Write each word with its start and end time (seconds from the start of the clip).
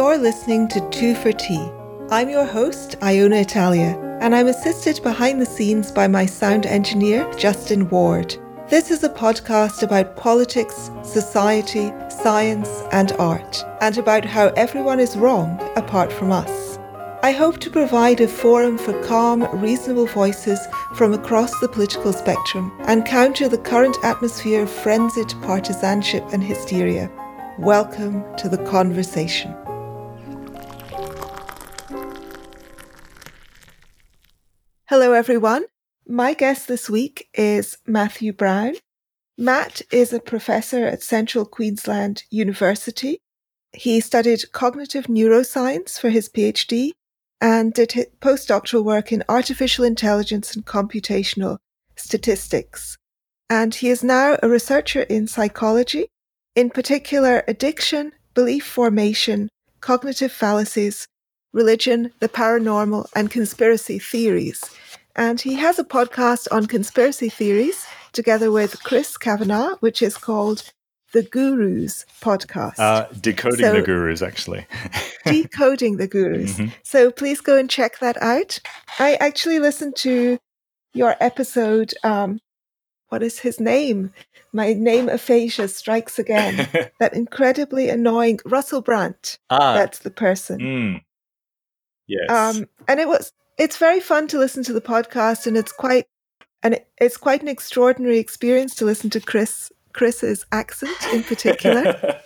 You're 0.00 0.16
listening 0.16 0.66
to 0.68 0.88
Two 0.88 1.14
for 1.14 1.30
Tea. 1.30 1.70
I'm 2.10 2.30
your 2.30 2.46
host, 2.46 2.96
Iona 3.02 3.36
Italia, 3.36 3.98
and 4.22 4.34
I'm 4.34 4.46
assisted 4.46 4.98
behind 5.02 5.38
the 5.38 5.44
scenes 5.44 5.92
by 5.92 6.08
my 6.08 6.24
sound 6.24 6.64
engineer, 6.64 7.30
Justin 7.34 7.86
Ward. 7.90 8.34
This 8.70 8.90
is 8.90 9.04
a 9.04 9.10
podcast 9.10 9.82
about 9.82 10.16
politics, 10.16 10.90
society, 11.02 11.92
science, 12.08 12.70
and 12.92 13.12
art, 13.18 13.62
and 13.82 13.98
about 13.98 14.24
how 14.24 14.46
everyone 14.56 15.00
is 15.00 15.18
wrong 15.18 15.60
apart 15.76 16.10
from 16.10 16.32
us. 16.32 16.78
I 17.22 17.32
hope 17.32 17.58
to 17.58 17.70
provide 17.70 18.22
a 18.22 18.26
forum 18.26 18.78
for 18.78 18.98
calm, 19.02 19.42
reasonable 19.60 20.06
voices 20.06 20.60
from 20.94 21.12
across 21.12 21.52
the 21.60 21.68
political 21.68 22.14
spectrum 22.14 22.72
and 22.84 23.04
counter 23.04 23.48
the 23.48 23.58
current 23.58 23.98
atmosphere 24.02 24.62
of 24.62 24.70
frenzied 24.70 25.34
partisanship 25.42 26.24
and 26.32 26.42
hysteria. 26.42 27.10
Welcome 27.58 28.24
to 28.36 28.48
the 28.48 28.64
conversation. 28.64 29.54
Hello, 34.90 35.12
everyone. 35.12 35.66
My 36.08 36.34
guest 36.34 36.66
this 36.66 36.90
week 36.90 37.28
is 37.34 37.78
Matthew 37.86 38.32
Brown. 38.32 38.74
Matt 39.38 39.82
is 39.92 40.12
a 40.12 40.18
professor 40.18 40.84
at 40.84 41.00
Central 41.00 41.44
Queensland 41.44 42.24
University. 42.28 43.20
He 43.72 44.00
studied 44.00 44.50
cognitive 44.50 45.04
neuroscience 45.04 45.96
for 45.96 46.10
his 46.10 46.28
PhD 46.28 46.90
and 47.40 47.72
did 47.72 47.94
postdoctoral 48.20 48.82
work 48.82 49.12
in 49.12 49.22
artificial 49.28 49.84
intelligence 49.84 50.56
and 50.56 50.66
computational 50.66 51.58
statistics. 51.94 52.98
And 53.48 53.76
he 53.76 53.90
is 53.90 54.02
now 54.02 54.38
a 54.42 54.48
researcher 54.48 55.02
in 55.02 55.28
psychology, 55.28 56.08
in 56.56 56.68
particular 56.68 57.44
addiction, 57.46 58.10
belief 58.34 58.66
formation, 58.66 59.50
cognitive 59.80 60.32
fallacies, 60.32 61.06
religion, 61.52 62.12
the 62.20 62.28
paranormal, 62.28 63.06
and 63.14 63.30
conspiracy 63.30 63.98
theories. 63.98 64.62
And 65.16 65.40
he 65.40 65.54
has 65.54 65.78
a 65.78 65.84
podcast 65.84 66.46
on 66.52 66.66
conspiracy 66.66 67.28
theories 67.28 67.86
together 68.12 68.50
with 68.50 68.82
Chris 68.82 69.16
Kavanagh, 69.16 69.76
which 69.80 70.02
is 70.02 70.16
called 70.16 70.72
the 71.12 71.22
Gurus 71.22 72.06
podcast. 72.20 72.78
Uh, 72.78 73.06
decoding 73.20 73.60
so, 73.60 73.72
the 73.72 73.82
Gurus, 73.82 74.22
actually. 74.22 74.66
decoding 75.26 75.96
the 75.96 76.06
Gurus. 76.06 76.54
Mm-hmm. 76.54 76.68
So 76.84 77.10
please 77.10 77.40
go 77.40 77.56
and 77.56 77.68
check 77.68 77.98
that 77.98 78.20
out. 78.22 78.60
I 78.98 79.14
actually 79.14 79.58
listened 79.58 79.96
to 79.96 80.38
your 80.94 81.16
episode. 81.20 81.94
Um, 82.04 82.38
what 83.08 83.22
is 83.24 83.40
his 83.40 83.58
name? 83.58 84.12
My 84.52 84.72
name 84.72 85.08
aphasia 85.08 85.66
strikes 85.68 86.18
again. 86.18 86.68
that 87.00 87.14
incredibly 87.14 87.88
annoying 87.88 88.38
Russell 88.44 88.82
Brand. 88.82 89.38
Ah, 89.50 89.74
that's 89.74 90.00
the 90.00 90.10
person. 90.10 90.60
Mm. 90.60 91.00
Yes. 92.10 92.30
Um, 92.30 92.68
and 92.88 92.98
it 92.98 93.06
was 93.06 93.32
it's 93.56 93.76
very 93.76 94.00
fun 94.00 94.26
to 94.28 94.38
listen 94.38 94.62
to 94.64 94.72
the 94.72 94.80
podcast, 94.80 95.46
and 95.46 95.56
it's 95.56 95.70
quite 95.70 96.06
and 96.62 96.74
it, 96.74 96.88
it's 97.00 97.16
quite 97.16 97.42
an 97.42 97.48
extraordinary 97.48 98.18
experience 98.18 98.74
to 98.76 98.84
listen 98.84 99.10
to 99.10 99.20
Chris 99.20 99.70
Chris's 99.92 100.44
accent 100.50 100.96
in 101.12 101.22
particular. 101.22 102.20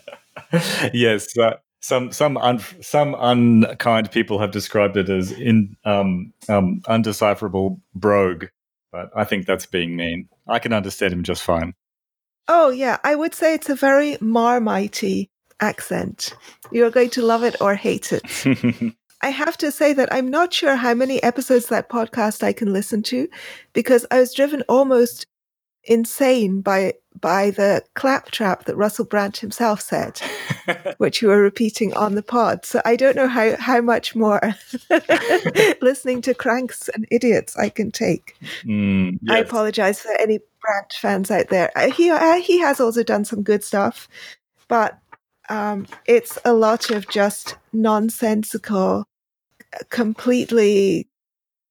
yes, 0.95 1.37
uh, 1.37 1.55
some 1.81 2.13
some 2.13 2.39
un, 2.39 2.61
some 2.81 3.15
unkind 3.19 4.11
people 4.11 4.39
have 4.39 4.53
described 4.53 4.97
it 4.97 5.11
as 5.11 5.33
in 5.33 5.77
um, 5.85 6.33
um, 6.49 6.81
undecipherable 6.89 7.79
brogue, 7.95 8.47
but 8.91 9.11
I 9.15 9.25
think 9.25 9.45
that's 9.45 9.67
being 9.67 9.97
mean. 9.97 10.29
I 10.49 10.61
can 10.61 10.73
understand 10.73 11.13
him 11.13 11.25
just 11.25 11.43
fine. 11.43 11.75
Oh 12.49 12.71
yeah, 12.71 12.97
I 13.05 13.15
would 13.15 13.35
say 13.35 13.55
it's 13.55 13.69
a 13.69 13.75
very 13.75 14.17
marmitey 14.17 15.29
accent. 15.61 16.35
You're 16.73 16.91
going 16.91 17.11
to 17.11 17.23
love 17.23 17.45
it 17.45 17.57
or 17.61 17.75
hate 17.75 18.13
it. 18.13 18.95
I 19.25 19.31
have 19.31 19.57
to 19.59 19.73
say 19.73 19.95
that 19.95 20.13
I'm 20.13 20.29
not 20.29 20.53
sure 20.53 20.77
how 20.77 20.93
many 20.93 21.23
episodes 21.23 21.69
that 21.69 21.89
podcast 21.89 22.43
I 22.43 22.53
can 22.53 22.75
listen 22.75 23.03
to 23.05 23.27
because 23.73 24.05
I 24.11 24.21
was 24.21 24.35
driven 24.35 24.63
almost 24.69 25.27
insane 25.85 26.61
by 26.61 26.93
by 27.19 27.51
the 27.51 27.83
claptrap 27.95 28.65
that 28.65 28.77
Russell 28.77 29.07
Brand 29.07 29.39
himself 29.39 29.81
said, 29.81 30.21
which 30.99 31.23
you 31.23 31.29
were 31.29 31.41
repeating 31.41 31.95
on 31.95 32.17
the 32.17 32.23
pod. 32.23 32.67
So 32.67 32.83
I 32.85 32.97
don't 32.97 33.17
know 33.17 33.29
how, 33.29 33.57
how 33.57 33.81
much 33.81 34.15
more 34.15 34.41
listening 35.81 36.21
to 36.23 36.35
cranks 36.35 36.91
and 36.91 37.07
idiots 37.11 37.57
I 37.57 37.71
can 37.71 37.91
take. 37.91 38.37
Mm, 38.65 39.21
yes. 39.23 39.35
I 39.35 39.39
apologize 39.39 40.01
for 40.01 40.13
any 40.21 40.41
Brand 40.61 40.93
fans 41.01 41.31
out 41.31 41.49
there. 41.49 41.71
Uh, 41.75 41.91
he 41.91 42.11
uh, 42.11 42.43
he 42.43 42.59
has 42.59 42.79
also 42.79 43.03
done 43.03 43.25
some 43.25 43.43
good 43.43 43.65
stuff, 43.65 44.07
but 44.69 44.99
um, 45.49 45.87
it's 46.05 46.39
a 46.45 46.53
lot 46.53 46.91
of 46.91 47.09
just 47.09 47.57
nonsensical 47.73 49.07
completely 49.91 51.09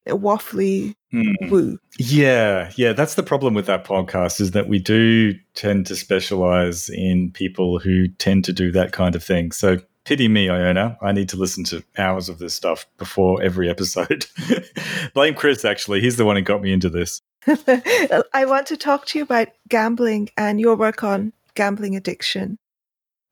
waffly 0.07 0.95
mm. 1.13 1.33
woo. 1.49 1.79
Yeah, 1.97 2.71
yeah, 2.75 2.93
that's 2.93 3.15
the 3.15 3.23
problem 3.23 3.53
with 3.53 3.65
that 3.67 3.85
podcast 3.85 4.41
is 4.41 4.51
that 4.51 4.67
we 4.67 4.79
do 4.79 5.33
tend 5.53 5.85
to 5.87 5.95
specialize 5.95 6.89
in 6.89 7.31
people 7.31 7.79
who 7.79 8.07
tend 8.07 8.45
to 8.45 8.53
do 8.53 8.71
that 8.71 8.91
kind 8.91 9.15
of 9.15 9.23
thing. 9.23 9.51
So 9.51 9.77
pity 10.05 10.27
me, 10.27 10.49
Iona. 10.49 10.97
I 11.01 11.11
need 11.11 11.29
to 11.29 11.37
listen 11.37 11.63
to 11.65 11.83
hours 11.97 12.29
of 12.29 12.39
this 12.39 12.53
stuff 12.53 12.85
before 12.97 13.41
every 13.41 13.69
episode. 13.69 14.25
Blame 15.13 15.35
Chris, 15.35 15.63
actually. 15.63 16.01
He's 16.01 16.17
the 16.17 16.25
one 16.25 16.35
who 16.35 16.41
got 16.41 16.61
me 16.61 16.73
into 16.73 16.89
this. 16.89 17.21
I 17.47 18.45
want 18.45 18.67
to 18.67 18.77
talk 18.77 19.05
to 19.07 19.19
you 19.19 19.23
about 19.23 19.49
gambling 19.67 20.29
and 20.37 20.59
your 20.59 20.75
work 20.75 21.03
on 21.03 21.33
gambling 21.55 21.95
addiction. 21.95 22.57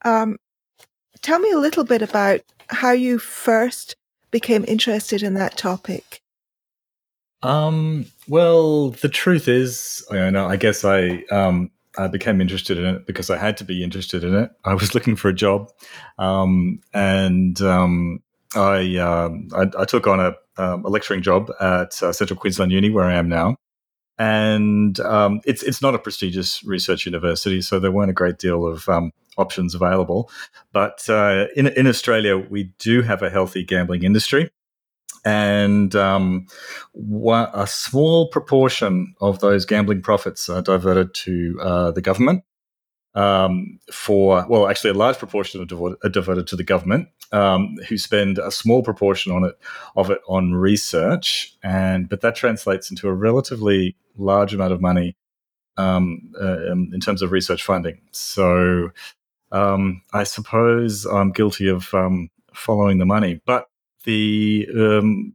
Um, 0.04 0.38
tell 1.22 1.40
me 1.40 1.52
a 1.52 1.60
little 1.60 1.84
bit 1.84 2.02
about 2.02 2.42
how 2.70 2.92
you 2.92 3.20
first 3.20 3.96
became 4.32 4.66
interested 4.68 5.24
in 5.24 5.34
that 5.36 5.58
topic? 5.58 6.22
Um, 7.44 8.06
well, 8.28 8.92
the 8.92 9.10
truth 9.10 9.48
is, 9.48 10.06
Iona, 10.12 10.46
I 10.46 10.58
guess 10.58 10.86
I 10.86 11.24
um, 11.32 11.72
I 11.98 12.08
became 12.08 12.40
interested 12.40 12.78
in 12.78 12.86
it 12.86 13.06
because 13.06 13.30
I 13.30 13.38
had 13.38 13.58
to 13.58 13.64
be 13.64 13.84
interested 13.84 14.24
in 14.24 14.36
it. 14.36 14.52
I 14.64 14.74
was 14.74 14.94
looking 14.96 15.16
for 15.16 15.30
a 15.30 15.34
job, 15.34 15.72
um, 16.18 16.80
and 16.94 17.60
um, 17.62 18.22
I, 18.56 18.98
um, 18.98 19.50
I, 19.56 19.68
I 19.78 19.86
took 19.86 20.08
on 20.08 20.20
a, 20.20 20.34
um, 20.62 20.86
a 20.86 20.90
lecturing 20.90 21.22
job 21.22 21.52
at 21.60 22.02
uh, 22.04 22.12
Central 22.12 22.40
Queensland 22.40 22.72
Uni, 22.72 22.90
where 22.90 23.06
I 23.06 23.16
am 23.16 23.30
now. 23.30 23.56
And 24.18 25.00
um, 25.00 25.42
it's 25.46 25.64
it's 25.64 25.82
not 25.82 25.96
a 25.96 26.00
prestigious 26.00 26.64
research 26.64 27.06
university, 27.06 27.62
so 27.62 27.80
there 27.80 27.92
weren't 27.92 28.12
a 28.12 28.14
great 28.14 28.38
deal 28.38 28.68
of 28.68 28.88
um, 28.88 29.12
options 29.42 29.76
available. 29.76 30.30
But 30.72 30.98
uh, 31.10 31.48
in, 31.56 31.68
in 31.68 31.88
Australia, 31.88 32.38
we 32.38 32.62
do 32.80 33.02
have 33.02 33.22
a 33.22 33.30
healthy 33.30 33.64
gambling 33.64 34.04
industry. 34.04 34.50
And 35.24 35.94
um, 35.96 36.48
a 37.54 37.68
small 37.68 38.30
proportion 38.30 39.14
of 39.20 39.40
those 39.40 39.66
gambling 39.66 40.02
profits 40.02 40.50
are 40.50 40.64
diverted 40.64 41.14
to 41.26 41.60
uh, 41.62 41.92
the 41.92 42.02
government 42.02 42.44
um, 43.14 43.80
for, 43.92 44.46
well, 44.48 44.68
actually, 44.68 44.92
a 44.92 44.96
large 44.96 45.18
proportion 45.18 45.62
are 45.62 45.66
devoted, 45.66 45.98
are 46.04 46.10
devoted 46.10 46.48
to 46.48 46.56
the 46.56 46.64
government, 46.64 47.10
um, 47.32 47.76
who 47.88 47.98
spend 47.98 48.38
a 48.38 48.52
small 48.52 48.84
proportion 48.84 49.32
on 49.32 49.44
it 49.44 49.58
of 49.96 50.10
it 50.10 50.20
on 50.28 50.54
research, 50.54 51.58
and 51.62 52.08
but 52.08 52.22
that 52.22 52.36
translates 52.36 52.90
into 52.90 53.08
a 53.08 53.14
relatively 53.14 53.96
large 54.18 54.54
amount 54.54 54.74
of 54.74 54.82
money 54.82 55.16
um, 55.78 56.32
uh, 56.42 56.72
in 56.72 57.00
terms 57.02 57.22
of 57.22 57.32
research 57.32 57.64
funding. 57.64 58.00
So 58.12 58.92
um, 59.52 60.02
I 60.14 60.24
suppose 60.24 61.06
I'm 61.06 61.32
guilty 61.32 61.68
of 61.68 61.94
um, 61.94 62.30
following 62.54 62.98
the 62.98 63.06
money. 63.06 63.42
But 63.46 63.68
the 64.04 64.68
um, 64.74 65.34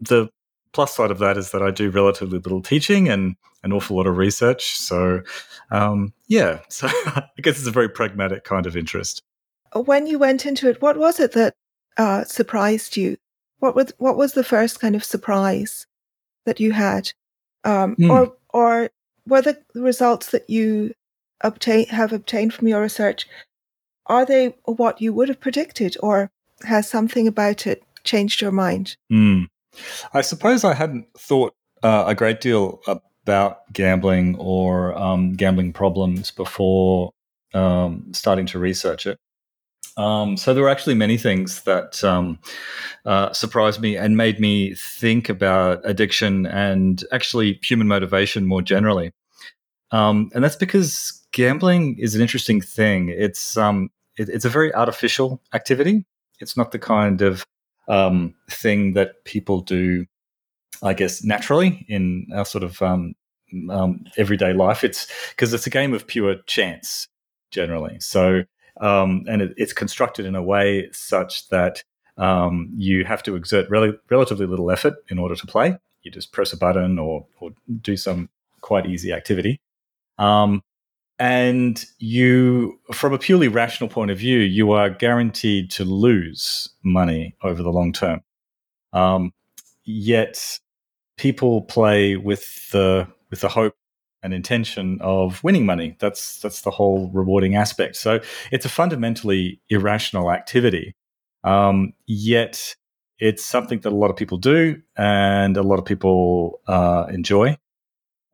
the 0.00 0.28
plus 0.72 0.94
side 0.94 1.10
of 1.10 1.18
that 1.18 1.36
is 1.36 1.50
that 1.52 1.62
I 1.62 1.70
do 1.70 1.90
relatively 1.90 2.38
little 2.38 2.62
teaching 2.62 3.08
and 3.08 3.36
an 3.62 3.72
awful 3.72 3.96
lot 3.96 4.06
of 4.06 4.16
research. 4.16 4.76
So 4.76 5.22
um, 5.70 6.12
yeah, 6.26 6.60
so 6.68 6.88
I 6.88 7.28
guess 7.42 7.58
it's 7.58 7.66
a 7.66 7.72
very 7.72 7.88
pragmatic 7.88 8.44
kind 8.44 8.66
of 8.66 8.76
interest. 8.76 9.22
When 9.74 10.06
you 10.06 10.18
went 10.18 10.46
into 10.46 10.68
it, 10.68 10.80
what 10.80 10.96
was 10.96 11.20
it 11.20 11.32
that 11.32 11.54
uh, 11.96 12.24
surprised 12.24 12.96
you? 12.96 13.16
What 13.58 13.74
was 13.74 13.92
what 13.98 14.16
was 14.16 14.32
the 14.32 14.44
first 14.44 14.80
kind 14.80 14.94
of 14.94 15.04
surprise 15.04 15.86
that 16.46 16.60
you 16.60 16.72
had, 16.72 17.12
um, 17.64 17.96
mm. 17.96 18.08
or 18.08 18.36
or 18.50 18.90
were 19.26 19.42
the 19.42 19.58
results 19.74 20.30
that 20.30 20.48
you 20.48 20.94
obtain 21.40 21.86
have 21.86 22.12
obtained 22.12 22.52
from 22.54 22.68
your 22.68 22.80
research 22.80 23.28
are 24.06 24.24
they 24.24 24.54
what 24.64 25.00
you 25.00 25.12
would 25.12 25.28
have 25.28 25.40
predicted 25.40 25.96
or 26.00 26.30
has 26.64 26.88
something 26.88 27.26
about 27.26 27.66
it 27.66 27.82
changed 28.04 28.40
your 28.40 28.52
mind 28.52 28.96
mm. 29.12 29.46
i 30.12 30.20
suppose 30.20 30.64
i 30.64 30.74
hadn't 30.74 31.06
thought 31.16 31.54
uh, 31.82 32.04
a 32.06 32.14
great 32.14 32.40
deal 32.40 32.80
about 32.86 33.72
gambling 33.72 34.34
or 34.36 34.96
um, 34.98 35.34
gambling 35.34 35.72
problems 35.72 36.30
before 36.32 37.12
um, 37.54 38.04
starting 38.12 38.46
to 38.46 38.58
research 38.58 39.06
it 39.06 39.18
um, 39.98 40.36
so 40.36 40.54
there 40.54 40.62
were 40.62 40.68
actually 40.68 40.94
many 40.94 41.18
things 41.18 41.62
that 41.62 42.02
um, 42.04 42.38
uh, 43.04 43.32
surprised 43.32 43.80
me 43.80 43.96
and 43.96 44.16
made 44.16 44.38
me 44.38 44.74
think 44.74 45.28
about 45.28 45.80
addiction 45.82 46.46
and 46.46 47.04
actually 47.10 47.58
human 47.64 47.88
motivation 47.88 48.46
more 48.46 48.62
generally. 48.62 49.10
Um, 49.90 50.30
and 50.34 50.44
that's 50.44 50.54
because 50.54 51.17
gambling 51.32 51.98
is 51.98 52.14
an 52.14 52.20
interesting 52.22 52.60
thing. 52.60 53.08
It's 53.08 53.56
um, 53.56 53.90
it, 54.16 54.28
it's 54.28 54.44
a 54.44 54.50
very 54.50 54.74
artificial 54.74 55.40
activity. 55.52 56.04
it's 56.40 56.56
not 56.56 56.70
the 56.70 56.78
kind 56.78 57.22
of 57.22 57.44
um, 57.88 58.34
thing 58.50 58.92
that 58.92 59.24
people 59.24 59.60
do, 59.60 60.06
I 60.82 60.94
guess, 60.94 61.24
naturally 61.24 61.84
in 61.88 62.26
our 62.34 62.44
sort 62.44 62.62
of 62.64 62.80
um, 62.82 63.14
um, 63.70 64.04
everyday 64.16 64.52
life. 64.52 64.84
It's 64.84 65.06
because 65.30 65.52
it's 65.52 65.66
a 65.66 65.70
game 65.70 65.94
of 65.94 66.06
pure 66.06 66.36
chance 66.46 67.08
generally. 67.50 67.98
So, 68.00 68.44
um, 68.80 69.24
and 69.28 69.42
it, 69.42 69.54
it's 69.56 69.72
constructed 69.72 70.26
in 70.26 70.36
a 70.36 70.42
way 70.42 70.88
such 70.92 71.48
that 71.48 71.82
um, 72.18 72.70
you 72.76 73.04
have 73.04 73.22
to 73.24 73.36
exert 73.36 73.70
rel- 73.70 73.96
relatively 74.10 74.46
little 74.46 74.70
effort 74.70 74.94
in 75.08 75.18
order 75.18 75.34
to 75.34 75.46
play. 75.46 75.78
You 76.02 76.10
just 76.10 76.32
press 76.32 76.52
a 76.52 76.56
button 76.56 76.98
or, 76.98 77.26
or 77.40 77.50
do 77.80 77.96
some 77.96 78.28
quite 78.60 78.86
easy 78.86 79.12
activity. 79.12 79.60
Um, 80.18 80.62
and 81.18 81.84
you, 81.98 82.78
from 82.92 83.12
a 83.12 83.18
purely 83.18 83.48
rational 83.48 83.90
point 83.90 84.10
of 84.10 84.18
view, 84.18 84.38
you 84.38 84.72
are 84.72 84.88
guaranteed 84.88 85.70
to 85.72 85.84
lose 85.84 86.68
money 86.84 87.34
over 87.42 87.62
the 87.62 87.70
long 87.70 87.92
term. 87.92 88.20
Um, 88.92 89.32
yet 89.84 90.60
people 91.16 91.62
play 91.62 92.16
with 92.16 92.70
the 92.70 93.08
with 93.30 93.40
the 93.40 93.48
hope 93.48 93.74
and 94.22 94.32
intention 94.32 94.98
of 95.00 95.42
winning 95.42 95.66
money. 95.66 95.96
That's 95.98 96.40
that's 96.40 96.62
the 96.62 96.70
whole 96.70 97.10
rewarding 97.12 97.56
aspect. 97.56 97.96
So 97.96 98.20
it's 98.50 98.64
a 98.64 98.68
fundamentally 98.68 99.60
irrational 99.68 100.30
activity. 100.30 100.94
Um, 101.44 101.94
yet 102.06 102.76
it's 103.18 103.44
something 103.44 103.80
that 103.80 103.92
a 103.92 103.96
lot 103.96 104.10
of 104.10 104.16
people 104.16 104.38
do 104.38 104.80
and 104.96 105.56
a 105.56 105.62
lot 105.62 105.78
of 105.78 105.84
people 105.84 106.60
uh, 106.68 107.06
enjoy. 107.10 107.56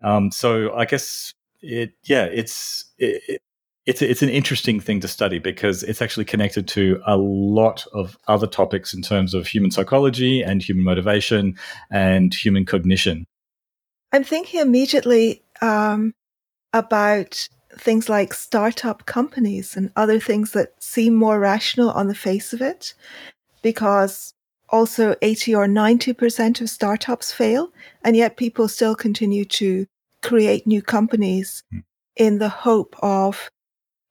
Um, 0.03 0.31
so 0.31 0.75
I 0.75 0.85
guess 0.85 1.33
it, 1.65 1.93
yeah, 2.05 2.25
it's 2.25 2.85
it, 2.99 3.41
it's 3.87 4.03
it's 4.03 4.23
an 4.23 4.29
interesting 4.29 4.81
thing 4.81 5.01
to 5.01 5.09
study 5.09 5.39
because 5.39 5.83
it's 5.83 6.01
actually 6.01 6.25
connected 6.25 6.69
to 6.69 7.01
a 7.07 7.17
lot 7.17 7.87
of 7.93 8.19
other 8.29 8.47
topics 8.47 8.95
in 8.95 9.03
terms 9.03 9.35
of 9.35 9.47
human 9.47 9.71
psychology 9.71 10.43
and 10.43 10.63
human 10.63 10.85
motivation 10.85 11.57
and 11.91 12.33
human 12.35 12.65
cognition. 12.65 13.27
I'm 14.13 14.25
thinking 14.25 14.61
immediately 14.61 15.43
um, 15.61 16.15
about 16.73 17.49
things 17.77 18.09
like 18.09 18.33
startup 18.33 19.07
companies 19.07 19.77
and 19.77 19.91
other 19.97 20.21
things 20.21 20.53
that 20.53 20.83
seem 20.83 21.15
more 21.15 21.41
rational 21.41 21.91
on 21.91 22.07
the 22.07 22.15
face 22.15 22.53
of 22.53 22.63
it, 22.63 22.95
because 23.63 24.33
also 24.69 25.15
80 25.21 25.55
or 25.55 25.67
90% 25.67 26.61
of 26.61 26.71
startups 26.71 27.33
fail, 27.33 27.71
and 28.03 28.17
yet 28.17 28.37
people 28.37 28.69
still 28.69 28.95
continue 28.95 29.45
to 29.45 29.87
create 30.25 30.67
new 30.67 30.83
companies 30.83 31.63
mm. 31.73 31.83
in 32.17 32.39
the 32.39 32.49
hope 32.49 32.97
of 33.01 33.51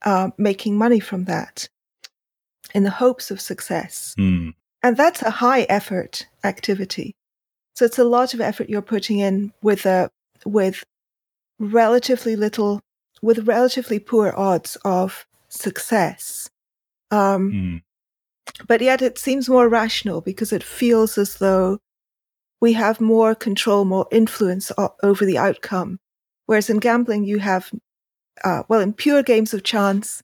uh, 0.05 0.29
making 0.37 0.77
money 0.77 0.99
from 0.99 1.25
that, 1.25 1.67
in 2.73 2.83
the 2.83 2.89
hopes 2.89 3.31
of 3.31 3.41
success. 3.41 4.15
Mm. 4.17 4.53
And 4.81 4.97
that's 4.97 5.21
a 5.21 5.29
high 5.29 5.63
effort 5.63 6.27
activity. 6.43 7.15
So 7.75 7.85
it's 7.85 7.99
a 7.99 8.03
lot 8.03 8.33
of 8.33 8.41
effort 8.41 8.69
you're 8.69 8.81
putting 8.81 9.19
in 9.19 9.51
with 9.61 9.85
a 9.85 10.09
with 10.45 10.83
relatively 11.59 12.35
little 12.35 12.81
with 13.21 13.47
relatively 13.47 13.99
poor 13.99 14.33
odds 14.35 14.77
of 14.85 15.25
success. 15.49 16.49
Um, 17.09 17.51
mm. 17.51 17.81
But 18.67 18.81
yet 18.81 19.01
it 19.01 19.17
seems 19.17 19.49
more 19.49 19.69
rational 19.69 20.21
because 20.21 20.51
it 20.51 20.63
feels 20.63 21.17
as 21.17 21.37
though 21.37 21.79
we 22.59 22.73
have 22.73 23.01
more 23.01 23.35
control, 23.35 23.85
more 23.85 24.07
influence 24.11 24.71
o- 24.77 24.95
over 25.01 25.25
the 25.25 25.37
outcome. 25.37 25.99
Whereas 26.45 26.69
in 26.69 26.79
gambling, 26.79 27.23
you 27.23 27.39
have, 27.39 27.71
uh, 28.43 28.63
well, 28.67 28.81
in 28.81 28.93
pure 28.93 29.23
games 29.23 29.53
of 29.53 29.63
chance, 29.63 30.21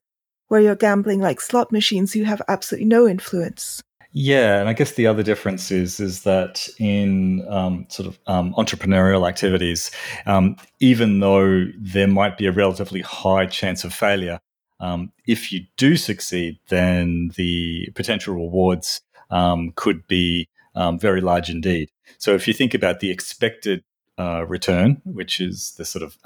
where 0.47 0.61
you're 0.61 0.75
gambling 0.75 1.19
like 1.19 1.39
slot 1.39 1.71
machines, 1.71 2.15
you 2.15 2.25
have 2.25 2.41
absolutely 2.47 2.87
no 2.87 3.07
influence. 3.07 3.81
Yeah, 4.11 4.59
and 4.59 4.67
I 4.67 4.73
guess 4.73 4.93
the 4.93 5.05
other 5.05 5.21
difference 5.21 5.69
is 5.69 5.99
is 5.99 6.23
that 6.23 6.67
in 6.79 7.45
um, 7.47 7.85
sort 7.89 8.07
of 8.07 8.19
um, 8.25 8.53
entrepreneurial 8.55 9.27
activities, 9.27 9.91
um, 10.25 10.55
even 10.79 11.19
though 11.19 11.65
there 11.77 12.07
might 12.07 12.35
be 12.35 12.47
a 12.47 12.51
relatively 12.51 13.01
high 13.01 13.45
chance 13.45 13.83
of 13.83 13.93
failure, 13.93 14.39
um, 14.79 15.11
if 15.27 15.51
you 15.51 15.61
do 15.77 15.95
succeed, 15.95 16.57
then 16.69 17.31
the 17.35 17.91
potential 17.93 18.33
rewards 18.33 19.01
um, 19.29 19.73
could 19.75 20.07
be 20.07 20.47
um, 20.73 20.97
very 20.97 21.21
large 21.21 21.49
indeed. 21.49 21.89
So 22.17 22.33
if 22.33 22.47
you 22.47 22.53
think 22.53 22.73
about 22.73 23.01
the 23.01 23.11
expected 23.11 23.83
uh, 24.19 24.45
return, 24.47 25.01
which 25.05 25.39
is 25.39 25.73
the 25.77 25.85
sort 25.85 26.03
of 26.03 26.17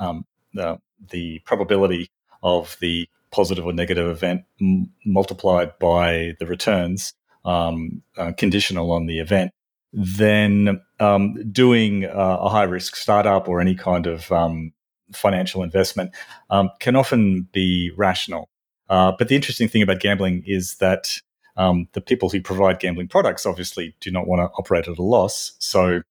the, 0.54 0.80
the 1.12 1.40
probability 1.46 2.10
of 2.42 2.76
the 2.82 3.08
positive 3.32 3.66
or 3.66 3.74
negative 3.74 4.08
event 4.08 4.44
m- 4.62 4.92
multiplied 5.06 5.78
by 5.80 6.34
the 6.40 6.46
returns 6.46 7.14
um, 7.46 8.02
uh, 8.18 8.32
conditional 8.38 8.92
on 8.92 9.08
the 9.08 9.20
event, 9.20 9.52
then 9.92 10.82
um, 11.00 11.52
doing 11.52 12.06
uh, 12.06 12.38
a 12.42 12.50
high 12.50 12.64
risk 12.64 12.96
startup 12.96 13.48
or 13.48 13.60
any 13.60 13.76
kind 13.76 14.08
of 14.08 14.32
um, 14.32 14.72
financial 15.14 15.64
investment 15.64 16.12
um, 16.50 16.70
can 16.80 16.96
often 16.96 17.48
be 17.52 17.92
rational. 17.98 18.50
Uh, 18.90 19.12
but 19.18 19.28
the 19.28 19.36
interesting 19.36 19.68
thing 19.68 19.82
about 19.82 20.00
gambling 20.00 20.44
is 20.46 20.76
that 20.76 21.20
um, 21.58 21.88
the 21.94 22.02
people 22.02 22.30
who 22.30 22.42
provide 22.42 22.80
gambling 22.80 23.08
products 23.08 23.46
obviously 23.46 23.96
do 24.00 24.12
not 24.12 24.28
want 24.28 24.40
to 24.40 24.56
operate 24.58 24.88
at 24.88 24.98
a 24.98 25.04
loss. 25.04 25.54
So 25.60 26.02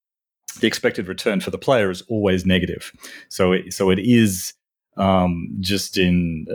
the 0.59 0.67
expected 0.67 1.07
return 1.07 1.39
for 1.39 1.51
the 1.51 1.57
player 1.57 1.89
is 1.89 2.01
always 2.03 2.45
negative. 2.45 2.91
So 3.29 3.53
it, 3.53 3.73
so 3.73 3.89
it 3.89 3.99
is 3.99 4.53
um, 4.97 5.55
just 5.59 5.97
in 5.97 6.45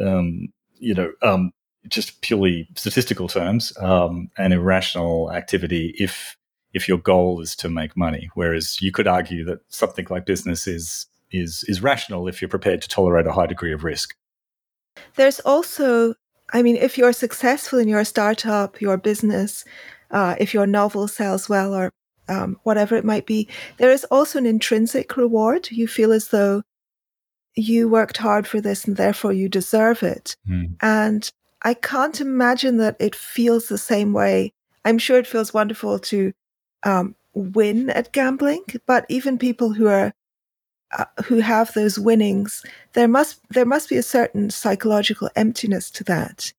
you 0.79 0.95
know 0.95 1.13
um, 1.23 1.53
just 1.89 2.21
purely 2.23 2.69
statistical 2.75 3.29
terms, 3.29 3.73
um, 3.79 4.31
an 4.37 4.53
irrational 4.53 5.33
activity 5.33 5.95
if 5.99 6.37
if 6.75 6.87
your 6.89 6.99
goal 6.99 7.41
is 7.41 7.57
to 7.57 7.69
make 7.69 7.97
money. 7.97 8.31
Whereas 8.35 8.81
you 8.81 8.93
could 8.93 9.09
argue 9.09 9.45
that 9.45 9.61
something 9.69 10.07
like 10.11 10.27
business 10.27 10.67
is 10.67 11.07
is 11.31 11.65
is 11.69 11.83
rational 11.83 12.29
if 12.29 12.41
you're 12.41 12.49
prepared 12.49 12.83
to 12.83 12.89
tolerate 12.89 13.27
a 13.27 13.33
high 13.33 13.47
degree 13.47 13.73
of 13.73 13.85
risk. 13.85 14.15
There's 15.15 15.41
also, 15.41 16.15
I 16.53 16.63
mean, 16.63 16.77
if 16.77 16.99
you're 16.99 17.13
successful 17.13 17.79
in 17.79 17.89
your 17.89 18.05
startup, 18.05 18.81
your 18.81 18.97
business, 18.97 19.65
uh, 20.11 20.35
if 20.39 20.55
your 20.55 20.67
novel 20.67 21.09
sells 21.09 21.49
well, 21.49 21.75
or 21.75 21.93
um, 22.29 22.59
whatever 22.63 22.97
it 22.97 23.05
might 23.05 23.27
be, 23.27 23.49
there 23.79 23.91
is 23.91 24.05
also 24.05 24.39
an 24.39 24.47
intrinsic 24.47 25.17
reward. 25.17 25.71
You 25.71 25.89
feel 25.89 26.13
as 26.13 26.29
though 26.29 26.63
you 27.55 27.89
worked 27.89 28.17
hard 28.17 28.47
for 28.47 28.61
this 28.61 28.85
and 28.85 28.97
therefore 28.97 29.33
you 29.33 29.49
deserve 29.49 30.03
it. 30.03 30.37
Mm. 30.49 30.77
And 30.81 31.31
I 31.63 31.75
can't 31.75 32.21
imagine 32.21 32.77
that 32.79 32.97
it 33.01 33.17
feels 33.17 33.69
the 33.69 33.79
same 33.79 34.13
way. 34.13 34.53
I'm 34.85 34.99
sure 34.99 35.19
it 35.19 35.27
feels 35.27 35.53
wonderful 35.53 35.99
to 35.99 36.33
um, 36.85 37.17
win 37.35 37.91
at 37.91 38.13
gambling, 38.13 38.65
but 38.87 39.07
even 39.09 39.39
people 39.39 39.73
who 39.73 39.89
are 39.89 40.13
uh, 40.97 41.05
who 41.25 41.41
have 41.41 41.75
those 41.75 41.99
winnings, 41.99 42.65
there 42.95 43.09
must 43.09 43.41
there 43.51 43.67
must 43.67 43.91
be 43.91 43.97
a 43.97 44.03
certain 44.03 44.49
psychological 44.49 45.29
emptiness 45.37 45.91
to 45.91 46.05
that 46.05 46.53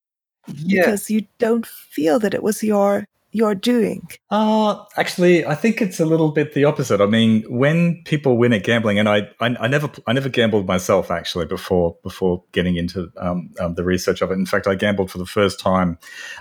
yeah. 0.54 0.82
because 0.82 1.10
you 1.10 1.26
don't 1.40 1.66
feel 1.66 2.20
that 2.20 2.34
it 2.34 2.44
was 2.44 2.64
your 2.64 3.08
you're 3.32 3.56
doing? 3.56 4.08
Uh, 4.30 4.84
actually, 4.98 5.46
I 5.46 5.56
think 5.56 5.82
it's 5.82 6.00
a 6.00 6.06
little 6.06 6.32
bit 6.32 6.54
the 6.54 6.66
opposite. 6.66 7.02
I 7.02 7.06
mean, 7.06 7.44
when 7.50 8.02
people 8.06 8.38
win 8.38 8.54
at 8.54 8.64
gambling, 8.64 9.00
and 9.00 9.08
I, 9.08 9.30
I, 9.40 9.56
I 9.60 9.68
never, 9.68 9.90
I 10.08 10.14
never 10.14 10.30
gambled 10.30 10.68
myself 10.68 11.12
actually 11.12 11.46
before 11.46 11.98
before 12.04 12.44
getting 12.52 12.76
into 12.76 13.12
um, 13.18 13.52
um, 13.60 13.76
the 13.76 13.84
research 13.84 14.22
of 14.22 14.32
it. 14.32 14.36
In 14.36 14.46
fact, 14.46 14.68
I 14.68 14.76
gambled 14.76 15.12
for 15.12 15.18
the 15.18 15.26
first 15.26 15.60
time 15.60 15.98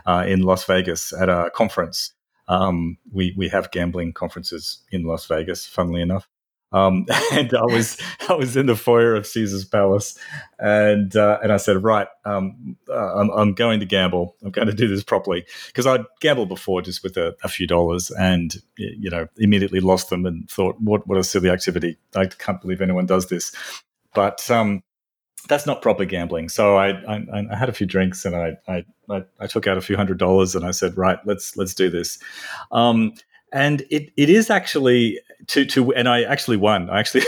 uh, 0.07 0.25
in 0.27 0.43
Las 0.43 0.65
Vegas 0.65 1.13
at 1.13 1.29
a 1.29 1.51
conference. 1.55 2.13
Um, 2.49 2.97
we 3.13 3.35
we 3.37 3.49
have 3.49 3.71
gambling 3.71 4.13
conferences 4.13 4.79
in 4.91 5.05
Las 5.05 5.27
Vegas, 5.27 5.67
funnily 5.67 6.01
enough. 6.01 6.29
Um, 6.73 7.07
and 7.33 7.55
I 7.55 7.65
was 7.65 7.99
I 8.29 8.35
was 8.35 8.57
in 8.57 8.67
the 8.67 8.77
foyer 8.77 9.15
of 9.15 9.27
Caesar's 9.27 9.65
Palace, 9.65 10.19
and 10.59 11.15
uh, 11.17 11.39
and 11.43 11.53
I 11.53 11.57
said, 11.57 11.83
right, 11.83 12.09
um, 12.25 12.77
uh, 12.89 13.15
I'm, 13.21 13.31
I'm 13.31 13.55
going 13.55 13.81
to 13.81 13.87
gamble. 13.87 14.37
I'm 14.43 14.51
going 14.51 14.69
to 14.69 14.75
do 14.75 14.89
this 14.89 15.03
properly 15.03 15.47
because 15.69 15.87
I'd 15.87 16.05
gambled 16.21 16.49
before 16.49 16.83
just 16.83 17.03
with 17.03 17.17
a, 17.17 17.37
a, 17.43 17.49
few 17.49 17.67
dollars, 17.67 18.11
and 18.11 18.55
you 18.77 19.11
know 19.11 19.29
immediately 19.37 19.81
lost 19.81 20.11
them 20.11 20.27
and 20.27 20.49
thought, 20.51 20.77
what 20.81 21.07
what 21.07 21.19
a 21.19 21.25
silly 21.25 21.51
activity! 21.51 21.97
I 22.15 22.27
can't 22.27 22.61
believe 22.61 22.81
anyone 22.81 23.07
does 23.07 23.29
this. 23.29 23.53
But 24.15 24.51
um, 24.51 24.83
that's 25.49 25.67
not 25.67 25.83
proper 25.83 26.05
gambling. 26.05 26.49
So 26.49 26.77
I, 26.77 26.91
I, 26.91 27.47
I 27.51 27.57
had 27.57 27.69
a 27.69 27.73
few 27.73 27.87
drinks 27.87 28.25
and 28.25 28.35
I, 28.35 28.57
I, 28.67 28.85
I 29.39 29.47
took 29.47 29.67
out 29.67 29.79
a 29.79 29.81
few 29.81 29.97
hundred 29.97 30.19
dollars 30.19 30.55
and 30.55 30.65
I 30.65 30.73
said, 30.73 30.97
right, 30.97 31.19
let's 31.25 31.57
let's 31.57 31.75
do 31.75 31.89
this. 31.91 32.19
Um, 32.73 33.15
and 33.53 33.83
it, 33.91 34.13
it 34.17 34.31
is 34.31 34.51
actually 34.51 35.21
to 35.49 35.65
to 35.67 35.93
and 35.95 36.09
I 36.09 36.23
actually 36.23 36.57
won. 36.57 36.91
I 36.91 37.01
actually 37.01 37.25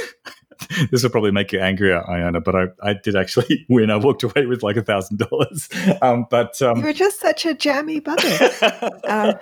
this 0.91 1.03
will 1.03 1.11
probably 1.11 1.31
make 1.31 1.53
you 1.53 1.61
angrier, 1.61 2.03
Iona, 2.09 2.41
but 2.41 2.55
I, 2.55 2.67
I 2.83 2.95
did 2.95 3.17
actually 3.17 3.67
win. 3.69 3.91
I 3.91 3.97
walked 3.97 4.23
away 4.23 4.47
with 4.47 4.62
like 4.62 4.77
a 4.77 4.83
thousand 4.83 5.19
dollars. 5.19 5.69
Um, 6.03 6.27
but 6.31 6.61
um, 6.62 6.79
you 6.79 6.85
were 6.85 6.93
just 6.93 7.21
such 7.21 7.45
a 7.45 7.53
jammy 7.53 8.00
bugger. 8.00 8.91
um. 9.09 9.35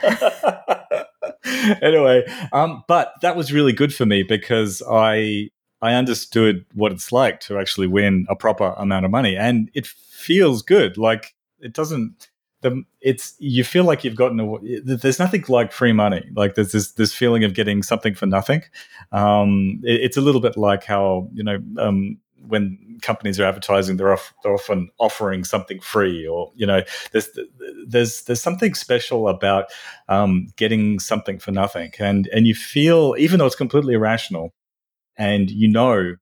anyway, 1.83 2.25
um, 2.53 2.85
but 2.89 3.13
that 3.23 3.37
was 3.37 3.53
really 3.53 3.73
good 3.73 3.95
for 3.95 4.07
me 4.07 4.23
because 4.23 4.83
I 4.91 5.51
I 5.81 5.95
understood 5.95 6.65
what 6.75 6.91
it's 6.91 7.13
like 7.13 7.41
to 7.41 7.59
actually 7.59 7.87
win 7.87 8.27
a 8.29 8.35
proper 8.35 8.75
amount 8.77 9.05
of 9.05 9.11
money, 9.11 9.37
and 9.37 9.71
it 9.75 9.87
feels 9.87 10.63
good. 10.63 10.97
Like 10.97 11.35
it 11.61 11.73
doesn't 11.73 12.28
the 12.61 12.83
it's 13.01 13.35
you 13.39 13.63
feel 13.65 13.85
like 13.85 14.05
you've 14.05 14.17
gotten 14.17 14.41
a, 14.41 14.81
there's 14.83 15.19
nothing 15.19 15.45
like 15.49 15.73
free 15.73 15.93
money. 15.93 16.29
Like 16.35 16.55
there's 16.55 16.73
this 16.73 16.93
this 16.93 17.15
feeling 17.15 17.45
of 17.45 17.55
getting 17.55 17.83
something 17.83 18.15
for 18.15 18.27
nothing. 18.27 18.63
Um, 19.13 19.81
it, 19.85 20.01
it's 20.03 20.17
a 20.17 20.21
little 20.21 20.41
bit 20.41 20.57
like 20.57 20.85
how 20.85 21.29
you 21.33 21.45
know 21.45 21.59
um, 21.79 22.19
when 22.47 22.99
companies 23.03 23.39
are 23.39 23.45
advertising 23.45 23.97
they're, 23.97 24.13
off, 24.13 24.33
they're 24.43 24.55
often 24.55 24.91
offering 24.99 25.45
something 25.45 25.81
free 25.81 26.27
or 26.27 26.53
you 26.57 26.67
know 26.67 26.83
there's 27.13 27.29
there's 27.87 28.23
there's 28.23 28.43
something 28.43 28.75
special 28.75 29.29
about 29.29 29.67
um, 30.09 30.49
getting 30.57 30.99
something 30.99 31.39
for 31.39 31.53
nothing. 31.53 31.93
And 31.99 32.29
and 32.33 32.47
you 32.47 32.55
feel 32.55 33.15
even 33.19 33.39
though 33.39 33.47
it's 33.47 33.55
completely 33.55 33.95
irrational 33.95 34.53
and 35.17 35.51
you 35.51 35.69
know 35.69 36.17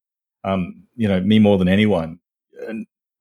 um, 0.44 0.82
you 0.96 1.08
know 1.08 1.20
me 1.20 1.38
more 1.38 1.56
than 1.58 1.68
anyone 1.68 2.18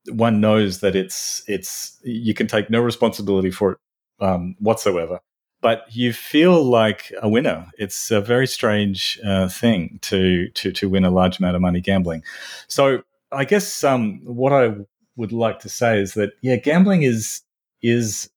one 0.10 0.40
knows 0.40 0.80
that 0.80 0.96
it's 0.96 1.44
it's 1.48 1.98
you 2.04 2.34
can 2.34 2.48
take 2.48 2.70
no 2.70 2.80
responsibility 2.80 3.52
for 3.52 3.74
it 3.74 3.78
um, 4.20 4.56
whatsoever 4.60 5.20
but 5.66 5.84
you 5.90 6.14
feel 6.14 6.64
like 6.64 7.12
a 7.24 7.28
winner. 7.28 7.66
It's 7.80 8.12
a 8.12 8.22
very 8.22 8.46
strange 8.46 9.20
uh, 9.26 9.50
thing 9.50 9.98
to 10.04 10.48
to 10.50 10.72
to 10.72 10.88
win 10.88 11.04
a 11.04 11.10
large 11.10 11.40
amount 11.40 11.56
of 11.56 11.62
money 11.64 11.82
gambling. 11.82 12.24
So 12.68 13.02
I 13.32 13.46
guess 13.46 13.84
um, 13.84 14.22
what 14.24 14.54
I 14.54 14.76
would 15.16 15.32
like 15.32 15.58
to 15.62 15.70
say 15.70 16.00
is 16.00 16.14
that 16.14 16.34
yeah, 16.44 16.58
gambling 16.58 17.02
is 17.02 17.42
is 17.82 18.30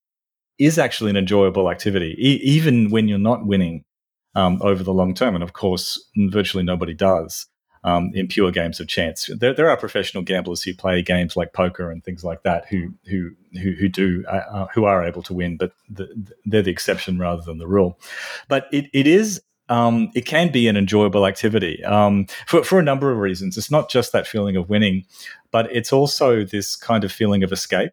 is 0.57 0.79
actually 0.79 1.11
an 1.11 1.17
enjoyable 1.17 1.69
activity, 1.69 2.15
e- 2.17 2.41
even 2.43 2.89
when 2.89 3.07
you're 3.07 3.19
not 3.19 3.45
winning 3.45 3.85
um, 4.33 4.59
over 4.63 4.81
the 4.83 4.93
long 4.93 5.13
term. 5.13 5.35
And 5.35 5.43
of 5.43 5.53
course, 5.53 6.03
virtually 6.17 6.63
nobody 6.63 6.95
does 6.95 7.45
um, 7.83 8.11
in 8.13 8.27
pure 8.27 8.51
games 8.51 8.79
of 8.79 8.87
chance. 8.87 9.29
There, 9.39 9.53
there, 9.53 9.69
are 9.69 9.77
professional 9.77 10.23
gamblers 10.23 10.63
who 10.63 10.73
play 10.73 11.01
games 11.01 11.37
like 11.37 11.53
poker 11.53 11.91
and 11.91 12.03
things 12.03 12.23
like 12.23 12.43
that 12.43 12.67
who 12.67 12.93
who 13.05 13.31
who, 13.53 13.71
who 13.71 13.87
do 13.87 14.23
uh, 14.27 14.43
uh, 14.51 14.67
who 14.73 14.85
are 14.85 15.03
able 15.03 15.23
to 15.23 15.33
win, 15.33 15.57
but 15.57 15.71
the, 15.89 16.07
they're 16.45 16.61
the 16.61 16.71
exception 16.71 17.17
rather 17.17 17.41
than 17.41 17.57
the 17.57 17.67
rule. 17.67 17.99
But 18.47 18.67
it, 18.71 18.89
it 18.93 19.07
is. 19.07 19.41
Um, 19.69 20.09
it 20.15 20.25
can 20.25 20.51
be 20.51 20.67
an 20.67 20.75
enjoyable 20.75 21.27
activity 21.27 21.83
um, 21.83 22.25
for, 22.47 22.63
for 22.63 22.79
a 22.79 22.83
number 22.83 23.11
of 23.11 23.19
reasons. 23.19 23.55
It's 23.55 23.69
not 23.69 23.87
just 23.87 24.11
that 24.13 24.25
feeling 24.25 24.55
of 24.55 24.67
winning, 24.67 25.05
but 25.51 25.71
it's 25.71 25.93
also 25.93 26.43
this 26.43 26.75
kind 26.75 27.03
of 27.03 27.11
feeling 27.11 27.43
of 27.43 27.51
escape. 27.51 27.91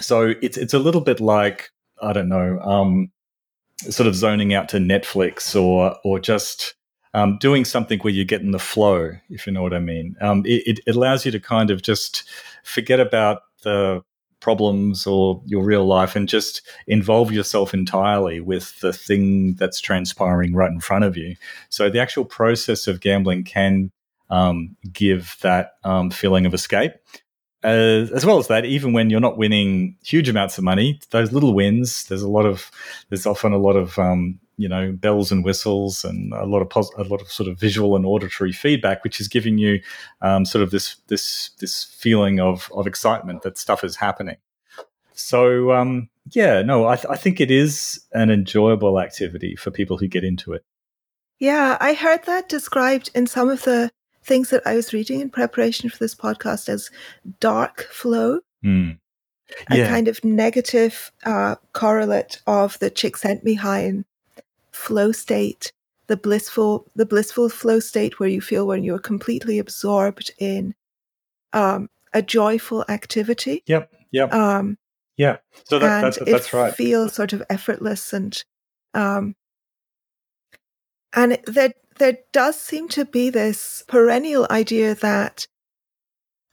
So 0.00 0.34
it's 0.42 0.58
it's 0.58 0.74
a 0.74 0.78
little 0.78 1.00
bit 1.00 1.18
like 1.18 1.70
I 2.02 2.12
don't 2.12 2.28
know, 2.28 2.58
um, 2.60 3.10
sort 3.88 4.06
of 4.06 4.14
zoning 4.14 4.52
out 4.52 4.68
to 4.70 4.76
Netflix 4.76 5.58
or 5.60 5.96
or 6.04 6.18
just 6.18 6.74
um, 7.14 7.38
doing 7.38 7.64
something 7.64 7.98
where 8.00 8.12
you 8.12 8.24
get 8.24 8.40
in 8.40 8.52
the 8.52 8.58
flow, 8.58 9.12
if 9.28 9.46
you 9.46 9.52
know 9.52 9.62
what 9.62 9.74
I 9.74 9.78
mean. 9.78 10.16
Um, 10.20 10.42
it, 10.46 10.80
it, 10.86 10.94
allows 10.96 11.26
you 11.26 11.32
to 11.32 11.40
kind 11.40 11.70
of 11.70 11.82
just 11.82 12.24
forget 12.64 13.00
about 13.00 13.42
the 13.62 14.02
problems 14.40 15.06
or 15.06 15.40
your 15.46 15.62
real 15.62 15.86
life 15.86 16.16
and 16.16 16.28
just 16.28 16.62
involve 16.86 17.30
yourself 17.30 17.72
entirely 17.72 18.40
with 18.40 18.78
the 18.80 18.92
thing 18.92 19.54
that's 19.54 19.80
transpiring 19.80 20.52
right 20.52 20.70
in 20.70 20.80
front 20.80 21.04
of 21.04 21.16
you. 21.16 21.36
So 21.68 21.88
the 21.88 22.00
actual 22.00 22.24
process 22.24 22.86
of 22.88 23.00
gambling 23.00 23.44
can 23.44 23.92
um, 24.30 24.76
give 24.92 25.36
that 25.42 25.74
um, 25.84 26.10
feeling 26.10 26.44
of 26.44 26.54
escape. 26.54 26.92
Uh, 27.64 28.08
as 28.12 28.26
well 28.26 28.38
as 28.38 28.48
that, 28.48 28.64
even 28.64 28.92
when 28.92 29.08
you're 29.08 29.20
not 29.20 29.38
winning 29.38 29.96
huge 30.02 30.28
amounts 30.28 30.58
of 30.58 30.64
money, 30.64 30.98
those 31.10 31.30
little 31.30 31.54
wins, 31.54 32.04
there's 32.06 32.22
a 32.22 32.28
lot 32.28 32.44
of, 32.44 32.68
there's 33.08 33.26
often 33.26 33.52
a 33.52 33.58
lot 33.58 33.76
of 33.76 33.96
um, 34.00 34.40
you 34.62 34.68
know 34.68 34.92
bells 34.92 35.32
and 35.32 35.44
whistles 35.44 36.04
and 36.04 36.32
a 36.32 36.46
lot 36.46 36.62
of 36.62 36.70
pos- 36.70 36.94
a 36.96 37.02
lot 37.02 37.20
of 37.20 37.30
sort 37.30 37.48
of 37.48 37.58
visual 37.58 37.96
and 37.96 38.06
auditory 38.06 38.52
feedback, 38.52 39.02
which 39.02 39.20
is 39.20 39.26
giving 39.26 39.58
you 39.58 39.80
um, 40.20 40.44
sort 40.44 40.62
of 40.62 40.70
this 40.70 40.96
this 41.08 41.50
this 41.58 41.84
feeling 41.84 42.38
of 42.38 42.70
of 42.72 42.86
excitement 42.86 43.42
that 43.42 43.58
stuff 43.58 43.82
is 43.82 43.96
happening. 43.96 44.36
So 45.14 45.72
um, 45.72 46.08
yeah, 46.30 46.62
no, 46.62 46.86
I, 46.86 46.96
th- 46.96 47.10
I 47.10 47.16
think 47.16 47.40
it 47.40 47.50
is 47.50 48.00
an 48.12 48.30
enjoyable 48.30 49.00
activity 49.00 49.56
for 49.56 49.70
people 49.72 49.98
who 49.98 50.06
get 50.06 50.22
into 50.22 50.52
it. 50.52 50.64
Yeah, 51.40 51.76
I 51.80 51.94
heard 51.94 52.24
that 52.26 52.48
described 52.48 53.10
in 53.14 53.26
some 53.26 53.50
of 53.50 53.64
the 53.64 53.90
things 54.24 54.50
that 54.50 54.64
I 54.64 54.76
was 54.76 54.92
reading 54.92 55.20
in 55.20 55.30
preparation 55.30 55.90
for 55.90 55.98
this 55.98 56.14
podcast 56.14 56.68
as 56.68 56.88
dark 57.40 57.82
flow. 57.90 58.40
Mm. 58.64 58.98
Yeah. 59.70 59.84
A 59.84 59.88
kind 59.88 60.08
of 60.08 60.24
negative 60.24 61.12
uh, 61.24 61.56
correlate 61.72 62.40
of 62.46 62.78
the 62.78 62.90
chick 62.90 63.16
sent 63.16 63.44
me 63.44 63.54
high 63.54 63.82
Csikszentmihalyi 63.82 64.04
flow 64.72 65.12
state, 65.12 65.72
the 66.06 66.16
blissful, 66.16 66.86
the 66.94 67.06
blissful 67.06 67.48
flow 67.48 67.80
state 67.80 68.18
where 68.18 68.28
you 68.28 68.40
feel 68.40 68.66
when 68.66 68.84
you're 68.84 68.98
completely 68.98 69.58
absorbed 69.58 70.30
in 70.38 70.74
um, 71.52 71.88
a 72.12 72.22
joyful 72.22 72.84
activity. 72.88 73.62
Yep. 73.66 73.92
Yep. 74.12 74.32
Um, 74.32 74.78
yeah. 75.16 75.38
So 75.68 75.78
that, 75.78 76.00
that's 76.00 76.18
that's 76.18 76.52
right. 76.52 76.74
Feels 76.74 77.14
sort 77.14 77.32
of 77.32 77.42
effortless 77.48 78.12
and 78.12 78.42
um, 78.94 79.34
and 81.14 81.38
there 81.46 81.72
there 81.98 82.18
does 82.32 82.58
seem 82.58 82.88
to 82.88 83.04
be 83.04 83.30
this 83.30 83.84
perennial 83.86 84.46
idea 84.50 84.94
that 84.96 85.46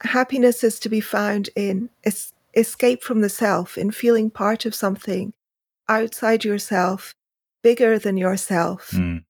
happiness 0.02 0.62
is 0.62 0.78
to 0.80 0.88
be 0.88 1.00
found 1.00 1.50
in 1.56 1.90
es- 2.04 2.32
escape 2.54 3.02
from 3.02 3.20
the 3.20 3.28
self, 3.28 3.78
in 3.78 3.90
feeling 3.90 4.30
part 4.30 4.66
of 4.66 4.74
something 4.74 5.32
outside 5.88 6.44
yourself, 6.44 7.14
bigger 7.62 7.98
than 7.98 8.16
yourself. 8.16 8.90
Mm. 8.92 9.24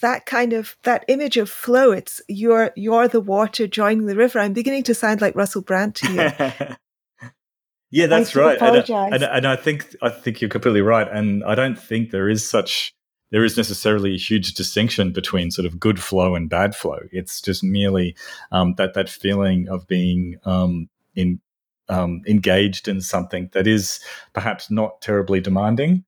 That 0.00 0.26
kind 0.26 0.52
of 0.52 0.76
that 0.82 1.04
image 1.08 1.36
of 1.36 1.48
flow, 1.48 1.92
it's 1.92 2.20
you're 2.28 2.72
you're 2.76 3.08
the 3.08 3.20
water 3.20 3.66
joining 3.66 4.06
the 4.06 4.16
river. 4.16 4.38
I'm 4.38 4.52
beginning 4.52 4.82
to 4.84 4.94
sound 4.94 5.20
like 5.20 5.34
Russell 5.34 5.62
Brand 5.62 5.94
to 5.96 6.12
you. 6.12 7.28
yeah, 7.90 8.06
that's 8.06 8.36
right. 8.36 8.60
And, 8.60 8.90
and, 8.90 9.22
and 9.22 9.46
I 9.46 9.56
think 9.56 9.96
I 10.02 10.10
think 10.10 10.40
you're 10.40 10.50
completely 10.50 10.82
right. 10.82 11.08
And 11.10 11.42
I 11.44 11.54
don't 11.54 11.78
think 11.78 12.10
there 12.10 12.28
is 12.28 12.48
such 12.48 12.94
there 13.30 13.44
is 13.44 13.56
necessarily 13.56 14.14
a 14.14 14.18
huge 14.18 14.54
distinction 14.54 15.12
between 15.12 15.50
sort 15.50 15.66
of 15.66 15.78
good 15.78 16.00
flow 16.00 16.34
and 16.34 16.48
bad 16.48 16.74
flow. 16.74 17.00
It's 17.12 17.40
just 17.40 17.62
merely 17.62 18.16
um, 18.52 18.74
that 18.74 18.94
that 18.94 19.08
feeling 19.08 19.68
of 19.68 19.86
being 19.86 20.36
um, 20.44 20.88
in 21.14 21.40
um, 21.88 22.22
engaged 22.26 22.88
in 22.88 23.00
something 23.00 23.48
that 23.52 23.66
is 23.66 24.00
perhaps 24.32 24.70
not 24.70 25.00
terribly 25.00 25.40
demanding, 25.40 26.04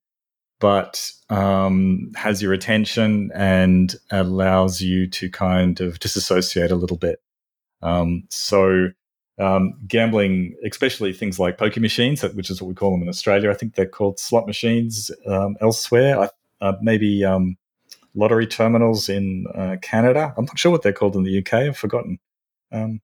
but 0.61 1.11
um, 1.31 2.13
has 2.15 2.41
your 2.41 2.53
attention 2.53 3.31
and 3.35 3.97
allows 4.11 4.81
you 4.81 5.09
to 5.09 5.31
kind 5.31 5.81
of 5.81 5.99
disassociate 5.99 6.71
a 6.71 6.77
little 6.77 6.99
bit. 6.99 7.21
Um, 7.83 8.25
so, 8.31 8.91
um, 9.39 9.75
gambling, 9.89 10.55
especially 10.65 11.15
things 11.15 11.39
like 11.39 11.57
poker 11.57 11.81
machines, 11.81 12.23
which 12.23 12.51
is 12.51 12.61
what 12.61 12.69
we 12.69 12.75
call 12.75 12.93
them 12.93 13.03
in 13.03 13.09
Australia, 13.09 13.51
I 13.51 13.55
think 13.55 13.75
they're 13.75 13.87
called 13.87 14.21
slot 14.21 14.47
machines 14.47 15.11
um, 15.27 15.57
elsewhere. 15.61 16.21
I, 16.21 16.29
uh, 16.61 16.77
maybe 16.83 17.25
um, 17.25 17.57
lottery 18.15 18.47
terminals 18.47 19.09
in 19.09 19.47
uh, 19.55 19.77
Canada. 19.81 20.35
I'm 20.37 20.45
not 20.45 20.59
sure 20.59 20.71
what 20.71 20.83
they're 20.83 20.93
called 20.93 21.17
in 21.17 21.23
the 21.23 21.39
UK. 21.39 21.55
I've 21.55 21.79
forgotten. 21.79 22.19
Um, 22.71 23.01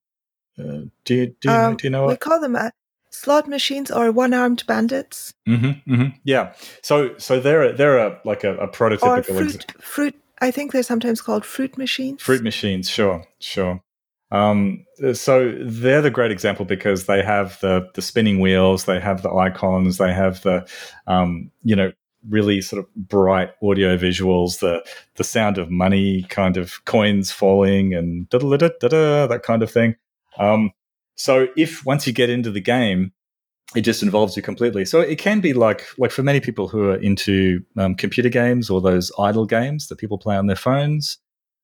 uh, 0.58 0.84
do 1.04 1.14
you 1.14 1.26
do 1.40 1.48
you, 1.48 1.50
know, 1.50 1.74
do 1.74 1.86
you 1.86 1.90
know? 1.90 2.02
We 2.02 2.08
what? 2.08 2.20
call 2.20 2.40
them 2.40 2.54
uh, 2.54 2.70
slot 3.16 3.48
machines 3.48 3.90
or 3.90 4.12
one-armed 4.12 4.64
bandits. 4.66 5.32
Mm-hmm, 5.48 5.92
mm-hmm. 5.92 6.16
Yeah. 6.24 6.52
So 6.82 7.16
so 7.18 7.40
they're 7.40 7.62
a, 7.70 7.72
they're 7.72 7.98
a, 7.98 8.20
like 8.24 8.44
a, 8.44 8.56
a 8.58 8.68
prototypical 8.68 9.18
or 9.18 9.22
fruit, 9.22 9.54
ex- 9.54 9.80
fruit. 9.80 10.14
I 10.40 10.50
think 10.50 10.72
they're 10.72 10.82
sometimes 10.82 11.22
called 11.22 11.44
fruit 11.44 11.78
machines. 11.78 12.22
Fruit 12.22 12.42
machines, 12.42 12.90
sure, 12.90 13.24
sure. 13.40 13.80
Um, 14.30 14.84
so 15.14 15.54
they're 15.60 16.02
the 16.02 16.10
great 16.10 16.30
example 16.30 16.64
because 16.64 17.06
they 17.06 17.22
have 17.22 17.58
the 17.60 17.88
the 17.94 18.02
spinning 18.02 18.40
wheels, 18.40 18.84
they 18.84 19.00
have 19.00 19.22
the 19.22 19.32
icons, 19.32 19.98
they 19.98 20.12
have 20.12 20.42
the 20.42 20.68
um, 21.06 21.50
you 21.62 21.76
know 21.76 21.92
really 22.28 22.60
sort 22.60 22.80
of 22.80 22.94
bright 22.94 23.50
audio 23.62 23.96
visuals, 23.96 24.58
the 24.58 24.84
the 25.14 25.24
sound 25.24 25.58
of 25.58 25.70
money, 25.70 26.24
kind 26.24 26.56
of 26.56 26.84
coins 26.84 27.30
falling, 27.30 27.94
and 27.94 28.28
da 28.28 28.38
da 28.38 28.56
da 28.56 28.88
da 28.88 29.26
that 29.26 29.42
kind 29.42 29.62
of 29.62 29.70
thing. 29.70 29.96
Um, 30.38 30.72
so 31.16 31.48
if 31.56 31.84
once 31.84 32.06
you 32.06 32.12
get 32.12 32.30
into 32.30 32.50
the 32.50 32.60
game, 32.60 33.12
it 33.74 33.80
just 33.80 34.02
involves 34.02 34.36
you 34.36 34.42
completely. 34.42 34.84
So 34.84 35.00
it 35.00 35.18
can 35.18 35.40
be 35.40 35.52
like 35.52 35.84
like 35.98 36.12
for 36.12 36.22
many 36.22 36.40
people 36.40 36.68
who 36.68 36.90
are 36.90 36.96
into 36.96 37.64
um, 37.76 37.94
computer 37.94 38.28
games 38.28 38.70
or 38.70 38.80
those 38.80 39.10
idle 39.18 39.46
games 39.46 39.88
that 39.88 39.96
people 39.96 40.18
play 40.18 40.36
on 40.36 40.46
their 40.46 40.56
phones. 40.56 41.18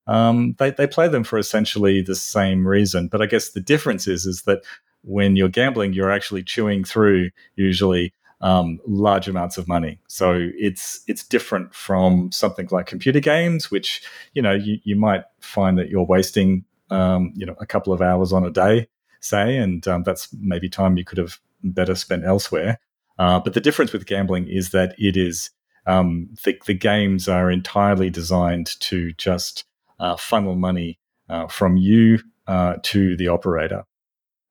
Um, 0.07 0.57
they 0.59 0.71
they 0.71 0.87
play 0.87 1.07
them 1.07 1.23
for 1.23 1.39
essentially 1.39 2.03
the 2.03 2.17
same 2.17 2.67
reason, 2.67 3.07
but 3.09 3.23
I 3.23 3.27
guess 3.27 3.51
the 3.51 3.61
difference 3.61 4.09
is 4.09 4.27
is 4.27 4.43
that 4.43 4.63
when 5.05 5.37
you're 5.37 5.49
gambling, 5.49 5.93
you're 5.93 6.11
actually 6.11 6.43
chewing 6.43 6.85
through 6.85 7.31
usually 7.55 8.13
um, 8.41 8.81
large 8.87 9.29
amounts 9.29 9.59
of 9.59 9.69
money. 9.69 10.01
So 10.09 10.49
it's 10.57 11.05
it's 11.07 11.25
different 11.25 11.73
from 11.75 12.33
something 12.33 12.67
like 12.73 12.87
computer 12.87 13.21
games, 13.21 13.71
which 13.71 14.03
you 14.35 14.43
know 14.43 14.53
you, 14.55 14.79
you 14.83 14.97
might 14.97 15.25
find 15.41 15.79
that 15.79 15.89
you're 15.89 16.05
wasting 16.05 16.65
um, 16.91 17.33
you 17.37 17.47
know 17.47 17.55
a 17.61 17.67
couple 17.67 17.93
of 17.93 18.03
hours 18.03 18.33
on 18.33 18.45
a 18.45 18.51
day 18.51 18.89
say, 19.23 19.57
and 19.57 19.87
um, 19.89 20.03
that's 20.03 20.29
maybe 20.33 20.69
time 20.69 20.97
you 20.97 21.05
could 21.05 21.19
have 21.19 21.39
better 21.63 21.95
spent 21.95 22.25
elsewhere. 22.25 22.79
Uh, 23.19 23.39
but 23.41 23.55
the 23.55 23.61
difference 23.61 23.93
with 23.93 24.07
gambling 24.07 24.49
is 24.49 24.71
that 24.71 24.95
it 24.99 25.17
is 25.17 25.51
um, 25.87 26.29
the, 26.45 26.59
the, 26.67 26.75
games 26.75 27.29
are 27.29 27.51
entirely 27.51 28.09
designed 28.09 28.79
to 28.81 29.13
just 29.15 29.65
uh, 29.99 30.17
funnel 30.17 30.55
money 30.55 30.99
uh, 31.29 31.47
from 31.49 31.77
you 31.77 32.21
uh, 32.47 32.77
to 32.83 33.17
the 33.17 33.29
operator. 33.29 33.85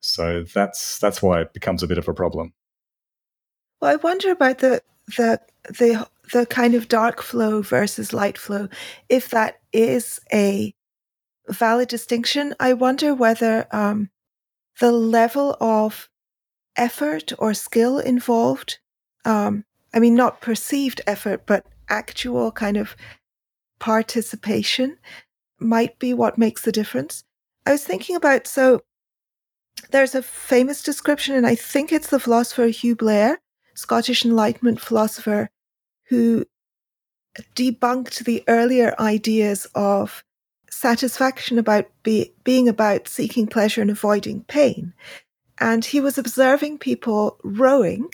So 0.02 0.44
that's 0.54 1.00
that's 1.00 1.22
why 1.22 1.42
it 1.42 1.54
becomes 1.54 1.84
a 1.84 1.88
bit 1.88 1.98
of 1.98 2.08
a 2.08 2.14
problem. 2.14 2.54
Well, 3.80 3.92
I 3.92 3.96
wonder 3.96 4.32
about 4.32 4.60
the 4.60 4.82
the 5.18 5.40
the 5.70 6.08
the 6.34 6.46
kind 6.46 6.76
of 6.76 6.88
dark 6.88 7.22
flow 7.22 7.62
versus 7.62 8.14
light 8.14 8.38
flow. 8.38 8.68
If 9.10 9.30
that 9.30 9.60
is 9.72 10.20
a 10.34 10.74
valid 11.48 11.90
distinction, 11.90 12.56
I 12.60 12.74
wonder 12.74 13.14
whether 13.14 13.68
um, 13.72 14.10
the 14.80 14.92
level 14.92 15.58
of 15.60 16.10
effort 16.76 17.34
or 17.38 17.54
skill 17.54 18.00
involved. 18.00 18.80
Um, 19.26 19.66
I 19.94 20.00
mean, 20.00 20.16
not 20.16 20.42
perceived 20.42 21.02
effort, 21.06 21.46
but 21.46 21.66
actual 21.90 22.52
kind 22.52 22.78
of 22.78 22.96
participation 23.80 24.98
might 25.60 26.00
be 26.00 26.14
what 26.14 26.38
makes 26.38 26.64
the 26.64 26.72
difference. 26.72 27.24
I 27.66 27.72
was 27.72 27.84
thinking 27.84 28.16
about 28.16 28.48
so 28.48 28.82
there's 29.92 30.16
a 30.16 30.22
famous 30.22 30.82
description, 30.84 31.36
and 31.36 31.46
I 31.46 31.56
think 31.56 31.92
it's 31.92 32.10
the 32.10 32.20
philosopher 32.20 32.68
Hugh 32.68 32.96
Blair, 32.96 33.40
Scottish 33.74 34.26
Enlightenment 34.26 34.80
philosopher, 34.80 35.50
who 36.06 36.46
debunked 37.56 38.26
the 38.26 38.44
earlier 38.48 38.96
ideas 39.00 39.68
of 39.76 40.24
satisfaction 40.72 41.60
about 41.60 41.90
be, 42.04 42.34
being 42.44 42.68
about 42.68 43.08
seeking 43.08 43.46
pleasure 43.46 43.82
and 43.82 43.92
avoiding 43.92 44.44
pain. 44.46 44.94
And 45.60 45.86
he 45.86 46.00
was 46.00 46.18
observing 46.18 46.80
people 46.80 47.38
rowing 47.44 48.10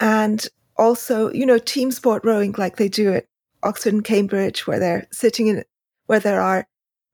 and 0.00 0.46
also, 0.76 1.30
you 1.32 1.44
know, 1.44 1.58
team 1.58 1.90
sport 1.90 2.24
rowing 2.24 2.54
like 2.56 2.76
they 2.76 2.88
do 2.88 3.12
at 3.12 3.26
Oxford 3.62 3.92
and 3.92 4.04
Cambridge, 4.04 4.66
where 4.66 4.78
they're 4.78 5.06
sitting 5.12 5.48
in, 5.48 5.64
where 6.06 6.20
there 6.20 6.40
are, 6.40 6.66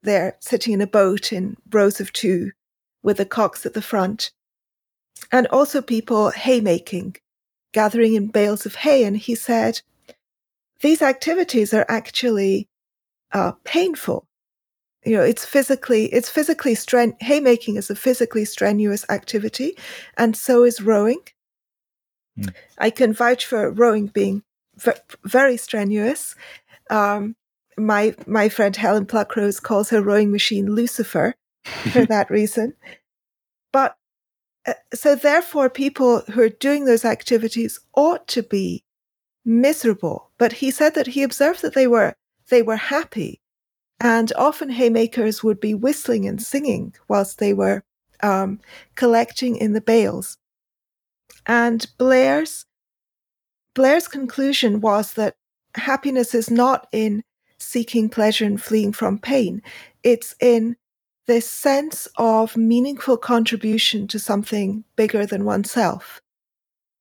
they're 0.02 0.37
sitting 0.40 0.73
in 0.73 0.80
a 0.80 0.87
boat 0.87 1.33
in 1.33 1.56
rows 1.73 2.00
of 2.00 2.12
two 2.12 2.52
with 3.02 3.16
the 3.16 3.25
cox 3.25 3.66
at 3.66 3.75
the 3.75 3.83
front. 3.83 4.30
And 5.33 5.49
also 5.49 5.83
people 5.83 6.30
haymaking, 6.30 7.16
gathering 7.73 8.14
in 8.14 8.28
bales 8.28 8.66
of 8.66 8.76
hay. 8.76 9.02
And 9.02 9.16
he 9.16 9.35
said, 9.35 9.80
these 10.80 11.02
activities 11.02 11.75
are 11.75 11.87
actually 11.88 12.68
uh, 13.33 13.52
painful. 13.64 14.28
You 15.06 15.16
know, 15.16 15.22
it's 15.22 15.44
physically, 15.44 16.06
it's 16.06 16.28
physically 16.28 16.75
stren- 16.75 17.20
haymaking 17.22 17.76
is 17.76 17.90
a 17.90 17.94
physically 17.94 18.44
strenuous 18.44 19.06
activity, 19.08 19.78
and 20.16 20.36
so 20.36 20.64
is 20.64 20.82
rowing. 20.82 21.20
Mm. 22.38 22.52
I 22.78 22.90
can 22.90 23.12
vouch 23.12 23.46
for 23.46 23.70
rowing 23.70 24.08
being 24.08 24.42
v- 24.76 24.92
very 25.25 25.56
strenuous. 25.56 26.34
Um, 26.90 27.36
my 27.78 28.14
my 28.26 28.48
friend 28.48 28.75
Helen 28.75 29.06
Pluckrose 29.06 29.62
calls 29.62 29.90
her 29.90 30.02
rowing 30.02 30.32
machine 30.32 30.75
Lucifer 30.75 31.34
for 31.92 32.04
that 32.06 32.30
reason. 32.30 32.75
But 33.72 33.96
uh, 34.66 34.75
so 34.92 35.14
therefore, 35.14 35.70
people 35.70 36.22
who 36.32 36.42
are 36.42 36.48
doing 36.48 36.84
those 36.84 37.04
activities 37.04 37.78
ought 37.94 38.26
to 38.28 38.42
be 38.42 38.84
miserable. 39.44 40.30
But 40.38 40.54
he 40.54 40.70
said 40.70 40.94
that 40.94 41.06
he 41.08 41.22
observed 41.22 41.62
that 41.62 41.75
they 41.75 41.86
were 41.86 42.14
they 42.48 42.62
were 42.62 42.76
happy, 42.76 43.40
and 44.00 44.32
often 44.36 44.70
haymakers 44.70 45.42
would 45.42 45.60
be 45.60 45.74
whistling 45.74 46.26
and 46.26 46.42
singing 46.42 46.94
whilst 47.08 47.38
they 47.38 47.52
were 47.52 47.82
um, 48.22 48.60
collecting 48.94 49.56
in 49.56 49.72
the 49.72 49.80
bales. 49.80 50.36
And 51.46 51.86
Blair's 51.98 52.66
Blair's 53.74 54.08
conclusion 54.08 54.80
was 54.80 55.14
that 55.14 55.36
happiness 55.74 56.34
is 56.34 56.50
not 56.50 56.86
in 56.92 57.22
seeking 57.58 58.08
pleasure 58.08 58.44
and 58.44 58.60
fleeing 58.60 58.92
from 58.92 59.18
pain. 59.18 59.62
It's 60.02 60.34
in 60.40 60.76
this 61.26 61.48
sense 61.48 62.08
of 62.16 62.56
meaningful 62.56 63.16
contribution 63.16 64.06
to 64.09 64.18
something 64.18 64.85
bigger 64.96 65.26
than 65.26 65.44
oneself. 65.44 66.20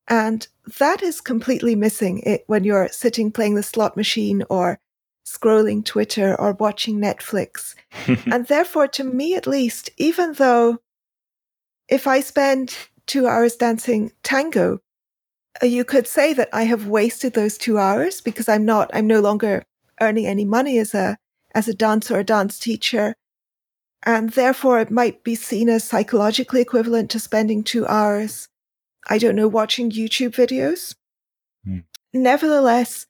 And 0.08 0.47
that 0.79 1.01
is 1.01 1.21
completely 1.21 1.75
missing 1.75 2.19
it 2.19 2.43
when 2.47 2.63
you're 2.63 2.89
sitting 2.89 3.31
playing 3.31 3.55
the 3.55 3.63
slot 3.63 3.95
machine 3.95 4.43
or 4.49 4.79
scrolling 5.25 5.83
Twitter 5.83 6.39
or 6.39 6.53
watching 6.53 6.99
Netflix. 6.99 7.75
and 8.31 8.47
therefore, 8.47 8.88
to 8.89 9.03
me 9.03 9.35
at 9.35 9.47
least, 9.47 9.89
even 9.97 10.33
though 10.33 10.79
if 11.88 12.07
I 12.07 12.19
spend 12.21 12.77
two 13.05 13.27
hours 13.27 13.55
dancing 13.55 14.11
tango, 14.23 14.79
uh, 15.61 15.65
you 15.65 15.83
could 15.83 16.07
say 16.07 16.33
that 16.33 16.49
I 16.51 16.63
have 16.63 16.88
wasted 16.88 17.33
those 17.33 17.57
two 17.57 17.77
hours 17.77 18.21
because 18.21 18.49
I'm 18.49 18.65
not, 18.65 18.89
I'm 18.93 19.07
no 19.07 19.19
longer 19.19 19.63
earning 20.01 20.25
any 20.25 20.45
money 20.45 20.77
as 20.77 20.93
a, 20.93 21.17
as 21.53 21.67
a 21.67 21.73
dancer 21.73 22.15
or 22.15 22.19
a 22.19 22.23
dance 22.23 22.59
teacher. 22.59 23.15
And 24.03 24.31
therefore 24.31 24.79
it 24.79 24.91
might 24.91 25.23
be 25.23 25.35
seen 25.35 25.69
as 25.69 25.83
psychologically 25.83 26.61
equivalent 26.61 27.09
to 27.11 27.19
spending 27.19 27.63
two 27.63 27.88
hours 27.88 28.49
I 29.07 29.17
don't 29.17 29.35
know, 29.35 29.47
watching 29.47 29.91
YouTube 29.91 30.31
videos. 30.31 30.95
Mm. 31.67 31.83
Nevertheless, 32.13 33.05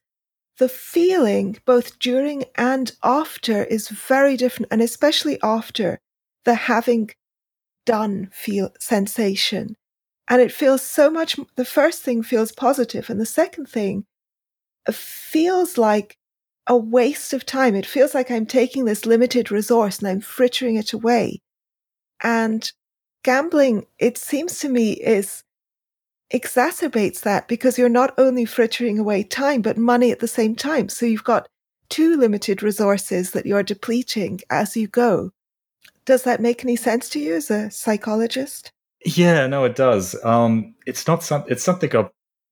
the 0.58 0.68
feeling 0.68 1.58
both 1.64 1.98
during 1.98 2.44
and 2.56 2.92
after 3.02 3.64
is 3.64 3.88
very 3.88 4.36
different, 4.36 4.72
and 4.72 4.82
especially 4.82 5.38
after 5.42 5.98
the 6.44 6.54
having 6.54 7.10
done 7.84 8.28
feel 8.32 8.70
sensation. 8.78 9.76
And 10.28 10.40
it 10.42 10.52
feels 10.52 10.82
so 10.82 11.10
much, 11.10 11.38
the 11.56 11.64
first 11.64 12.02
thing 12.02 12.22
feels 12.22 12.52
positive, 12.52 13.10
and 13.10 13.20
the 13.20 13.26
second 13.26 13.68
thing 13.68 14.04
uh, 14.88 14.92
feels 14.92 15.78
like 15.78 16.16
a 16.66 16.76
waste 16.76 17.32
of 17.32 17.46
time. 17.46 17.74
It 17.74 17.86
feels 17.86 18.14
like 18.14 18.30
I'm 18.30 18.46
taking 18.46 18.84
this 18.84 19.06
limited 19.06 19.50
resource 19.50 19.98
and 20.00 20.08
I'm 20.08 20.20
frittering 20.20 20.76
it 20.76 20.92
away. 20.92 21.40
And 22.22 22.70
gambling, 23.22 23.86
it 23.98 24.18
seems 24.18 24.58
to 24.60 24.68
me, 24.68 24.92
is 24.92 25.44
exacerbates 26.32 27.20
that 27.20 27.48
because 27.48 27.78
you're 27.78 27.88
not 27.88 28.14
only 28.18 28.44
frittering 28.44 28.98
away 28.98 29.22
time, 29.22 29.62
but 29.62 29.76
money 29.76 30.10
at 30.10 30.20
the 30.20 30.28
same 30.28 30.56
time. 30.56 30.88
So 30.88 31.06
you've 31.06 31.24
got 31.24 31.48
two 31.88 32.16
limited 32.16 32.62
resources 32.62 33.30
that 33.32 33.46
you're 33.46 33.62
depleting 33.62 34.40
as 34.50 34.76
you 34.76 34.88
go. 34.88 35.30
Does 36.04 36.22
that 36.22 36.40
make 36.40 36.64
any 36.64 36.76
sense 36.76 37.08
to 37.10 37.20
you 37.20 37.34
as 37.34 37.50
a 37.50 37.70
psychologist? 37.70 38.70
Yeah, 39.04 39.46
no, 39.46 39.64
it 39.64 39.76
does. 39.76 40.16
Um, 40.24 40.74
it's 40.86 41.06
not 41.06 41.22
some. 41.22 41.44
It's 41.48 41.62
something 41.62 41.94
I've 41.94 42.10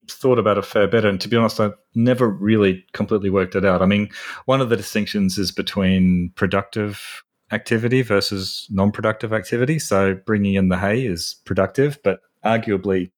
thought 0.09 0.39
about 0.39 0.59
a 0.59 0.63
fair 0.63 0.87
bit, 0.87 1.05
and 1.05 1.21
to 1.21 1.29
be 1.29 1.37
honest, 1.37 1.61
I've 1.61 1.75
never 1.95 2.29
really 2.29 2.85
completely 2.93 3.31
worked 3.31 3.55
it 3.55 3.65
out. 3.65 3.83
I 3.83 3.87
mean, 3.87 4.09
one 4.45 4.61
of 4.61 4.69
the 4.69 4.77
distinctions 4.77 5.39
is 5.39 5.51
between 5.51 6.33
productive 6.37 7.25
activity 7.51 8.03
versus 8.03 8.67
non-productive 8.71 9.33
activity. 9.33 9.79
So 9.79 10.15
bringing 10.27 10.55
in 10.55 10.69
the 10.69 10.79
hay 10.79 11.07
is 11.07 11.37
productive, 11.45 11.99
but 12.03 12.21
arguably 12.45 13.11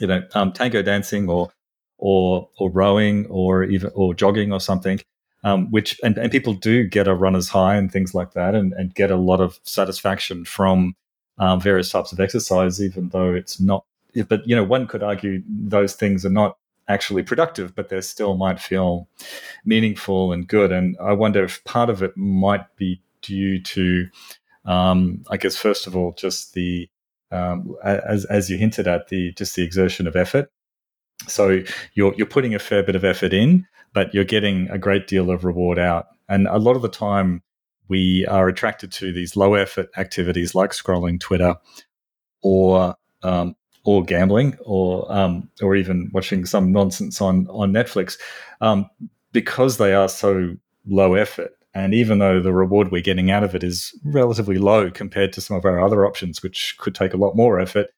you 0.00 0.06
know, 0.06 0.22
um, 0.34 0.52
tango 0.52 0.82
dancing 0.82 1.28
or 1.28 1.50
or 1.98 2.48
or 2.58 2.70
rowing 2.70 3.26
or 3.26 3.64
even 3.64 3.90
or 3.94 4.14
jogging 4.14 4.52
or 4.52 4.60
something, 4.60 5.00
um, 5.44 5.70
which 5.70 6.00
and, 6.02 6.16
and 6.18 6.30
people 6.30 6.54
do 6.54 6.86
get 6.86 7.08
a 7.08 7.14
runner's 7.14 7.48
high 7.48 7.76
and 7.76 7.92
things 7.92 8.14
like 8.14 8.32
that, 8.32 8.54
and, 8.54 8.72
and 8.74 8.94
get 8.94 9.10
a 9.10 9.16
lot 9.16 9.40
of 9.40 9.58
satisfaction 9.64 10.44
from 10.44 10.94
um, 11.38 11.60
various 11.60 11.90
types 11.90 12.12
of 12.12 12.20
exercise, 12.20 12.82
even 12.82 13.08
though 13.10 13.34
it's 13.34 13.60
not. 13.60 13.84
But 14.28 14.46
you 14.48 14.56
know, 14.56 14.64
one 14.64 14.86
could 14.86 15.02
argue 15.02 15.42
those 15.48 15.94
things 15.94 16.24
are 16.24 16.30
not 16.30 16.56
actually 16.88 17.22
productive, 17.22 17.74
but 17.74 17.88
they 17.88 18.00
still 18.00 18.36
might 18.36 18.60
feel 18.60 19.06
meaningful 19.64 20.32
and 20.32 20.48
good. 20.48 20.72
And 20.72 20.96
I 21.00 21.12
wonder 21.12 21.44
if 21.44 21.62
part 21.64 21.90
of 21.90 22.02
it 22.02 22.16
might 22.16 22.74
be 22.76 23.00
due 23.20 23.60
to, 23.62 24.08
um, 24.64 25.24
I 25.30 25.36
guess, 25.36 25.56
first 25.56 25.86
of 25.86 25.94
all, 25.94 26.12
just 26.16 26.54
the 26.54 26.88
um, 27.30 27.76
as 27.82 28.24
as 28.26 28.48
you 28.50 28.56
hinted 28.56 28.86
at, 28.86 29.08
the 29.08 29.32
just 29.32 29.56
the 29.56 29.62
exertion 29.62 30.06
of 30.06 30.16
effort. 30.16 30.50
So 31.26 31.62
you're 31.94 32.14
you're 32.16 32.26
putting 32.26 32.54
a 32.54 32.58
fair 32.58 32.82
bit 32.82 32.96
of 32.96 33.04
effort 33.04 33.32
in, 33.32 33.66
but 33.92 34.14
you're 34.14 34.24
getting 34.24 34.68
a 34.70 34.78
great 34.78 35.06
deal 35.06 35.30
of 35.30 35.44
reward 35.44 35.78
out. 35.78 36.06
And 36.28 36.46
a 36.46 36.58
lot 36.58 36.76
of 36.76 36.82
the 36.82 36.88
time, 36.88 37.42
we 37.88 38.26
are 38.26 38.48
attracted 38.48 38.92
to 38.92 39.12
these 39.12 39.36
low 39.36 39.54
effort 39.54 39.88
activities 39.96 40.54
like 40.54 40.70
scrolling 40.70 41.18
Twitter, 41.18 41.56
or 42.42 42.94
um, 43.22 43.56
or 43.84 44.04
gambling, 44.04 44.56
or 44.64 45.10
um, 45.12 45.50
or 45.62 45.74
even 45.74 46.10
watching 46.12 46.46
some 46.46 46.72
nonsense 46.72 47.20
on 47.20 47.46
on 47.48 47.72
Netflix, 47.72 48.18
um, 48.60 48.88
because 49.32 49.78
they 49.78 49.94
are 49.94 50.08
so 50.08 50.56
low 50.86 51.14
effort. 51.14 51.57
And 51.74 51.94
even 51.94 52.18
though 52.18 52.40
the 52.40 52.52
reward 52.52 52.90
we're 52.90 53.02
getting 53.02 53.30
out 53.30 53.44
of 53.44 53.54
it 53.54 53.62
is 53.62 53.94
relatively 54.04 54.58
low 54.58 54.90
compared 54.90 55.32
to 55.34 55.40
some 55.40 55.56
of 55.56 55.64
our 55.64 55.80
other 55.80 56.06
options, 56.06 56.42
which 56.42 56.76
could 56.78 56.94
take 56.94 57.12
a 57.12 57.18
lot 57.18 57.36
more 57.36 57.60
effort, 57.60 57.88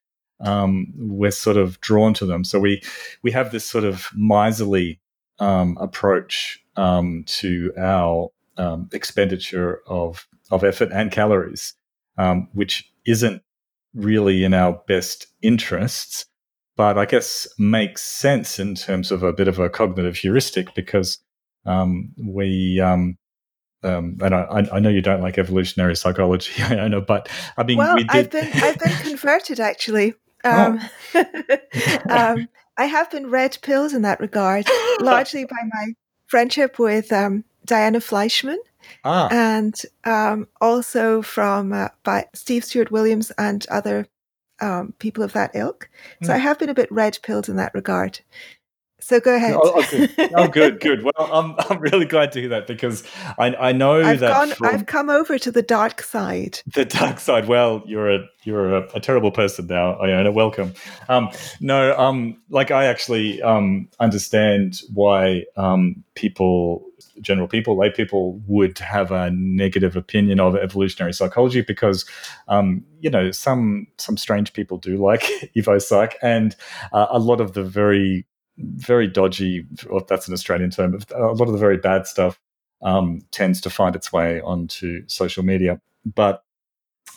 um, 0.41 0.93
we're 0.97 1.31
sort 1.31 1.57
of 1.57 1.81
drawn 1.81 2.15
to 2.15 2.27
them. 2.27 2.45
So 2.45 2.59
we 2.59 2.83
we 3.23 3.31
have 3.31 3.53
this 3.53 3.65
sort 3.65 3.85
of 3.85 4.09
miserly 4.15 5.01
um, 5.39 5.77
approach 5.81 6.63
um, 6.77 7.25
to 7.27 7.73
our 7.79 8.31
um, 8.57 8.89
expenditure 8.93 9.81
of 9.87 10.27
of 10.51 10.65
effort 10.65 10.91
and 10.93 11.13
calories, 11.13 11.75
um, 12.19 12.49
which 12.53 12.91
isn't 13.07 13.43
really 13.95 14.45
in 14.45 14.55
our 14.55 14.81
best 14.87 15.27
interests, 15.43 16.27
but 16.77 16.99
I 16.99 17.05
guess 17.05 17.47
makes 17.59 18.03
sense 18.03 18.59
in 18.59 18.75
terms 18.75 19.11
of 19.11 19.23
a 19.23 19.33
bit 19.33 19.49
of 19.49 19.59
a 19.59 19.71
cognitive 19.71 20.17
heuristic 20.17 20.75
because 20.75 21.19
um, 21.67 22.13
we 22.19 22.81
um, 23.83 24.19
and 24.21 24.35
I, 24.35 24.69
I 24.73 24.79
know 24.79 24.91
you 24.91 25.03
don't 25.03 25.23
like 25.23 25.39
evolutionary 25.39 25.97
psychology, 25.97 26.53
I 26.63 26.89
know, 26.89 27.01
but 27.01 27.29
I 27.57 27.63
mean, 27.63 27.79
well, 27.79 27.97
we 27.97 28.07
I've 28.09 28.31
been 28.31 28.51
I've 28.55 28.79
been 28.79 28.97
converted 29.03 29.61
actually. 29.61 30.15
Oh. 30.45 30.51
Um, 30.51 30.81
oh. 31.15 31.99
um, 32.09 32.49
I 32.77 32.85
have 32.87 33.11
been 33.11 33.29
red 33.29 33.59
pilled 33.63 33.93
in 33.93 34.03
that 34.03 34.21
regard, 34.21 34.67
largely 35.01 35.45
by 35.45 35.59
my 35.71 35.95
friendship 36.27 36.79
with 36.79 37.13
um, 37.13 37.45
Diana 37.67 37.99
Fleischman. 37.99 38.57
Ah. 39.05 39.29
And 39.31 39.81
um, 40.05 40.49
also 40.61 41.21
from 41.21 41.73
uh, 41.73 41.89
by 42.03 42.27
Steve 42.35 42.65
Stewart 42.65 42.91
Williams 42.91 43.31
and 43.33 43.67
other 43.71 44.07
um, 44.61 44.95
people 44.99 45.23
of 45.23 45.33
that 45.33 45.51
ilk. 45.55 45.89
So 46.23 46.31
mm. 46.31 46.35
I 46.35 46.39
have 46.39 46.59
been 46.59 46.69
a 46.69 46.75
bit 46.75 46.91
red 46.91 47.19
pilled 47.23 47.49
in 47.49 47.57
that 47.57 47.75
regard. 47.75 48.21
So 49.03 49.21
go 49.21 49.35
ahead. 49.35 49.55
Oh, 49.55 49.73
oh, 49.77 49.87
good. 49.91 50.31
oh, 50.35 50.49
good, 50.49 50.81
good. 50.81 51.03
Well, 51.03 51.13
I'm, 51.19 51.55
I'm 51.59 51.79
really 51.79 52.07
glad 52.07 52.33
to 52.33 52.41
hear 52.41 52.51
that 52.51 52.67
because 52.67 53.03
I, 53.39 53.55
I 53.55 53.73
know 53.73 54.01
I've 54.01 54.21
that 54.21 54.33
gone, 54.33 54.51
from, 54.51 54.67
I've 54.67 54.87
come 54.87 55.11
over 55.11 55.39
to 55.39 55.51
the 55.51 55.63
dark 55.63 56.03
side. 56.03 56.61
The 56.67 56.85
dark 56.85 57.21
side. 57.21 57.49
Well, 57.49 57.83
you're 57.87 58.11
a 58.11 58.27
you're 58.45 58.77
a, 58.77 58.89
a 58.95 59.01
terrible 59.01 59.31
person 59.31 59.67
now, 59.67 60.01
Iona. 60.01 60.33
Welcome. 60.33 60.75
Um, 61.09 61.31
no, 61.61 61.97
um, 61.99 62.41
like 62.49 62.71
I 62.71 62.87
actually 62.87 63.43
um, 63.43 63.89
understand 63.99 64.81
why 64.93 65.45
um, 65.57 66.03
people, 66.15 66.87
general 67.21 67.49
people, 67.49 67.77
lay 67.77 67.91
people, 67.91 68.41
would 68.47 68.79
have 68.79 69.11
a 69.11 69.31
negative 69.31 69.97
opinion 69.97 70.41
of 70.41 70.57
evolutionary 70.57 71.13
psychology 71.13 71.61
because, 71.61 72.07
um, 72.49 72.85
you 73.01 73.11
know, 73.11 73.31
some 73.31 73.87
some 73.99 74.17
strange 74.17 74.53
people 74.53 74.79
do 74.79 74.97
like 74.97 75.23
evo 75.57 75.81
psych, 75.81 76.17
and 76.23 76.57
uh, 76.93 77.07
a 77.11 77.19
lot 77.19 77.41
of 77.41 77.53
the 77.53 77.65
very 77.65 78.27
very 78.59 79.07
dodgy, 79.07 79.67
that's 80.09 80.29
an 80.29 80.35
Australian 80.35 80.71
term, 80.71 80.99
a 81.15 81.19
lot 81.19 81.49
of 81.49 81.53
the 81.53 81.59
very 81.59 81.77
bad 81.77 82.07
stuff 82.07 82.39
um, 82.83 83.21
tends 83.31 83.61
to 83.63 83.71
find 83.71 83.97
its 83.97 84.13
way 84.13 84.41
onto 84.41 85.07
social 85.07 85.43
media. 85.43 85.81
But 86.05 86.43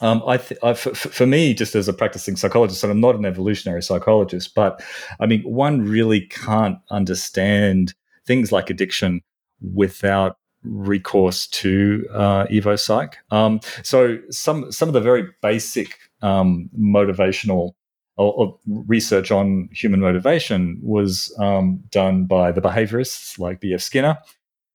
um, 0.02 0.24
I, 0.26 0.38
th- 0.38 0.60
I 0.64 0.74
for, 0.74 0.94
for 0.94 1.26
me, 1.26 1.54
just 1.54 1.76
as 1.76 1.88
a 1.88 1.94
practicing 1.94 2.36
psychologist, 2.36 2.84
and 2.84 2.92
I'm 2.92 3.00
not 3.00 3.16
an 3.16 3.26
evolutionary 3.26 3.84
psychologist, 3.84 4.56
but 4.56 4.84
I 5.20 5.26
mean, 5.26 5.42
one 5.44 5.82
really 5.82 6.22
can't 6.22 6.78
understand 6.90 7.94
things 8.26 8.52
like 8.52 8.70
addiction 8.70 9.22
without 9.62 10.38
recourse 10.64 11.48
to 11.48 12.08
uh, 12.12 12.46
evo 12.48 12.80
psych. 12.80 13.18
Um, 13.32 13.60
so 13.84 14.18
some 14.30 14.72
some 14.72 14.90
of 14.90 14.94
the 14.94 15.02
very 15.02 15.28
basic 15.42 15.98
um, 16.22 16.70
motivational 16.78 17.74
or, 18.18 18.34
or 18.34 18.60
research 18.88 19.32
on 19.32 19.70
human 19.72 20.00
motivation 20.00 20.80
was 20.82 21.34
um, 21.40 21.84
done 21.90 22.26
by 22.26 22.52
the 22.52 22.62
behaviorists 22.62 23.40
like 23.40 23.60
B.F. 23.60 23.82
Skinner, 23.82 24.18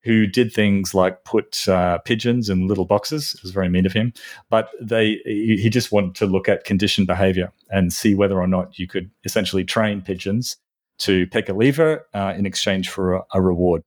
who 0.02 0.26
did 0.26 0.52
things 0.52 0.94
like 0.94 1.24
put 1.24 1.68
uh, 1.68 1.98
pigeons 1.98 2.48
in 2.48 2.66
little 2.66 2.84
boxes. 2.84 3.34
It 3.34 3.42
was 3.42 3.52
very 3.52 3.68
mean 3.68 3.86
of 3.86 3.92
him, 3.92 4.12
but 4.50 4.70
they 4.80 5.20
he 5.24 5.68
just 5.70 5.92
wanted 5.92 6.14
to 6.16 6.26
look 6.26 6.48
at 6.48 6.64
conditioned 6.64 7.06
behavior 7.06 7.52
and 7.70 7.92
see 7.92 8.14
whether 8.14 8.40
or 8.40 8.46
not 8.46 8.78
you 8.78 8.88
could 8.88 9.10
essentially 9.24 9.64
train 9.64 10.02
pigeons 10.02 10.56
to 10.98 11.26
pick 11.28 11.48
a 11.48 11.52
lever 11.52 12.06
uh, 12.14 12.34
in 12.36 12.44
exchange 12.46 12.88
for 12.88 13.14
a, 13.14 13.22
a, 13.34 13.40
reward. 13.40 13.84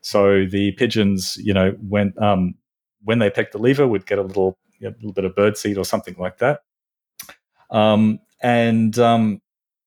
So 0.00 0.46
the 0.46 0.72
pigeons, 0.72 1.36
you 1.38 1.52
know, 1.52 1.72
when 1.88 2.12
um, 2.18 2.54
when 3.02 3.18
they 3.18 3.30
picked 3.30 3.52
the 3.52 3.58
lever, 3.58 3.88
would 3.88 4.06
get 4.06 4.18
a 4.18 4.22
little 4.22 4.58
a 4.82 4.88
little 4.88 5.12
bit 5.12 5.24
of 5.24 5.34
bird 5.34 5.56
seed 5.56 5.78
or 5.78 5.84
something 5.84 6.16
like 6.18 6.38
that. 6.38 6.60
Um, 7.70 8.20
and 8.42 8.98
um, 8.98 9.40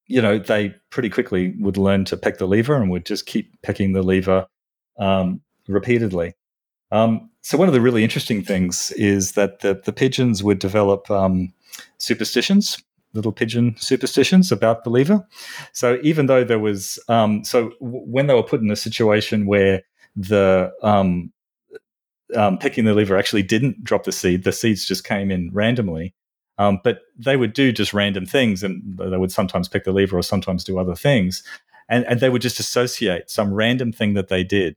you 0.07 0.21
know 0.21 0.37
they 0.39 0.73
pretty 0.89 1.09
quickly 1.09 1.53
would 1.59 1.77
learn 1.77 2.05
to 2.05 2.17
peck 2.17 2.37
the 2.37 2.47
lever 2.47 2.75
and 2.75 2.89
would 2.89 3.05
just 3.05 3.25
keep 3.25 3.61
pecking 3.61 3.93
the 3.93 4.03
lever 4.03 4.47
um, 4.99 5.41
repeatedly. 5.67 6.33
Um, 6.91 7.29
so 7.41 7.57
one 7.57 7.67
of 7.67 7.73
the 7.73 7.81
really 7.81 8.03
interesting 8.03 8.43
things 8.43 8.91
is 8.91 9.33
that 9.33 9.59
the, 9.59 9.79
the 9.83 9.93
pigeons 9.93 10.43
would 10.43 10.59
develop 10.59 11.09
um, 11.11 11.53
superstitions, 11.97 12.81
little 13.13 13.31
pigeon 13.31 13.75
superstitions 13.77 14.51
about 14.51 14.83
the 14.83 14.89
lever. 14.89 15.25
So 15.73 15.99
even 16.03 16.27
though 16.27 16.43
there 16.43 16.59
was, 16.59 16.99
um, 17.07 17.43
so 17.43 17.71
when 17.79 18.27
they 18.27 18.33
were 18.33 18.43
put 18.43 18.61
in 18.61 18.71
a 18.71 18.75
situation 18.75 19.45
where 19.45 19.81
the 20.15 20.71
um, 20.81 21.31
um, 22.35 22.57
pecking 22.57 22.85
the 22.85 22.93
lever 22.93 23.17
actually 23.17 23.43
didn't 23.43 23.83
drop 23.83 24.03
the 24.03 24.11
seed, 24.11 24.43
the 24.43 24.51
seeds 24.51 24.85
just 24.85 25.03
came 25.03 25.31
in 25.31 25.49
randomly. 25.53 26.13
Um, 26.57 26.79
but 26.83 27.01
they 27.17 27.35
would 27.35 27.53
do 27.53 27.71
just 27.71 27.93
random 27.93 28.25
things 28.25 28.63
and 28.63 28.97
they 28.97 29.17
would 29.17 29.31
sometimes 29.31 29.67
pick 29.67 29.83
the 29.83 29.91
lever 29.91 30.17
or 30.17 30.23
sometimes 30.23 30.63
do 30.63 30.79
other 30.79 30.95
things. 30.95 31.43
And, 31.89 32.05
and 32.05 32.19
they 32.19 32.29
would 32.29 32.41
just 32.41 32.59
associate 32.59 33.29
some 33.29 33.53
random 33.53 33.91
thing 33.91 34.13
that 34.13 34.29
they 34.29 34.43
did 34.43 34.75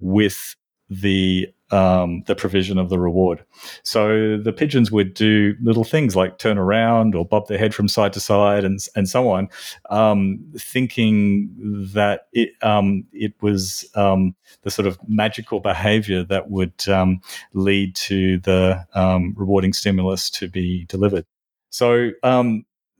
with 0.00 0.56
the 0.90 1.48
um, 1.72 2.22
the 2.26 2.34
provision 2.34 2.78
of 2.78 2.90
the 2.90 2.98
reward. 2.98 3.44
So 3.82 4.36
the 4.36 4.52
pigeons 4.52 4.92
would 4.92 5.14
do 5.14 5.54
little 5.62 5.84
things 5.84 6.14
like 6.14 6.38
turn 6.38 6.58
around 6.58 7.14
or 7.14 7.24
bob 7.24 7.48
their 7.48 7.58
head 7.58 7.74
from 7.74 7.88
side 7.88 8.12
to 8.12 8.20
side 8.20 8.64
and 8.64 8.78
and 8.94 9.08
so 9.08 9.30
on, 9.30 9.48
um, 9.90 10.44
thinking 10.58 11.50
that 11.94 12.28
it 12.32 12.50
um, 12.62 13.04
it 13.12 13.34
was 13.40 13.88
um, 13.94 14.34
the 14.62 14.70
sort 14.70 14.86
of 14.86 14.98
magical 15.08 15.60
behavior 15.60 16.22
that 16.24 16.50
would 16.50 16.88
um, 16.88 17.20
lead 17.54 17.96
to 17.96 18.38
the 18.38 18.86
um, 18.94 19.34
rewarding 19.36 19.72
stimulus 19.72 20.30
to 20.30 20.48
be 20.48 20.84
delivered. 20.84 21.24
So 21.70 22.10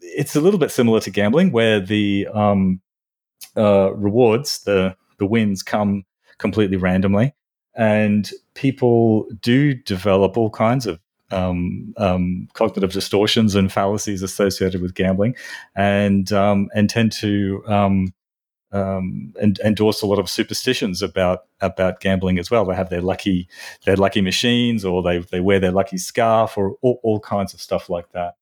it's 0.01 0.35
a 0.35 0.41
little 0.41 0.59
bit 0.59 0.71
similar 0.71 1.01
to 1.01 1.11
gambling, 1.11 1.53
where 1.53 1.79
the 1.79 2.27
uh, 3.55 3.93
rewards, 3.95 4.63
the 4.63 4.97
the 5.19 5.27
wins, 5.27 5.63
come 5.63 6.05
completely 6.39 6.79
randomly 6.79 7.35
and 7.75 8.31
people 8.55 9.27
do 9.41 9.75
develop 9.75 10.37
all 10.37 10.51
kinds 10.51 10.87
of 10.87 11.01
um, 11.31 11.95
um, 11.97 12.49
cognitive 12.53 12.93
distortions 12.93 13.55
and 13.55 13.73
fallacies 13.73 14.23
associated 14.23 14.83
with 14.83 14.95
gambling, 14.95 15.35
and 15.75 16.33
um, 16.33 16.69
and 16.75 16.91
tend 16.91 17.13
to 17.13 17.63
um, 17.67 18.13
um, 18.73 19.33
and 19.41 19.59
endorse 19.61 20.03
a 20.03 20.07
lot 20.07 20.19
of 20.19 20.29
superstitions 20.29 21.03
about 21.03 21.45
about 21.61 22.01
gambling 22.01 22.39
as 22.39 22.51
well. 22.51 22.65
They 22.65 22.75
have 22.75 22.91
their 22.91 23.01
lucky 23.01 23.49
their 23.85 23.97
lucky 23.97 24.21
machines, 24.21 24.85
or 24.85 25.03
they 25.03 25.19
they 25.19 25.41
wear 25.41 25.61
their 25.61 25.73
lucky 25.73 25.99
scarf, 25.99 26.59
or 26.59 26.77
all, 26.83 27.01
all 27.03 27.21
kinds 27.21 27.55
of 27.55 27.61
stuff 27.61 27.89
like 27.89 28.11
that. 28.13 28.37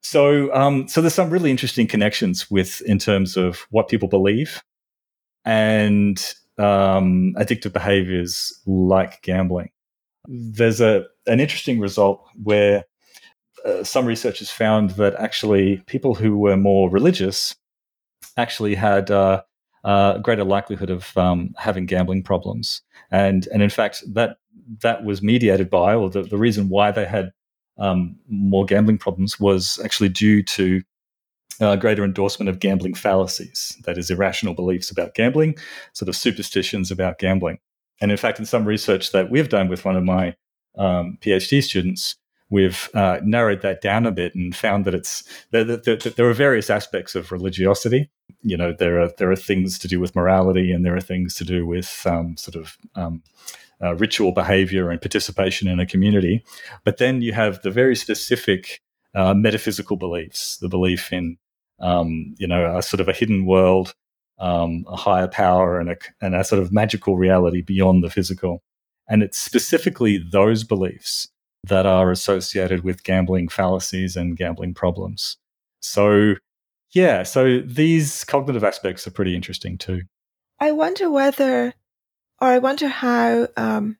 So 0.00 0.54
um, 0.54 0.88
so 0.88 1.02
there's 1.02 1.14
some 1.14 1.30
really 1.30 1.50
interesting 1.50 1.86
connections 1.86 2.50
with 2.50 2.80
in 2.82 2.98
terms 2.98 3.36
of 3.36 3.66
what 3.70 3.88
people 3.88 4.08
believe 4.08 4.62
and 5.44 6.34
um, 6.58 7.34
addictive 7.36 7.72
behaviors 7.72 8.60
like 8.66 9.22
gambling. 9.22 9.70
There's 10.26 10.80
a 10.80 11.04
an 11.26 11.40
interesting 11.40 11.80
result 11.80 12.22
where 12.42 12.84
uh, 13.64 13.84
some 13.84 14.06
researchers 14.06 14.50
found 14.50 14.90
that 14.90 15.14
actually 15.16 15.78
people 15.86 16.14
who 16.14 16.36
were 16.38 16.56
more 16.56 16.90
religious 16.90 17.54
actually 18.36 18.74
had 18.74 19.10
uh, 19.10 19.42
uh, 19.84 20.18
greater 20.18 20.44
likelihood 20.44 20.90
of 20.90 21.16
um, 21.16 21.54
having 21.56 21.86
gambling 21.86 22.22
problems, 22.22 22.82
and 23.10 23.46
and 23.52 23.62
in 23.62 23.70
fact 23.70 24.02
that 24.14 24.38
that 24.82 25.04
was 25.04 25.22
mediated 25.22 25.70
by, 25.70 25.94
or 25.94 26.10
the, 26.10 26.22
the 26.22 26.36
reason 26.36 26.68
why 26.68 26.90
they 26.90 27.06
had 27.06 27.32
um, 27.78 28.16
more 28.28 28.64
gambling 28.64 28.98
problems 28.98 29.40
was 29.40 29.80
actually 29.84 30.08
due 30.08 30.42
to 30.42 30.82
uh, 31.60 31.76
greater 31.76 32.04
endorsement 32.04 32.48
of 32.48 32.60
gambling 32.60 32.94
fallacies, 32.94 33.76
that 33.84 33.98
is, 33.98 34.10
irrational 34.10 34.54
beliefs 34.54 34.90
about 34.90 35.14
gambling, 35.14 35.56
sort 35.92 36.08
of 36.08 36.16
superstitions 36.16 36.90
about 36.90 37.18
gambling. 37.18 37.58
And 38.00 38.10
in 38.10 38.16
fact, 38.16 38.38
in 38.38 38.46
some 38.46 38.64
research 38.64 39.12
that 39.12 39.30
we've 39.30 39.48
done 39.48 39.68
with 39.68 39.84
one 39.84 39.96
of 39.96 40.04
my 40.04 40.36
um, 40.76 41.18
PhD 41.20 41.62
students, 41.62 42.16
we've 42.50 42.88
uh, 42.94 43.18
narrowed 43.22 43.62
that 43.62 43.80
down 43.80 44.06
a 44.06 44.12
bit 44.12 44.34
and 44.34 44.54
found 44.54 44.84
that 44.84 44.94
it's 44.94 45.24
there, 45.50 45.64
there, 45.64 45.96
there, 45.96 46.28
are 46.28 46.34
various 46.34 46.70
aspects 46.70 47.14
of 47.14 47.32
religiosity. 47.32 48.08
You 48.42 48.56
know, 48.56 48.72
there 48.72 49.00
are 49.02 49.10
there 49.18 49.30
are 49.30 49.36
things 49.36 49.78
to 49.80 49.88
do 49.88 49.98
with 49.98 50.14
morality, 50.14 50.70
and 50.72 50.84
there 50.84 50.96
are 50.96 51.00
things 51.00 51.34
to 51.36 51.44
do 51.44 51.66
with 51.66 52.06
um, 52.06 52.36
sort 52.36 52.54
of 52.54 52.78
um, 52.94 53.22
uh, 53.82 53.96
ritual 53.96 54.32
behavior 54.32 54.90
and 54.90 55.00
participation 55.00 55.68
in 55.68 55.80
a 55.80 55.86
community. 55.86 56.44
But 56.84 56.98
then 56.98 57.20
you 57.20 57.32
have 57.32 57.62
the 57.62 57.70
very 57.70 57.96
specific 57.96 58.80
uh, 59.14 59.34
metaphysical 59.34 59.96
beliefs, 59.96 60.58
the 60.58 60.68
belief 60.68 61.12
in 61.12 61.38
um, 61.80 62.34
you 62.38 62.46
know, 62.46 62.76
a 62.76 62.82
sort 62.82 63.00
of 63.00 63.08
a 63.08 63.12
hidden 63.12 63.46
world, 63.46 63.94
um, 64.38 64.84
a 64.88 64.96
higher 64.96 65.28
power, 65.28 65.78
and 65.78 65.90
a, 65.90 65.96
and 66.20 66.34
a 66.34 66.44
sort 66.44 66.62
of 66.62 66.72
magical 66.72 67.16
reality 67.16 67.62
beyond 67.62 68.02
the 68.02 68.10
physical. 68.10 68.62
And 69.08 69.22
it's 69.22 69.38
specifically 69.38 70.18
those 70.18 70.64
beliefs 70.64 71.28
that 71.64 71.86
are 71.86 72.10
associated 72.10 72.84
with 72.84 73.04
gambling 73.04 73.48
fallacies 73.48 74.16
and 74.16 74.36
gambling 74.36 74.74
problems. 74.74 75.36
So, 75.80 76.34
yeah, 76.92 77.22
so 77.22 77.60
these 77.60 78.24
cognitive 78.24 78.64
aspects 78.64 79.06
are 79.06 79.10
pretty 79.10 79.34
interesting 79.34 79.78
too. 79.78 80.02
I 80.60 80.72
wonder 80.72 81.10
whether, 81.10 81.74
or 82.40 82.48
I 82.48 82.58
wonder 82.58 82.88
how, 82.88 83.48
um, 83.56 83.96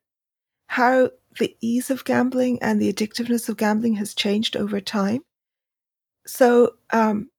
how 0.66 1.10
the 1.38 1.56
ease 1.60 1.90
of 1.90 2.04
gambling 2.04 2.58
and 2.62 2.80
the 2.80 2.92
addictiveness 2.92 3.48
of 3.48 3.56
gambling 3.56 3.94
has 3.94 4.14
changed 4.14 4.56
over 4.56 4.80
time. 4.80 5.22
So, 6.26 6.74
um, 6.90 7.30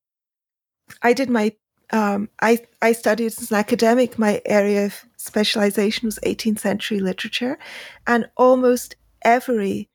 I 1.01 1.13
did 1.13 1.29
my 1.29 1.53
um, 1.91 2.29
I 2.41 2.59
I 2.81 2.91
studied 2.91 3.27
as 3.27 3.51
an 3.51 3.57
academic. 3.57 4.19
My 4.19 4.41
area 4.45 4.85
of 4.85 5.05
specialization 5.17 6.05
was 6.07 6.19
18th 6.25 6.59
century 6.59 6.99
literature, 6.99 7.57
and 8.05 8.29
almost 8.37 8.95
every 9.23 9.89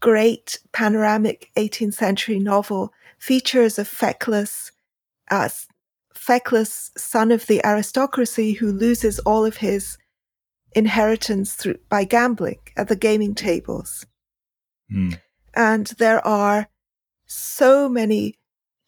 great 0.00 0.60
panoramic 0.72 1.50
18th 1.56 1.94
century 1.94 2.38
novel 2.38 2.92
features 3.18 3.78
a 3.78 3.84
feckless, 3.84 4.70
uh, 5.30 5.48
feckless 6.14 6.90
son 6.96 7.32
of 7.32 7.46
the 7.46 7.64
aristocracy 7.64 8.52
who 8.52 8.70
loses 8.70 9.18
all 9.20 9.44
of 9.44 9.58
his 9.58 9.98
inheritance 10.72 11.54
through 11.54 11.78
by 11.88 12.04
gambling 12.04 12.58
at 12.76 12.88
the 12.88 12.96
gaming 12.96 13.34
tables. 13.34 14.06
Mm. 14.92 15.18
And 15.54 15.86
there 15.98 16.24
are 16.26 16.68
so 17.26 17.88
many 17.88 18.38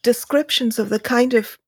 descriptions 0.03 0.79
of 0.79 0.89
the 0.89 1.01
kind 1.01 1.35
of 1.35 1.59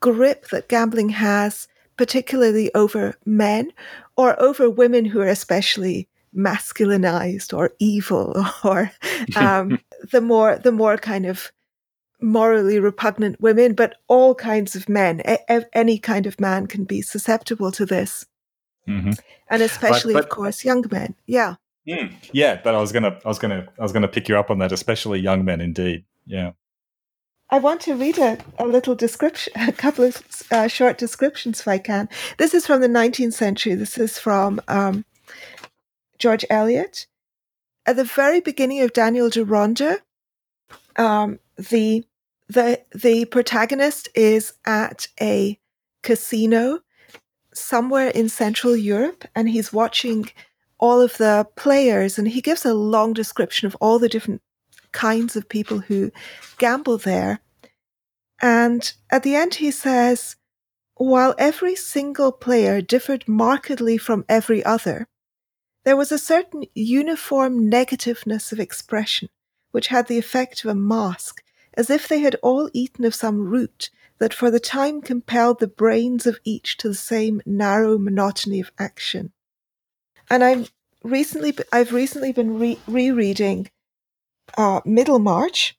grip 0.00 0.48
that 0.48 0.68
gambling 0.68 1.10
has, 1.10 1.68
particularly 1.96 2.72
over 2.74 3.14
men 3.24 3.72
or 4.16 4.40
over 4.40 4.68
women 4.68 5.04
who 5.04 5.20
are 5.20 5.28
especially 5.28 6.08
masculinized 6.36 7.56
or 7.56 7.72
evil 7.78 8.44
or 8.64 8.90
um, 9.36 9.80
the 10.12 10.20
more 10.20 10.56
the 10.56 10.72
more 10.72 10.96
kind 10.96 11.26
of 11.26 11.50
morally 12.22 12.78
repugnant 12.78 13.40
women, 13.40 13.74
but 13.74 13.96
all 14.08 14.34
kinds 14.34 14.76
of 14.76 14.88
men, 14.88 15.22
a- 15.26 15.76
any 15.76 15.98
kind 15.98 16.26
of 16.26 16.38
man 16.40 16.66
can 16.66 16.84
be 16.84 17.00
susceptible 17.00 17.72
to 17.72 17.86
this. 17.86 18.26
Mm-hmm. 18.86 19.12
And 19.48 19.62
especially, 19.62 20.14
but, 20.14 20.20
but, 20.20 20.30
of 20.30 20.30
course, 20.30 20.64
young 20.64 20.84
men. 20.90 21.14
Yeah. 21.26 21.56
Mm, 21.88 22.12
yeah, 22.32 22.60
but 22.62 22.74
I 22.74 22.80
was 22.80 22.92
gonna, 22.92 23.18
I 23.24 23.28
was 23.28 23.38
gonna, 23.38 23.66
I 23.78 23.82
was 23.82 23.92
gonna 23.92 24.08
pick 24.08 24.28
you 24.28 24.38
up 24.38 24.50
on 24.50 24.58
that, 24.58 24.72
especially 24.72 25.20
young 25.20 25.44
men, 25.44 25.60
indeed. 25.60 26.04
Yeah. 26.26 26.52
I 27.52 27.58
want 27.58 27.80
to 27.82 27.96
read 27.96 28.18
a, 28.18 28.38
a 28.58 28.66
little 28.66 28.94
description, 28.94 29.52
a 29.56 29.72
couple 29.72 30.04
of 30.04 30.22
uh, 30.52 30.68
short 30.68 30.98
descriptions, 30.98 31.60
if 31.60 31.68
I 31.68 31.78
can. 31.78 32.08
This 32.38 32.54
is 32.54 32.66
from 32.66 32.80
the 32.80 32.88
19th 32.88 33.32
century. 33.32 33.74
This 33.74 33.98
is 33.98 34.18
from 34.18 34.60
um, 34.68 35.04
George 36.18 36.44
Eliot. 36.48 37.06
At 37.86 37.96
the 37.96 38.04
very 38.04 38.40
beginning 38.40 38.82
of 38.82 38.92
Daniel 38.92 39.30
Deronda, 39.30 39.98
um, 40.96 41.40
the 41.56 42.04
the 42.48 42.82
the 42.94 43.24
protagonist 43.26 44.08
is 44.14 44.52
at 44.64 45.08
a 45.20 45.58
casino 46.02 46.80
somewhere 47.54 48.08
in 48.08 48.28
Central 48.28 48.76
Europe, 48.76 49.24
and 49.34 49.48
he's 49.48 49.72
watching 49.72 50.30
all 50.78 51.00
of 51.00 51.16
the 51.16 51.46
players, 51.56 52.18
and 52.18 52.28
he 52.28 52.40
gives 52.40 52.64
a 52.64 52.74
long 52.74 53.12
description 53.12 53.66
of 53.66 53.76
all 53.80 53.98
the 53.98 54.08
different 54.08 54.42
kinds 54.92 55.36
of 55.36 55.48
people 55.48 55.80
who 55.80 56.10
gamble 56.58 56.98
there. 56.98 57.40
And 58.40 58.92
at 59.10 59.22
the 59.22 59.34
end, 59.34 59.56
he 59.56 59.70
says, 59.70 60.36
while 60.94 61.34
every 61.38 61.74
single 61.74 62.32
player 62.32 62.80
differed 62.80 63.26
markedly 63.26 63.96
from 63.96 64.24
every 64.28 64.64
other, 64.64 65.08
there 65.84 65.96
was 65.96 66.12
a 66.12 66.18
certain 66.18 66.64
uniform 66.74 67.70
negativeness 67.70 68.52
of 68.52 68.60
expression 68.60 69.28
which 69.70 69.86
had 69.88 70.08
the 70.08 70.18
effect 70.18 70.64
of 70.64 70.70
a 70.70 70.74
mask 70.74 71.42
as 71.74 71.88
if 71.88 72.08
they 72.08 72.20
had 72.20 72.36
all 72.42 72.68
eaten 72.72 73.04
of 73.04 73.14
some 73.14 73.48
root 73.48 73.90
that 74.18 74.34
for 74.34 74.50
the 74.50 74.60
time 74.60 75.00
compelled 75.00 75.60
the 75.60 75.66
brains 75.66 76.26
of 76.26 76.38
each 76.44 76.76
to 76.76 76.88
the 76.88 76.94
same 76.94 77.40
narrow 77.46 77.96
monotony 77.96 78.60
of 78.60 78.72
action. 78.78 79.32
And 80.28 80.44
I'm 80.44 80.66
recently, 81.02 81.56
I've 81.72 81.92
recently 81.92 82.32
been 82.32 82.58
re- 82.58 82.78
rereading 82.86 83.70
uh, 84.56 84.80
Middlemarch, 84.84 85.76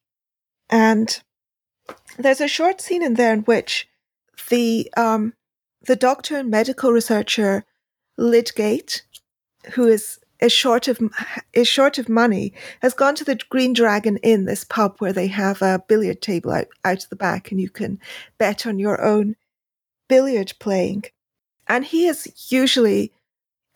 and 0.69 1.21
there's 2.17 2.41
a 2.41 2.47
short 2.47 2.81
scene 2.81 3.03
in 3.03 3.15
there 3.15 3.33
in 3.33 3.41
which 3.41 3.87
the 4.49 4.91
um, 4.97 5.33
the 5.85 5.95
doctor 5.95 6.37
and 6.37 6.49
medical 6.49 6.91
researcher 6.91 7.65
Lydgate, 8.17 9.03
who 9.73 9.87
is 9.87 10.19
is 10.39 10.51
short 10.51 10.87
of 10.87 10.99
is 11.53 11.67
short 11.67 11.97
of 11.97 12.09
money, 12.09 12.53
has 12.81 12.93
gone 12.93 13.15
to 13.15 13.23
the 13.23 13.39
Green 13.49 13.73
Dragon 13.73 14.17
Inn, 14.17 14.45
this 14.45 14.63
pub 14.63 14.95
where 14.99 15.13
they 15.13 15.27
have 15.27 15.61
a 15.61 15.83
billiard 15.87 16.21
table 16.21 16.51
out, 16.51 16.67
out 16.83 17.05
the 17.09 17.15
back, 17.15 17.51
and 17.51 17.61
you 17.61 17.69
can 17.69 17.99
bet 18.37 18.65
on 18.65 18.79
your 18.79 19.01
own 19.01 19.35
billiard 20.09 20.53
playing. 20.59 21.03
And 21.67 21.85
he 21.85 22.07
is 22.07 22.51
usually 22.51 23.13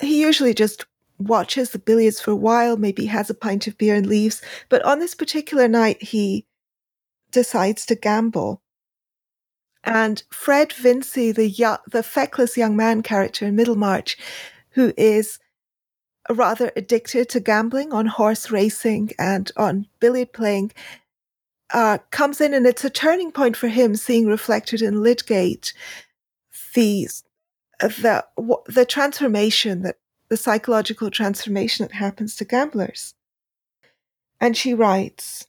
he 0.01 0.21
usually 0.21 0.53
just 0.53 0.85
watches 1.17 1.71
the 1.71 1.79
billiards 1.79 2.19
for 2.19 2.31
a 2.31 2.35
while, 2.35 2.77
maybe 2.77 3.05
has 3.05 3.29
a 3.29 3.33
pint 3.33 3.67
of 3.67 3.77
beer 3.77 3.95
and 3.95 4.07
leaves. 4.07 4.41
But 4.69 4.83
on 4.83 4.99
this 4.99 5.15
particular 5.15 5.67
night, 5.67 6.01
he 6.01 6.45
decides 7.31 7.85
to 7.87 7.95
gamble. 7.95 8.61
And 9.83 10.23
Fred 10.31 10.71
Vincy, 10.71 11.33
the 11.33 11.79
the 11.89 12.03
feckless 12.03 12.57
young 12.57 12.75
man 12.75 13.03
character 13.03 13.45
in 13.45 13.55
Middlemarch, 13.55 14.17
who 14.71 14.93
is 14.97 15.39
rather 16.29 16.71
addicted 16.75 17.29
to 17.29 17.39
gambling 17.39 17.93
on 17.93 18.07
horse 18.07 18.49
racing 18.49 19.11
and 19.19 19.51
on 19.55 19.87
billiard 19.99 20.33
playing, 20.33 20.71
uh, 21.71 21.99
comes 22.09 22.41
in, 22.41 22.53
and 22.53 22.65
it's 22.65 22.83
a 22.83 22.89
turning 22.89 23.31
point 23.31 23.55
for 23.55 23.67
him, 23.67 23.95
seeing 23.95 24.25
reflected 24.25 24.81
in 24.81 25.03
Lydgate 25.03 25.73
the 26.75 27.07
the 27.79 28.25
the 28.67 28.85
transformation 28.85 29.81
that 29.81 29.97
the 30.29 30.37
psychological 30.37 31.09
transformation 31.09 31.85
that 31.85 31.95
happens 31.95 32.35
to 32.35 32.45
gamblers. 32.45 33.13
And 34.41 34.57
she 34.57 34.73
writes, 34.73 35.47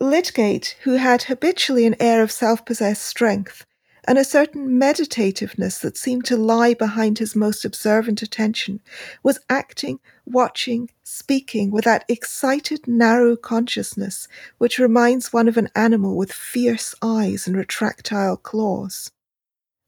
Lydgate, 0.00 0.76
who 0.82 0.94
had 0.94 1.24
habitually 1.24 1.86
an 1.86 1.96
air 2.00 2.22
of 2.22 2.32
self-possessed 2.32 3.02
strength, 3.02 3.64
and 4.04 4.18
a 4.18 4.24
certain 4.24 4.80
meditativeness 4.80 5.80
that 5.80 5.96
seemed 5.96 6.24
to 6.24 6.36
lie 6.36 6.74
behind 6.74 7.18
his 7.18 7.36
most 7.36 7.64
observant 7.64 8.20
attention, 8.20 8.80
was 9.22 9.38
acting, 9.48 10.00
watching, 10.26 10.90
speaking 11.04 11.70
with 11.70 11.84
that 11.84 12.04
excited, 12.08 12.88
narrow 12.88 13.36
consciousness 13.36 14.26
which 14.58 14.80
reminds 14.80 15.32
one 15.32 15.46
of 15.46 15.56
an 15.56 15.68
animal 15.76 16.16
with 16.16 16.32
fierce 16.32 16.96
eyes 17.00 17.46
and 17.46 17.54
retractile 17.54 18.42
claws. 18.42 19.12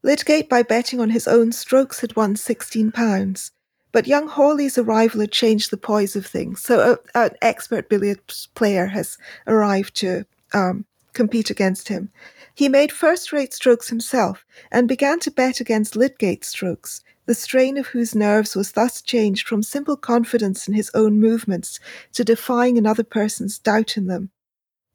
Lydgate, 0.01 0.47
by 0.47 0.63
betting 0.63 1.01
on 1.01 1.09
his 1.09 1.27
own 1.27 1.51
strokes, 1.51 1.99
had 1.99 2.15
won 2.15 2.37
sixteen 2.37 2.93
pounds. 2.93 3.51
But 3.95 4.07
young 4.07 4.27
Hawley's 4.27 4.77
arrival 4.77 5.21
had 5.21 5.31
changed 5.31 5.71
the 5.71 5.77
poise 5.77 6.17
of 6.17 6.25
things. 6.25 6.61
So, 6.61 6.99
a, 7.15 7.17
an 7.17 7.29
expert 7.41 7.87
billiards 7.87 8.49
player 8.53 8.87
has 8.87 9.17
arrived 9.47 9.95
to 10.01 10.25
um, 10.53 10.83
compete 11.13 11.49
against 11.49 11.87
him. 11.87 12.09
He 12.53 12.67
made 12.67 12.91
first 12.91 13.31
rate 13.31 13.53
strokes 13.53 13.87
himself 13.87 14.43
and 14.69 14.89
began 14.89 15.21
to 15.21 15.31
bet 15.31 15.61
against 15.61 15.95
Lydgate's 15.95 16.49
strokes, 16.49 17.05
the 17.25 17.33
strain 17.33 17.77
of 17.77 17.87
whose 17.87 18.13
nerves 18.13 18.53
was 18.53 18.73
thus 18.73 19.01
changed 19.01 19.47
from 19.47 19.63
simple 19.63 19.95
confidence 19.95 20.67
in 20.67 20.73
his 20.73 20.91
own 20.93 21.21
movements 21.21 21.79
to 22.15 22.25
defying 22.25 22.77
another 22.77 23.05
person's 23.05 23.57
doubt 23.59 23.95
in 23.95 24.07
them. 24.07 24.29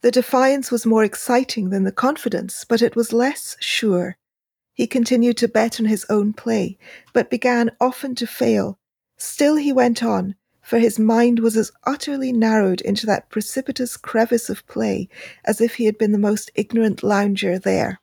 The 0.03 0.11
defiance 0.11 0.71
was 0.71 0.85
more 0.85 1.05
exciting 1.05 1.71
than 1.71 1.85
the 1.85 1.91
confidence, 1.91 2.67
but 2.69 2.83
it 2.83 2.97
was 2.97 3.15
less 3.15 3.57
sure. 3.61 4.19
He 4.75 4.87
continued 4.87 5.39
to 5.39 5.49
bet 5.49 5.81
on 5.81 5.87
his 5.87 6.05
own 6.11 6.35
play, 6.35 6.77
but 7.15 7.31
began 7.31 7.71
often 7.81 8.15
to 8.17 8.27
fail. 8.27 8.77
Still 9.21 9.57
he 9.57 9.71
went 9.71 10.03
on, 10.03 10.35
for 10.63 10.79
his 10.79 10.99
mind 10.99 11.41
was 11.41 11.55
as 11.55 11.71
utterly 11.85 12.33
narrowed 12.33 12.81
into 12.81 13.05
that 13.05 13.29
precipitous 13.29 13.99
crevice 13.99 14.49
of 14.49 14.67
play 14.67 15.11
as 15.45 15.61
if 15.61 15.75
he 15.75 15.85
had 15.85 15.99
been 15.99 16.13
the 16.13 16.19
most 16.19 16.51
ignorant 16.55 17.03
lounger 17.03 17.59
there. 17.59 18.01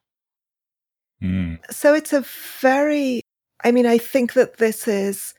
Mm. 1.21 1.57
So 1.71 1.95
it's 1.95 2.13
a 2.13 2.23
very, 2.61 3.21
I 3.63 3.71
mean, 3.71 3.87
I 3.87 3.97
think 3.97 4.33
that 4.33 4.57
this 4.57 4.87
is 4.87 5.33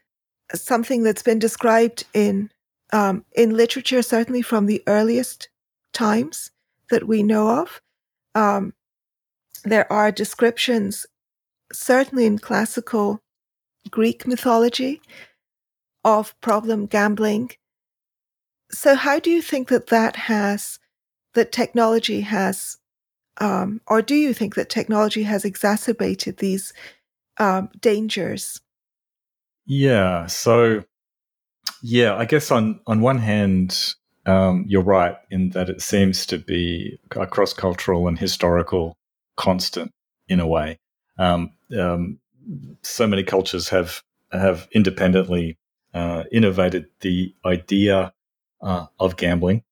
something 0.52 1.04
that's 1.04 1.22
been 1.22 1.38
described 1.38 2.04
in 2.12 2.50
um, 2.92 3.24
in 3.36 3.56
literature, 3.56 4.02
certainly 4.02 4.42
from 4.42 4.66
the 4.66 4.82
earliest 4.86 5.48
times 5.92 6.50
that 6.90 7.06
we 7.06 7.22
know 7.22 7.60
of. 7.60 7.80
Um, 8.34 8.72
there 9.62 9.90
are 9.92 10.10
descriptions, 10.10 11.06
certainly 11.72 12.24
in 12.24 12.38
classical 12.38 13.20
Greek 13.90 14.26
mythology, 14.26 15.02
of 16.08 16.40
problem 16.40 16.86
gambling. 16.86 17.50
So, 18.70 18.94
how 18.94 19.18
do 19.18 19.30
you 19.30 19.42
think 19.42 19.68
that 19.68 19.88
that 19.88 20.16
has, 20.16 20.78
that 21.34 21.52
technology 21.52 22.22
has, 22.22 22.78
um, 23.38 23.80
or 23.86 24.00
do 24.00 24.14
you 24.14 24.32
think 24.32 24.54
that 24.54 24.70
technology 24.70 25.24
has 25.24 25.44
exacerbated 25.44 26.38
these 26.38 26.72
um, 27.36 27.68
dangers? 27.78 28.60
Yeah. 29.66 30.26
So, 30.26 30.84
yeah, 31.82 32.16
I 32.16 32.24
guess 32.24 32.50
on 32.50 32.80
on 32.86 33.00
one 33.02 33.18
hand, 33.18 33.94
um, 34.24 34.64
you're 34.66 34.82
right 34.82 35.16
in 35.30 35.50
that 35.50 35.68
it 35.68 35.82
seems 35.82 36.24
to 36.26 36.38
be 36.38 36.98
a 37.10 37.26
cross 37.26 37.52
cultural 37.52 38.08
and 38.08 38.18
historical 38.18 38.96
constant 39.36 39.92
in 40.26 40.40
a 40.40 40.46
way. 40.46 40.78
Um, 41.18 41.52
um, 41.78 42.18
so 42.82 43.06
many 43.06 43.24
cultures 43.24 43.68
have 43.68 44.02
have 44.32 44.68
independently 44.72 45.58
uh, 45.94 46.24
innovated 46.30 46.86
the 47.00 47.34
idea 47.44 48.12
uh, 48.60 48.86
of 48.98 49.16
gambling. 49.16 49.62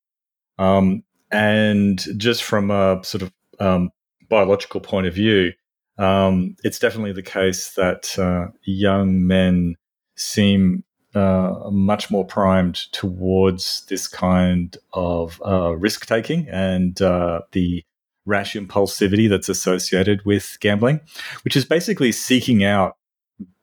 Um, 0.59 1.03
and 1.31 2.05
just 2.17 2.45
from 2.45 2.71
a 2.71 3.01
sort 3.03 3.23
of 3.23 3.33
um, 3.59 3.91
biological 4.29 4.81
point 4.81 5.07
of 5.07 5.15
view, 5.15 5.53
um, 5.99 6.57
it's 6.63 6.79
definitely 6.79 7.13
the 7.13 7.23
case 7.23 7.75
that 7.75 8.19
uh, 8.19 8.49
young 8.65 9.27
men 9.27 9.77
seem 10.15 10.85
uh, 11.15 11.71
much 11.71 12.11
more 12.11 12.25
primed 12.25 12.75
towards 12.93 13.87
this 13.87 14.07
kind 14.07 14.77
of 14.93 15.41
uh, 15.47 15.75
risk 15.77 16.07
taking 16.07 16.47
and 16.51 17.01
uh, 17.01 17.41
the 17.53 17.83
rash 18.27 18.55
impulsivity 18.55 19.29
that's 19.29 19.49
associated 19.49 20.25
with 20.27 20.59
gambling, 20.61 21.01
which 21.45 21.57
is 21.57 21.65
basically 21.65 22.13
seeking 22.13 22.65
out 22.65 22.97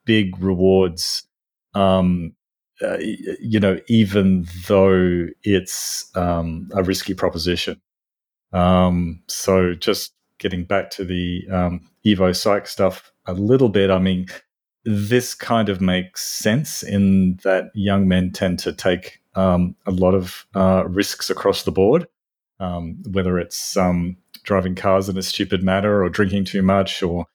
big 0.05 0.37
rewards. 0.39 1.27
Um, 1.75 2.33
uh, 2.83 2.97
you 2.99 3.59
know, 3.59 3.79
even 3.87 4.47
though 4.67 5.27
it's 5.43 6.15
um, 6.15 6.69
a 6.73 6.83
risky 6.83 7.13
proposition. 7.13 7.81
Um, 8.51 9.21
so 9.27 9.73
just 9.73 10.13
getting 10.37 10.63
back 10.63 10.89
to 10.91 11.05
the 11.05 11.43
um, 11.51 11.89
Evo 12.05 12.35
Psych 12.35 12.67
stuff 12.67 13.11
a 13.25 13.33
little 13.33 13.69
bit, 13.69 13.89
I 13.89 13.99
mean, 13.99 14.27
this 14.85 15.33
kind 15.33 15.69
of 15.69 15.81
makes 15.81 16.23
sense 16.23 16.83
in 16.83 17.39
that 17.43 17.71
young 17.73 18.07
men 18.07 18.31
tend 18.31 18.59
to 18.59 18.73
take 18.73 19.21
um, 19.35 19.75
a 19.85 19.91
lot 19.91 20.13
of 20.13 20.45
uh, 20.55 20.83
risks 20.87 21.29
across 21.29 21.63
the 21.63 21.71
board, 21.71 22.07
um, 22.59 23.01
whether 23.11 23.39
it's 23.39 23.77
um, 23.77 24.17
driving 24.43 24.75
cars 24.75 25.09
in 25.09 25.17
a 25.17 25.23
stupid 25.23 25.63
manner 25.63 26.03
or 26.03 26.09
drinking 26.09 26.45
too 26.45 26.61
much 26.61 27.01
or 27.01 27.27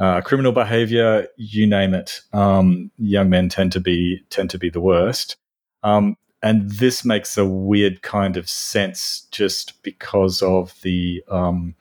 uh, 0.00 0.22
criminal 0.22 0.50
behavior, 0.50 1.28
you 1.36 1.66
name 1.66 1.92
it. 1.94 2.22
Um, 2.32 2.90
young 2.98 3.28
men 3.28 3.50
tend 3.50 3.72
to 3.72 3.80
be 3.80 4.24
tend 4.30 4.50
to 4.50 4.58
be 4.58 4.70
the 4.70 4.80
worst. 4.80 5.36
Um, 5.82 6.16
and 6.42 6.70
this 6.70 7.04
makes 7.04 7.36
a 7.36 7.44
weird 7.44 8.00
kind 8.00 8.38
of 8.38 8.48
sense 8.48 9.28
just 9.30 9.82
because 9.82 10.40
of 10.40 10.74
the 10.80 11.22
um, 11.28 11.74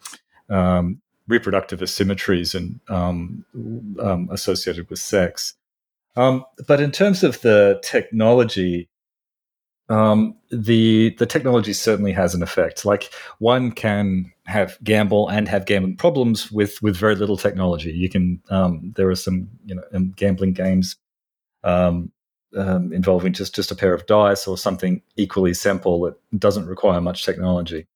um, 0.50 1.02
reproductive 1.30 1.80
asymmetries 1.80 2.54
and 2.54 2.82
um, 2.90 3.46
um 4.00 4.28
associated 4.32 4.90
with 4.90 5.00
sex. 5.00 5.56
But 6.16 6.82
in 6.82 6.92
terms 6.92 7.24
of 7.24 7.40
the 7.40 7.80
technology, 7.82 8.90
um, 9.90 10.36
the 10.52 11.16
the 11.18 11.26
technology 11.26 11.74
certainly 11.74 12.12
has 12.12 12.36
an 12.36 12.44
effect. 12.44 12.86
Like 12.86 13.12
one 13.40 13.72
can 13.72 14.32
have 14.46 14.78
gamble 14.84 15.28
and 15.28 15.48
have 15.48 15.66
gambling 15.66 15.98
problems 15.98 16.52
with 16.52 16.82
with 16.82 16.96
very 16.96 17.16
little 17.16 17.38
technology. 17.38 17.92
You 17.92 18.10
can 18.10 18.42
there 18.96 19.10
are 19.10 19.16
some 19.16 19.50
you 19.66 19.76
know 19.76 20.00
gambling 20.16 20.54
games 20.54 20.96
um, 21.64 22.12
um, 22.56 22.94
involving 22.94 23.34
just 23.34 23.56
just 23.56 23.72
a 23.72 23.76
pair 23.76 23.94
of 23.94 24.06
dice 24.06 24.48
or 24.48 24.58
something 24.58 25.02
equally 25.18 25.54
simple 25.54 26.02
that 26.02 26.16
doesn't 26.40 26.68
require 26.68 27.02
much 27.02 27.26
technology. 27.26 27.88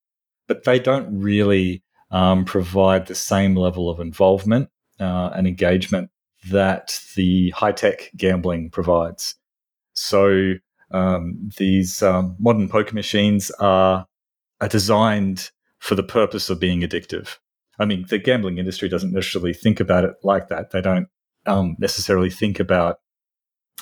But 0.48 0.64
they 0.64 0.80
don't 0.80 1.22
really 1.22 1.84
um, 2.12 2.44
provide 2.44 3.08
the 3.08 3.16
same 3.16 3.56
level 3.56 3.90
of 3.90 4.00
involvement 4.00 4.70
uh, 5.00 5.30
and 5.36 5.48
engagement 5.48 6.10
that 6.50 7.00
the 7.16 7.52
high 7.52 7.72
tech 7.72 8.12
gambling 8.18 8.70
provides. 8.70 9.36
So 9.94 10.56
um, 10.94 11.50
these 11.58 12.02
um, 12.02 12.36
modern 12.40 12.70
poker 12.70 12.96
machines 12.96 13.52
are 13.60 14.06
are 14.62 14.68
designed 14.68 15.52
for 15.80 15.96
the 15.96 16.04
purpose 16.04 16.50
of 16.50 16.60
being 16.60 16.82
addictive. 16.82 17.38
I 17.80 17.86
mean, 17.86 18.06
the 18.08 18.20
gambling 18.20 18.60
industry 18.60 18.88
doesn't 18.88 19.12
necessarily 19.12 19.54
think 19.54 19.80
about 19.80 20.06
it 20.06 20.14
like 20.24 20.48
that. 20.50 20.72
They 20.72 20.82
don't 20.82 21.08
um, 21.46 21.76
necessarily 21.80 22.30
think 22.30 22.60
about 22.60 23.00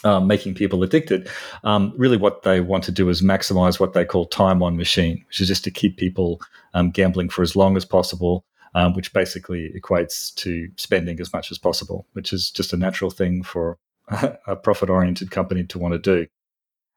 um, 0.04 0.28
making 0.28 0.56
people 0.56 0.82
addicted. 0.82 1.30
Um, 1.63 1.93
really, 1.97 2.17
what 2.17 2.43
they 2.43 2.62
want 2.62 2.84
to 2.86 2.91
do 2.91 3.10
is 3.10 3.21
maximize 3.21 3.80
what 3.80 3.93
they 3.93 4.06
call 4.06 4.26
time 4.26 4.63
on 4.63 4.78
machine, 4.78 5.24
which 5.28 5.41
is 5.41 5.50
just 5.50 5.63
to 5.65 5.71
keep 5.71 5.97
people 5.97 6.41
um, 6.74 6.89
gambling 6.89 7.30
for 7.30 7.41
as 7.41 7.56
long 7.56 7.78
as 7.78 7.86
possible, 7.86 8.45
um, 8.74 8.93
which 8.93 9.13
basically 9.13 9.71
equates 9.80 10.34
to 10.36 10.69
spending 10.78 11.19
as 11.19 11.32
much 11.34 11.52
as 11.52 11.58
possible, 11.58 12.08
which 12.13 12.34
is 12.34 12.50
just 12.50 12.74
a 12.74 12.78
natural 12.78 13.12
thing 13.12 13.43
for 13.43 13.78
a 14.47 14.56
profit 14.56 14.89
oriented 14.89 15.32
company 15.32 15.63
to 15.65 15.78
want 15.78 15.93
to 15.93 16.00
do. 16.00 16.28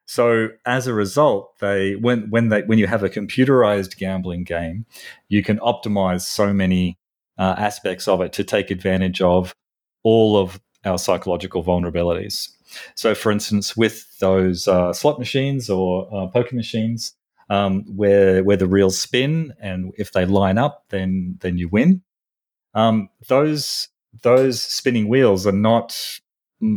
So 0.07 0.49
as 0.67 0.87
a 0.87 0.95
result, 0.95 1.59
they 1.61 1.97
when 1.97 2.31
when 2.31 2.49
they 2.49 2.63
when 2.63 2.79
you 2.79 2.87
have 2.87 3.03
a 3.03 3.09
computerized 3.09 3.97
gambling 3.97 4.45
game, 4.45 4.87
you 5.29 5.43
can 5.43 5.59
optimize 5.59 6.23
so 6.23 6.53
many 6.53 6.99
uh, 7.39 7.55
aspects 7.57 8.07
of 8.07 8.21
it 8.21 8.33
to 8.35 8.45
take 8.45 8.71
advantage 8.71 9.21
of 9.21 9.55
all 10.03 10.37
of 10.37 10.61
our 10.85 10.99
psychological 10.99 11.65
vulnerabilities. 11.65 12.51
So, 12.95 13.15
for 13.15 13.33
instance, 13.33 13.77
with 13.77 14.19
those 14.19 14.69
uh, 14.69 14.93
slot 14.93 15.19
machines 15.19 15.71
or 15.71 16.09
uh, 16.15 16.27
poker 16.27 16.55
machines, 16.55 17.15
um, 17.49 17.85
where 17.97 18.45
where 18.45 18.57
the 18.57 18.67
reels 18.67 18.99
spin, 18.99 19.55
and 19.61 19.93
if 19.97 20.13
they 20.13 20.27
line 20.27 20.59
up, 20.59 20.85
then 20.91 21.39
then 21.41 21.57
you 21.59 21.69
win. 21.69 22.03
Um, 22.75 23.09
those 23.29 23.89
those 24.23 24.63
spinning 24.63 25.09
wheels 25.09 25.47
are 25.47 25.53
not 25.53 26.21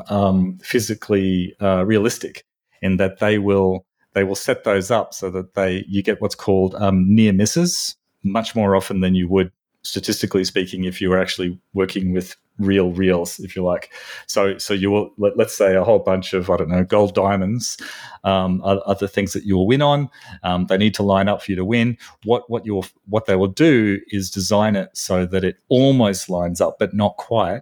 um, 0.09 0.59
physically 0.61 1.55
uh, 1.61 1.85
realistic 1.85 2.43
in 2.81 2.97
that 2.97 3.19
they 3.19 3.37
will 3.37 3.85
they 4.13 4.23
will 4.23 4.35
set 4.35 4.63
those 4.63 4.89
up 4.89 5.13
so 5.13 5.29
that 5.29 5.53
they 5.53 5.85
you 5.87 6.01
get 6.01 6.21
what's 6.21 6.35
called 6.35 6.75
um, 6.75 7.05
near 7.13 7.33
misses 7.33 7.95
much 8.23 8.55
more 8.55 8.75
often 8.75 9.01
than 9.01 9.15
you 9.15 9.27
would 9.27 9.51
statistically 9.83 10.43
speaking 10.43 10.83
if 10.83 10.99
you 10.99 11.09
were 11.09 11.19
actually 11.19 11.59
working 11.73 12.11
with 12.11 12.35
real 12.59 12.91
reels, 12.91 13.39
if 13.39 13.55
you 13.55 13.63
like. 13.63 13.91
So, 14.25 14.57
so 14.57 14.73
you 14.73 14.89
will 14.89 15.11
let, 15.17 15.39
us 15.39 15.55
say 15.55 15.75
a 15.75 15.83
whole 15.83 15.99
bunch 15.99 16.33
of 16.33 16.49
I 16.49 16.57
don't 16.57 16.69
know 16.69 16.83
gold 16.83 17.13
diamonds, 17.13 17.77
um, 18.23 18.61
other 18.63 19.07
things 19.07 19.33
that 19.33 19.43
you'll 19.43 19.67
win 19.67 19.81
on. 19.81 20.09
Um, 20.43 20.65
they 20.65 20.77
need 20.77 20.93
to 20.95 21.03
line 21.03 21.27
up 21.27 21.41
for 21.41 21.51
you 21.51 21.55
to 21.55 21.65
win. 21.65 21.97
What 22.23 22.49
what 22.49 22.65
you 22.65 22.83
what 23.05 23.25
they 23.25 23.35
will 23.35 23.47
do 23.47 23.99
is 24.07 24.29
design 24.29 24.75
it 24.75 24.89
so 24.93 25.25
that 25.25 25.43
it 25.43 25.57
almost 25.69 26.29
lines 26.29 26.61
up, 26.61 26.77
but 26.79 26.93
not 26.93 27.17
quite. 27.17 27.61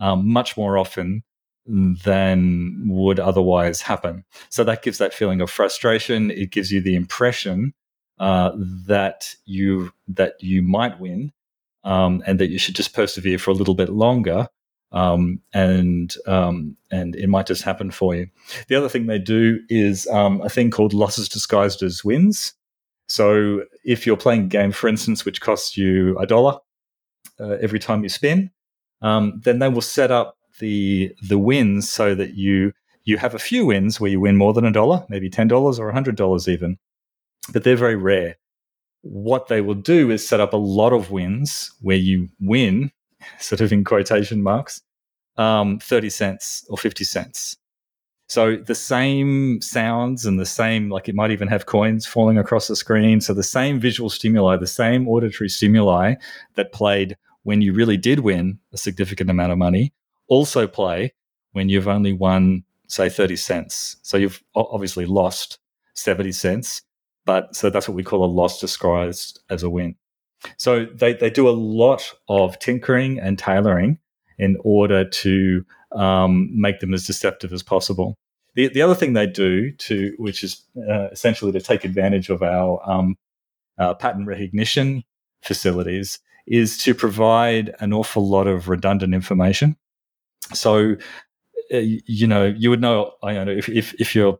Um, 0.00 0.28
much 0.28 0.56
more 0.56 0.78
often 0.78 1.22
than 1.66 2.82
would 2.86 3.20
otherwise 3.20 3.82
happen. 3.82 4.24
So 4.48 4.64
that 4.64 4.82
gives 4.82 4.98
that 4.98 5.14
feeling 5.14 5.40
of 5.40 5.50
frustration. 5.50 6.30
It 6.30 6.50
gives 6.50 6.72
you 6.72 6.80
the 6.80 6.96
impression 6.96 7.74
uh, 8.18 8.52
that 8.86 9.34
you 9.44 9.92
that 10.08 10.34
you 10.40 10.62
might 10.62 10.98
win 11.00 11.32
um, 11.84 12.22
and 12.26 12.38
that 12.38 12.50
you 12.50 12.58
should 12.58 12.74
just 12.74 12.94
persevere 12.94 13.38
for 13.38 13.50
a 13.50 13.54
little 13.54 13.74
bit 13.74 13.90
longer. 13.90 14.48
Um, 14.92 15.40
and 15.54 16.14
um, 16.26 16.76
and 16.90 17.16
it 17.16 17.28
might 17.28 17.46
just 17.46 17.62
happen 17.62 17.90
for 17.90 18.14
you. 18.14 18.28
The 18.68 18.74
other 18.74 18.90
thing 18.90 19.06
they 19.06 19.18
do 19.18 19.60
is 19.68 20.06
um, 20.08 20.42
a 20.42 20.50
thing 20.50 20.70
called 20.70 20.92
losses 20.92 21.28
disguised 21.28 21.82
as 21.82 22.04
wins. 22.04 22.52
So 23.08 23.64
if 23.84 24.06
you're 24.06 24.16
playing 24.16 24.44
a 24.44 24.48
game, 24.48 24.72
for 24.72 24.88
instance, 24.88 25.24
which 25.24 25.40
costs 25.40 25.76
you 25.76 26.18
a 26.18 26.26
dollar 26.26 26.58
uh, 27.40 27.56
every 27.60 27.78
time 27.78 28.02
you 28.02 28.08
spin, 28.08 28.50
um, 29.00 29.40
then 29.44 29.58
they 29.58 29.68
will 29.68 29.80
set 29.80 30.10
up 30.10 30.36
the 30.58 31.14
the 31.28 31.38
wins 31.38 31.90
so 31.90 32.14
that 32.14 32.34
you 32.34 32.72
you 33.04 33.18
have 33.18 33.34
a 33.34 33.38
few 33.38 33.66
wins 33.66 34.00
where 34.00 34.10
you 34.10 34.20
win 34.20 34.36
more 34.36 34.52
than 34.52 34.64
a 34.64 34.72
dollar, 34.72 35.04
maybe 35.08 35.28
ten 35.28 35.48
dollars 35.48 35.78
or 35.78 35.90
hundred 35.92 36.16
dollars 36.16 36.48
even, 36.48 36.78
but 37.52 37.64
they're 37.64 37.76
very 37.76 37.96
rare 37.96 38.36
what 39.02 39.48
they 39.48 39.60
will 39.60 39.74
do 39.74 40.10
is 40.10 40.26
set 40.26 40.40
up 40.40 40.52
a 40.52 40.56
lot 40.56 40.92
of 40.92 41.10
wins 41.10 41.72
where 41.80 41.96
you 41.96 42.28
win, 42.40 42.90
sort 43.38 43.60
of 43.60 43.72
in 43.72 43.84
quotation 43.84 44.42
marks, 44.42 44.80
um, 45.36 45.78
30 45.78 46.10
cents 46.10 46.64
or 46.68 46.78
50 46.78 47.04
cents. 47.04 47.56
So 48.28 48.56
the 48.56 48.74
same 48.74 49.60
sounds 49.60 50.24
and 50.24 50.40
the 50.40 50.46
same, 50.46 50.88
like 50.88 51.08
it 51.08 51.14
might 51.14 51.32
even 51.32 51.48
have 51.48 51.66
coins 51.66 52.06
falling 52.06 52.38
across 52.38 52.66
the 52.66 52.76
screen. 52.76 53.20
So 53.20 53.34
the 53.34 53.42
same 53.42 53.78
visual 53.78 54.08
stimuli, 54.08 54.56
the 54.56 54.66
same 54.66 55.06
auditory 55.06 55.50
stimuli 55.50 56.14
that 56.54 56.72
played 56.72 57.18
when 57.42 57.60
you 57.60 57.74
really 57.74 57.98
did 57.98 58.20
win 58.20 58.58
a 58.72 58.78
significant 58.78 59.28
amount 59.28 59.52
of 59.52 59.58
money 59.58 59.92
also 60.32 60.66
play 60.66 61.12
when 61.52 61.68
you've 61.68 61.88
only 61.88 62.12
won, 62.12 62.64
say, 62.88 63.08
30 63.08 63.36
cents. 63.36 63.96
So 64.02 64.16
you've 64.16 64.42
obviously 64.54 65.06
lost 65.06 65.58
70 65.94 66.32
cents 66.32 66.82
but 67.24 67.54
so 67.54 67.70
that's 67.70 67.88
what 67.88 67.94
we 67.94 68.02
call 68.02 68.24
a 68.24 68.26
loss 68.26 68.60
disguised 68.60 69.40
as 69.50 69.62
a 69.62 69.70
win. 69.70 69.96
So 70.56 70.86
they, 70.86 71.14
they 71.14 71.30
do 71.30 71.48
a 71.48 71.50
lot 71.50 72.12
of 72.28 72.58
tinkering 72.58 73.18
and 73.20 73.38
tailoring 73.38 73.98
in 74.38 74.56
order 74.64 75.04
to 75.04 75.64
um, 75.92 76.50
make 76.52 76.80
them 76.80 76.94
as 76.94 77.06
deceptive 77.06 77.52
as 77.52 77.62
possible. 77.62 78.16
The, 78.54 78.68
the 78.68 78.82
other 78.82 78.94
thing 78.94 79.12
they 79.12 79.26
do 79.26 79.70
to, 79.72 80.14
which 80.18 80.42
is 80.42 80.62
uh, 80.76 81.08
essentially 81.12 81.52
to 81.52 81.60
take 81.60 81.84
advantage 81.84 82.28
of 82.28 82.42
our 82.42 82.80
um, 82.88 83.16
uh, 83.78 83.94
pattern 83.94 84.26
recognition 84.26 85.04
facilities, 85.42 86.18
is 86.46 86.76
to 86.78 86.94
provide 86.94 87.72
an 87.78 87.92
awful 87.92 88.28
lot 88.28 88.48
of 88.48 88.68
redundant 88.68 89.14
information. 89.14 89.76
So, 90.52 90.96
uh, 91.72 91.78
you 91.78 92.26
know, 92.26 92.44
you 92.44 92.70
would 92.70 92.80
know, 92.80 93.12
I 93.22 93.32
know 93.34 93.50
if, 93.50 93.68
if, 93.68 93.94
if 94.00 94.14
you're 94.14 94.38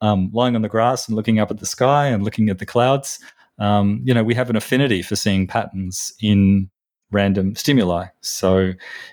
um, 0.00 0.30
lying 0.32 0.56
on 0.56 0.62
the 0.62 0.68
grass 0.68 1.08
and 1.08 1.16
looking 1.16 1.38
up 1.38 1.50
at 1.50 1.58
the 1.58 1.66
sky 1.66 2.06
and 2.06 2.24
looking 2.24 2.50
at 2.50 2.58
the 2.58 2.66
clouds, 2.66 3.18
um, 3.58 4.00
you 4.04 4.12
know, 4.14 4.24
we 4.24 4.34
have 4.34 4.50
an 4.50 4.56
affinity 4.56 5.02
for 5.02 5.16
seeing 5.16 5.46
patterns 5.46 6.12
in 6.20 6.70
random 7.10 7.54
stimuli. 7.54 8.06
So 8.20 8.72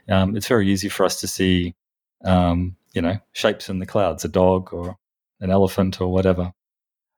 um, 0.09 0.35
it's 0.35 0.47
very 0.47 0.69
easy 0.69 0.89
for 0.89 1.05
us 1.05 1.19
to 1.21 1.27
see, 1.27 1.75
um, 2.25 2.75
you 2.93 3.01
know, 3.01 3.17
shapes 3.33 3.69
in 3.69 3.79
the 3.79 3.85
clouds, 3.85 4.25
a 4.25 4.29
dog 4.29 4.73
or 4.73 4.97
an 5.41 5.51
elephant 5.51 6.01
or 6.01 6.11
whatever. 6.11 6.53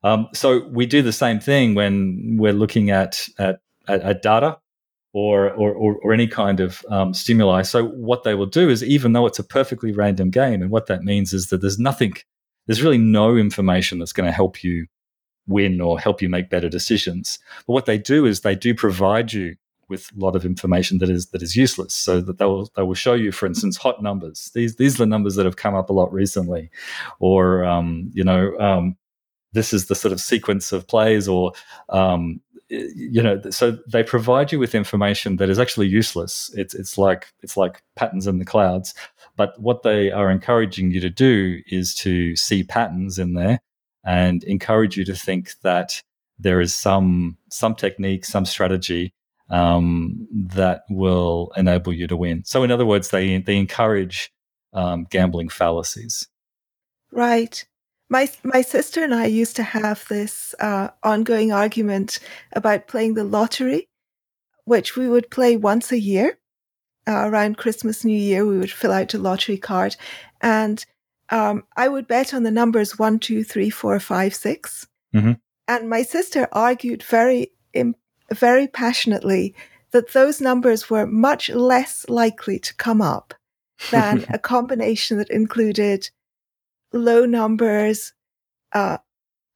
Um, 0.03 0.27
so 0.33 0.67
we 0.67 0.85
do 0.85 1.01
the 1.01 1.13
same 1.13 1.39
thing 1.39 1.75
when 1.75 2.37
we're 2.37 2.53
looking 2.53 2.89
at 2.89 3.27
at, 3.37 3.61
at, 3.87 4.01
at 4.01 4.21
data 4.21 4.57
or, 5.13 5.51
or, 5.51 5.73
or, 5.73 5.95
or, 5.95 6.13
any 6.13 6.27
kind 6.27 6.61
of 6.61 6.85
um, 6.89 7.13
stimuli. 7.13 7.63
So 7.63 7.87
what 7.87 8.23
they 8.23 8.33
will 8.33 8.45
do 8.45 8.69
is, 8.69 8.81
even 8.81 9.11
though 9.11 9.25
it's 9.25 9.39
a 9.39 9.43
perfectly 9.43 9.91
random 9.91 10.29
game, 10.29 10.61
and 10.61 10.71
what 10.71 10.87
that 10.87 11.03
means 11.03 11.33
is 11.33 11.47
that 11.47 11.59
there's 11.59 11.77
nothing 11.77 12.13
there's 12.67 12.83
really 12.83 12.97
no 12.97 13.35
information 13.35 13.99
that's 13.99 14.13
going 14.13 14.27
to 14.27 14.31
help 14.31 14.63
you 14.63 14.87
win 15.47 15.81
or 15.81 15.99
help 15.99 16.21
you 16.21 16.29
make 16.29 16.49
better 16.49 16.69
decisions. 16.69 17.39
But 17.67 17.73
what 17.73 17.85
they 17.85 17.97
do 17.97 18.25
is 18.25 18.41
they 18.41 18.55
do 18.55 18.73
provide 18.73 19.33
you 19.33 19.55
with 19.89 20.09
a 20.15 20.19
lot 20.19 20.35
of 20.35 20.45
information 20.45 20.99
that 20.99 21.09
is 21.09 21.27
that 21.27 21.41
is 21.41 21.55
useless. 21.55 21.93
So 21.93 22.21
that 22.21 22.37
they 22.37 22.45
will 22.45 22.71
they 22.75 22.83
will 22.83 22.95
show 22.95 23.13
you, 23.13 23.31
for 23.31 23.45
instance, 23.45 23.77
hot 23.77 24.01
numbers. 24.01 24.51
These 24.55 24.77
these 24.77 24.95
are 24.95 24.99
the 24.99 25.05
numbers 25.05 25.35
that 25.35 25.45
have 25.45 25.57
come 25.57 25.75
up 25.75 25.89
a 25.89 25.93
lot 25.93 26.11
recently, 26.13 26.71
or 27.19 27.65
um, 27.65 28.09
you 28.13 28.23
know, 28.23 28.57
um, 28.57 28.95
this 29.53 29.73
is 29.73 29.87
the 29.87 29.95
sort 29.95 30.13
of 30.13 30.21
sequence 30.21 30.71
of 30.71 30.87
plays, 30.87 31.27
or 31.27 31.51
um, 31.89 32.39
you 32.71 33.21
know, 33.21 33.41
so 33.49 33.77
they 33.87 34.03
provide 34.03 34.51
you 34.51 34.59
with 34.59 34.73
information 34.73 35.35
that 35.37 35.49
is 35.49 35.59
actually 35.59 35.87
useless. 35.87 36.49
It's 36.55 36.73
it's 36.73 36.97
like 36.97 37.27
it's 37.41 37.57
like 37.57 37.83
patterns 37.95 38.27
in 38.27 38.39
the 38.39 38.45
clouds. 38.45 38.93
But 39.35 39.59
what 39.59 39.83
they 39.83 40.11
are 40.11 40.31
encouraging 40.31 40.91
you 40.91 41.01
to 41.01 41.09
do 41.09 41.61
is 41.67 41.93
to 41.95 42.35
see 42.35 42.63
patterns 42.63 43.19
in 43.19 43.33
there 43.33 43.59
and 44.05 44.43
encourage 44.45 44.97
you 44.97 45.05
to 45.05 45.15
think 45.15 45.53
that 45.63 46.01
there 46.39 46.61
is 46.61 46.73
some 46.73 47.37
some 47.49 47.75
technique, 47.75 48.25
some 48.25 48.45
strategy 48.45 49.13
um, 49.49 50.27
that 50.31 50.83
will 50.89 51.51
enable 51.57 51.93
you 51.93 52.07
to 52.07 52.15
win. 52.15 52.43
So, 52.45 52.63
in 52.63 52.71
other 52.71 52.85
words, 52.85 53.09
they 53.09 53.37
they 53.39 53.57
encourage 53.57 54.31
um, 54.73 55.05
gambling 55.09 55.49
fallacies. 55.49 56.27
Right. 57.11 57.65
My 58.11 58.29
my 58.43 58.61
sister 58.61 59.05
and 59.05 59.15
I 59.15 59.27
used 59.27 59.55
to 59.55 59.63
have 59.63 60.05
this 60.09 60.53
uh, 60.59 60.89
ongoing 61.01 61.53
argument 61.53 62.19
about 62.51 62.87
playing 62.87 63.13
the 63.13 63.23
lottery, 63.23 63.87
which 64.65 64.97
we 64.97 65.07
would 65.07 65.31
play 65.31 65.55
once 65.55 65.93
a 65.93 65.99
year. 65.99 66.37
Uh, 67.07 67.29
around 67.29 67.57
Christmas, 67.57 68.03
New 68.03 68.17
Year, 68.17 68.45
we 68.45 68.59
would 68.59 68.69
fill 68.71 68.91
out 68.91 69.13
a 69.13 69.17
lottery 69.17 69.57
card, 69.57 69.95
and 70.41 70.85
um, 71.29 71.63
I 71.77 71.87
would 71.87 72.05
bet 72.05 72.33
on 72.33 72.43
the 72.43 72.51
numbers 72.51 72.99
one, 72.99 73.17
two, 73.17 73.45
three, 73.45 73.69
four, 73.69 73.97
five, 74.01 74.35
six. 74.35 74.89
Mm-hmm. 75.15 75.31
And 75.69 75.89
my 75.89 76.03
sister 76.03 76.49
argued 76.51 77.03
very, 77.03 77.53
very 78.29 78.67
passionately 78.67 79.55
that 79.91 80.11
those 80.11 80.41
numbers 80.41 80.89
were 80.89 81.07
much 81.07 81.49
less 81.49 82.05
likely 82.09 82.59
to 82.59 82.75
come 82.75 83.01
up 83.01 83.33
than 83.89 84.25
a 84.29 84.37
combination 84.37 85.17
that 85.17 85.29
included 85.29 86.09
low 86.93 87.25
numbers, 87.25 88.13
uh, 88.73 88.97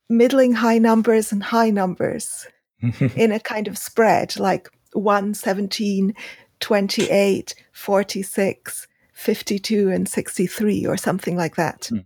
middling 0.10 0.54
high 0.54 0.78
numbers, 0.78 1.32
and 1.32 1.44
high 1.44 1.70
numbers 1.70 2.48
in 3.16 3.32
a 3.32 3.40
kind 3.40 3.68
of 3.68 3.78
spread 3.78 4.38
like 4.40 4.70
1, 4.94 5.34
17, 5.34 6.14
28, 6.60 7.56
46, 7.72 8.88
52 9.14 9.90
and 9.90 10.08
63 10.08 10.86
or 10.86 10.98
something 10.98 11.38
like 11.38 11.56
that. 11.56 11.90
Mm. 11.92 12.06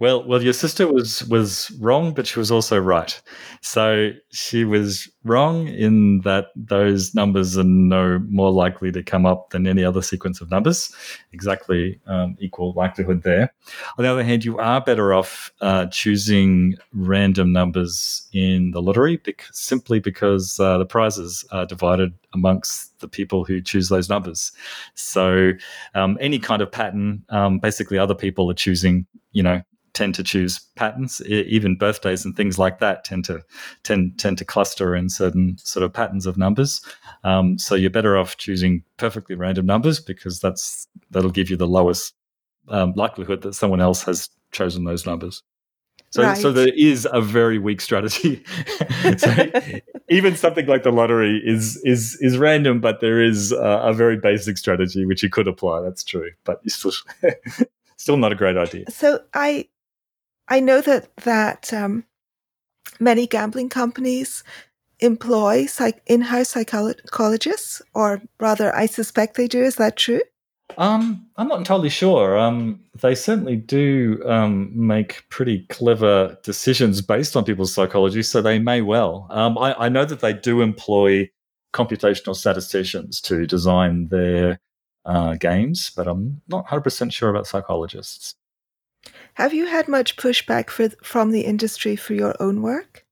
Well, 0.00 0.24
well, 0.26 0.42
your 0.42 0.54
sister 0.54 0.90
was 0.90 1.24
was 1.26 1.70
wrong, 1.78 2.14
but 2.14 2.26
she 2.26 2.38
was 2.38 2.50
also 2.50 2.78
right. 2.78 3.20
So 3.60 4.12
she 4.30 4.64
was 4.64 5.10
wrong 5.24 5.68
in 5.68 6.22
that 6.22 6.46
those 6.56 7.14
numbers 7.14 7.58
are 7.58 7.64
no 7.64 8.18
more 8.30 8.50
likely 8.50 8.90
to 8.92 9.02
come 9.02 9.26
up 9.26 9.50
than 9.50 9.66
any 9.66 9.84
other 9.84 10.00
sequence 10.00 10.40
of 10.40 10.50
numbers. 10.50 10.90
Exactly 11.34 12.00
um, 12.06 12.34
equal 12.40 12.72
likelihood 12.72 13.24
there. 13.24 13.52
On 13.98 14.04
the 14.04 14.10
other 14.10 14.24
hand, 14.24 14.42
you 14.42 14.56
are 14.56 14.80
better 14.80 15.12
off 15.12 15.52
uh, 15.60 15.84
choosing 15.86 16.76
random 16.94 17.52
numbers 17.52 18.26
in 18.32 18.70
the 18.70 18.80
lottery 18.80 19.18
because, 19.18 19.54
simply 19.54 20.00
because 20.00 20.58
uh, 20.58 20.78
the 20.78 20.86
prizes 20.86 21.44
are 21.52 21.66
divided 21.66 22.14
amongst 22.32 22.98
the 23.00 23.08
people 23.08 23.44
who 23.44 23.60
choose 23.60 23.90
those 23.90 24.08
numbers. 24.08 24.50
So 24.94 25.50
um, 25.94 26.16
any 26.22 26.38
kind 26.38 26.62
of 26.62 26.72
pattern, 26.72 27.22
um, 27.28 27.58
basically, 27.58 27.98
other 27.98 28.14
people 28.14 28.50
are 28.50 28.54
choosing. 28.54 29.06
You 29.32 29.44
know, 29.44 29.62
tend 30.00 30.14
to 30.14 30.22
choose 30.22 30.60
patterns. 30.76 31.20
Even 31.26 31.76
birthdays 31.76 32.24
and 32.24 32.34
things 32.34 32.58
like 32.58 32.78
that 32.78 33.04
tend 33.04 33.22
to 33.26 33.44
tend 33.82 34.18
tend 34.18 34.38
to 34.38 34.46
cluster 34.46 34.96
in 34.96 35.10
certain 35.10 35.58
sort 35.58 35.84
of 35.84 35.92
patterns 35.92 36.24
of 36.24 36.38
numbers. 36.38 36.80
Um, 37.22 37.58
so 37.58 37.74
you're 37.74 37.90
better 37.90 38.16
off 38.16 38.38
choosing 38.38 38.82
perfectly 38.96 39.36
random 39.36 39.66
numbers 39.66 40.00
because 40.00 40.40
that's 40.40 40.88
that'll 41.10 41.30
give 41.30 41.50
you 41.50 41.56
the 41.58 41.66
lowest 41.66 42.14
um, 42.68 42.94
likelihood 42.96 43.42
that 43.42 43.54
someone 43.54 43.82
else 43.82 44.02
has 44.04 44.30
chosen 44.52 44.84
those 44.84 45.04
numbers. 45.04 45.42
So, 46.12 46.22
right. 46.22 46.36
so 46.36 46.50
there 46.50 46.72
is 46.74 47.06
a 47.12 47.20
very 47.20 47.58
weak 47.58 47.82
strategy. 47.82 48.42
so 49.18 49.50
even 50.08 50.34
something 50.34 50.66
like 50.66 50.82
the 50.82 50.92
lottery 50.92 51.42
is 51.44 51.76
is 51.84 52.16
is 52.22 52.38
random, 52.38 52.80
but 52.80 53.00
there 53.00 53.22
is 53.22 53.52
a, 53.52 53.90
a 53.90 53.92
very 53.92 54.16
basic 54.16 54.56
strategy 54.56 55.04
which 55.04 55.22
you 55.22 55.28
could 55.28 55.46
apply. 55.46 55.82
That's 55.82 56.02
true, 56.02 56.30
but 56.44 56.60
you 56.64 56.70
still 56.70 56.92
still 58.00 58.16
not 58.16 58.32
a 58.32 58.34
great 58.34 58.56
idea. 58.56 58.90
So 58.90 59.20
I 59.34 59.68
I 60.50 60.60
know 60.60 60.80
that 60.80 61.14
that 61.18 61.72
um, 61.72 62.04
many 62.98 63.26
gambling 63.26 63.68
companies 63.68 64.44
employ 64.98 65.66
psych- 65.66 66.02
in-house 66.06 66.50
psychologists, 66.50 67.80
or 67.94 68.20
rather, 68.38 68.74
I 68.74 68.86
suspect 68.86 69.36
they 69.36 69.48
do. 69.48 69.62
Is 69.62 69.76
that 69.76 69.96
true? 69.96 70.20
Um, 70.76 71.26
I'm 71.36 71.48
not 71.48 71.58
entirely 71.58 71.88
sure. 71.88 72.38
Um, 72.38 72.80
they 73.00 73.14
certainly 73.14 73.56
do 73.56 74.22
um, 74.26 74.70
make 74.74 75.24
pretty 75.28 75.66
clever 75.68 76.36
decisions 76.44 77.00
based 77.00 77.36
on 77.36 77.44
people's 77.44 77.74
psychology, 77.74 78.22
so 78.22 78.40
they 78.40 78.58
may 78.58 78.80
well. 78.80 79.26
Um, 79.30 79.58
I, 79.58 79.74
I, 79.74 79.88
know 79.88 80.04
that 80.04 80.20
they 80.20 80.32
do 80.32 80.60
employ 80.60 81.28
computational 81.72 82.36
statisticians 82.36 83.20
to 83.22 83.46
design 83.46 84.08
their 84.08 84.60
uh, 85.04 85.34
games, 85.34 85.90
but 85.96 86.06
I'm 86.06 86.40
not 86.48 86.66
100% 86.68 87.12
sure 87.12 87.30
about 87.30 87.46
psychologists. 87.46 88.36
Have 89.34 89.54
you 89.54 89.66
had 89.66 89.88
much 89.88 90.16
pushback 90.16 90.70
for, 90.70 90.90
from 91.02 91.30
the 91.30 91.42
industry 91.42 91.96
for 91.96 92.14
your 92.14 92.34
own 92.40 92.62
work? 92.62 93.04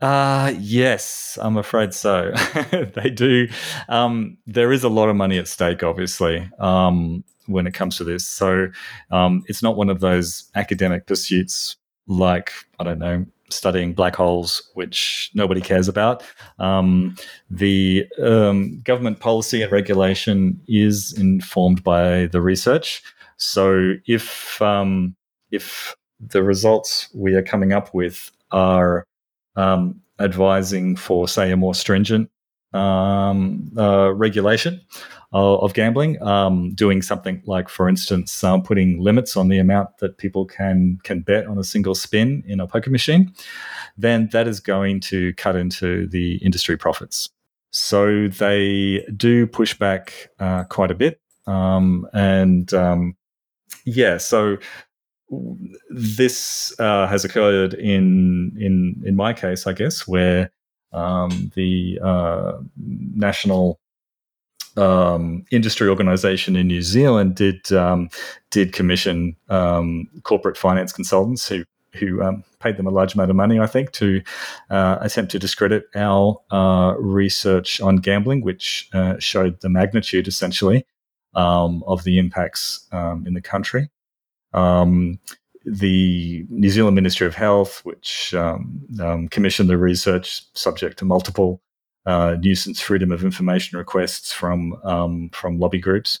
Uh, 0.00 0.54
yes, 0.58 1.38
I'm 1.42 1.58
afraid 1.58 1.92
so. 1.92 2.32
they 2.94 3.10
do. 3.10 3.48
Um, 3.88 4.38
there 4.46 4.72
is 4.72 4.82
a 4.82 4.88
lot 4.88 5.10
of 5.10 5.16
money 5.16 5.36
at 5.38 5.46
stake, 5.46 5.82
obviously, 5.82 6.48
um, 6.58 7.22
when 7.46 7.66
it 7.66 7.74
comes 7.74 7.96
to 7.98 8.04
this. 8.04 8.26
So 8.26 8.68
um, 9.10 9.44
it's 9.46 9.62
not 9.62 9.76
one 9.76 9.90
of 9.90 10.00
those 10.00 10.50
academic 10.54 11.06
pursuits 11.06 11.76
like, 12.06 12.52
I 12.78 12.84
don't 12.84 12.98
know, 12.98 13.26
studying 13.50 13.92
black 13.92 14.16
holes, 14.16 14.70
which 14.74 15.30
nobody 15.34 15.60
cares 15.60 15.88
about. 15.88 16.22
Um, 16.58 17.16
the 17.50 18.06
um, 18.22 18.80
government 18.80 19.20
policy 19.20 19.62
and 19.62 19.70
regulation 19.70 20.60
is 20.66 21.12
informed 21.12 21.84
by 21.84 22.26
the 22.26 22.40
research. 22.40 23.02
So 23.40 23.94
if 24.06 24.60
um, 24.62 25.16
if 25.50 25.96
the 26.20 26.42
results 26.42 27.08
we 27.14 27.34
are 27.34 27.42
coming 27.42 27.72
up 27.72 27.92
with 27.94 28.30
are 28.52 29.04
um, 29.56 30.00
advising 30.18 30.94
for, 30.94 31.26
say, 31.26 31.50
a 31.50 31.56
more 31.56 31.74
stringent 31.74 32.30
um, 32.74 33.72
uh, 33.76 34.12
regulation 34.12 34.80
of, 35.32 35.72
gambling, 35.74 36.20
um, 36.22 36.74
doing 36.74 37.02
something 37.02 37.42
like, 37.46 37.68
for 37.68 37.88
instance, 37.88 38.44
uh, 38.44 38.58
putting 38.58 39.00
limits 39.00 39.36
on 39.36 39.48
the 39.48 39.58
amount 39.58 39.98
that 39.98 40.18
people 40.18 40.44
can 40.44 40.98
can 41.04 41.20
bet 41.20 41.46
on 41.46 41.56
a 41.58 41.64
single 41.64 41.94
spin 41.94 42.42
in 42.46 42.60
a 42.60 42.66
poker 42.66 42.90
machine, 42.90 43.32
then 43.96 44.28
that 44.32 44.46
is 44.46 44.60
going 44.60 45.00
to 45.00 45.32
cut 45.34 45.56
into 45.56 46.06
the 46.08 46.36
industry 46.36 46.76
profits. 46.76 47.30
So 47.72 48.28
they 48.28 49.06
do 49.16 49.46
push 49.46 49.78
back 49.78 50.30
uh, 50.40 50.64
quite 50.64 50.90
a 50.90 50.94
bit, 50.94 51.20
um, 51.46 52.08
and 52.12 52.72
um, 52.74 53.16
yeah, 53.84 54.18
so 54.18 54.58
this 55.90 56.78
uh, 56.80 57.06
has 57.06 57.24
occurred 57.24 57.74
in 57.74 58.56
in 58.58 59.02
in 59.04 59.16
my 59.16 59.32
case, 59.32 59.66
I 59.66 59.72
guess, 59.72 60.06
where 60.06 60.50
um, 60.92 61.52
the 61.54 61.98
uh, 62.02 62.58
national 62.76 63.78
um, 64.76 65.44
industry 65.50 65.88
organization 65.88 66.56
in 66.56 66.66
New 66.66 66.82
Zealand 66.82 67.36
did 67.36 67.72
um, 67.72 68.08
did 68.50 68.72
commission 68.72 69.36
um, 69.48 70.08
corporate 70.22 70.56
finance 70.56 70.92
consultants 70.92 71.48
who 71.48 71.64
who 71.94 72.22
um, 72.22 72.44
paid 72.60 72.76
them 72.76 72.86
a 72.86 72.90
large 72.90 73.14
amount 73.14 73.30
of 73.30 73.36
money, 73.36 73.58
I 73.58 73.66
think, 73.66 73.90
to 73.92 74.22
uh, 74.70 74.98
attempt 75.00 75.32
to 75.32 75.40
discredit 75.40 75.84
our 75.96 76.40
uh, 76.52 76.94
research 76.98 77.80
on 77.80 77.96
gambling, 77.96 78.42
which 78.42 78.88
uh, 78.92 79.18
showed 79.18 79.60
the 79.60 79.68
magnitude 79.68 80.28
essentially 80.28 80.86
um, 81.34 81.82
of 81.86 82.04
the 82.04 82.18
impacts 82.18 82.86
um, 82.92 83.26
in 83.26 83.34
the 83.34 83.40
country. 83.40 83.88
Um, 84.52 85.18
the 85.64 86.46
New 86.48 86.70
Zealand 86.70 86.94
Ministry 86.94 87.26
of 87.26 87.34
Health, 87.34 87.84
which 87.84 88.34
um, 88.34 88.80
um, 89.00 89.28
commissioned 89.28 89.68
the 89.68 89.76
research 89.76 90.42
subject 90.54 90.98
to 90.98 91.04
multiple 91.04 91.60
uh, 92.06 92.36
nuisance 92.40 92.80
freedom 92.80 93.12
of 93.12 93.22
information 93.22 93.78
requests 93.78 94.32
from 94.32 95.30
from 95.32 95.58
lobby 95.58 95.78
groups. 95.78 96.20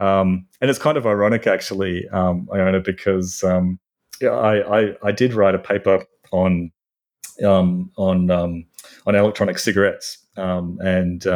and 0.00 0.46
it's 0.60 0.80
kind 0.80 0.98
of 0.98 1.06
ironic, 1.06 1.46
actually, 1.46 2.08
Iona, 2.12 2.80
because 2.80 3.44
I, 3.44 3.70
I, 4.22 4.96
I 5.02 5.12
did 5.12 5.32
write 5.32 5.54
a 5.54 5.58
paper 5.58 6.04
on 6.32 6.72
um, 7.44 7.90
on 7.96 8.30
um, 8.30 8.66
on 9.06 9.14
electronic 9.14 9.58
cigarettes 9.58 10.18
um, 10.36 10.78
and 10.82 11.26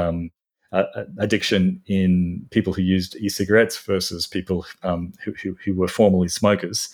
uh, 0.73 0.85
addiction 1.18 1.83
in 1.87 2.47
people 2.51 2.73
who 2.73 2.83
used 2.83 3.16
e-cigarettes 3.16 3.77
versus 3.79 4.27
people 4.27 4.64
um, 4.83 5.12
who, 5.25 5.33
who, 5.43 5.57
who, 5.64 5.75
were 5.75 5.89
formerly 5.89 6.29
smokers. 6.29 6.89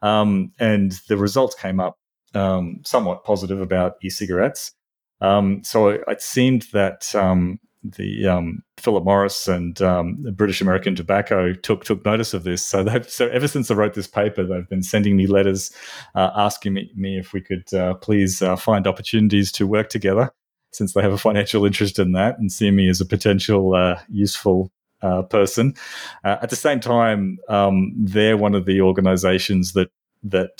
Um, 0.00 0.52
and 0.58 0.92
the 1.08 1.16
results 1.16 1.54
came 1.54 1.78
up 1.80 1.98
um, 2.34 2.80
somewhat 2.84 3.24
positive 3.24 3.60
about 3.60 3.96
e-cigarettes. 4.02 4.72
Um, 5.20 5.62
so 5.64 5.88
it 5.88 6.22
seemed 6.22 6.62
that 6.72 7.14
um, 7.14 7.58
the 7.82 8.26
um, 8.26 8.62
Philip 8.76 9.04
Morris 9.04 9.48
and 9.48 9.74
British 10.36 10.60
American 10.60 10.94
Tobacco 10.94 11.52
took 11.52 11.84
took 11.84 12.04
notice 12.04 12.34
of 12.34 12.44
this. 12.44 12.64
So 12.64 12.86
so 13.02 13.28
ever 13.28 13.48
since 13.48 13.70
I 13.70 13.74
wrote 13.74 13.94
this 13.94 14.06
paper, 14.06 14.44
they've 14.44 14.68
been 14.68 14.82
sending 14.82 15.16
me 15.16 15.26
letters 15.26 15.70
uh, 16.14 16.30
asking 16.34 16.74
me, 16.74 16.90
me, 16.94 17.18
if 17.18 17.32
we 17.32 17.40
could 17.40 17.72
uh, 17.74 17.94
please 17.94 18.42
uh, 18.42 18.56
find 18.56 18.86
opportunities 18.86 19.52
to 19.52 19.66
work 19.66 19.88
together, 19.88 20.32
since 20.72 20.92
they 20.92 21.02
have 21.02 21.12
a 21.12 21.18
financial 21.18 21.64
interest 21.64 21.98
in 21.98 22.12
that 22.12 22.38
and 22.38 22.52
see 22.52 22.70
me 22.70 22.88
as 22.88 23.00
a 23.00 23.06
potential 23.06 23.74
uh, 23.74 23.98
useful 24.10 24.70
uh, 25.02 25.22
person. 25.22 25.74
Uh, 26.24 26.36
at 26.42 26.50
the 26.50 26.56
same 26.56 26.80
time, 26.80 27.38
um, 27.48 27.92
they're 27.96 28.36
one 28.36 28.54
of 28.54 28.66
the 28.66 28.80
organisations 28.80 29.72
that 29.72 29.90
that 30.24 30.58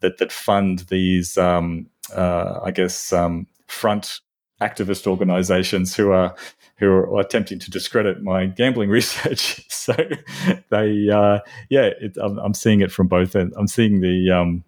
that 0.00 0.18
that 0.18 0.32
fund 0.32 0.80
these, 0.90 1.38
um, 1.38 1.86
I 2.16 2.72
guess, 2.74 3.12
um, 3.12 3.46
front 3.68 4.20
activist 4.60 5.06
organizations 5.06 5.94
who 5.94 6.10
are 6.10 6.34
who 6.76 6.90
are 6.90 7.20
attempting 7.20 7.58
to 7.60 7.70
discredit 7.70 8.22
my 8.22 8.46
gambling 8.46 8.90
research. 8.98 9.64
so 9.70 9.94
they, 10.70 11.08
uh, 11.08 11.38
yeah, 11.70 11.90
it, 12.00 12.16
I'm, 12.20 12.38
I'm, 12.38 12.54
seeing 12.54 12.80
it 12.80 12.90
from 12.90 13.06
both 13.06 13.36
ends. 13.36 13.54
I'm 13.56 13.68
seeing 13.68 14.00
the 14.00 14.30
um, 14.30 14.64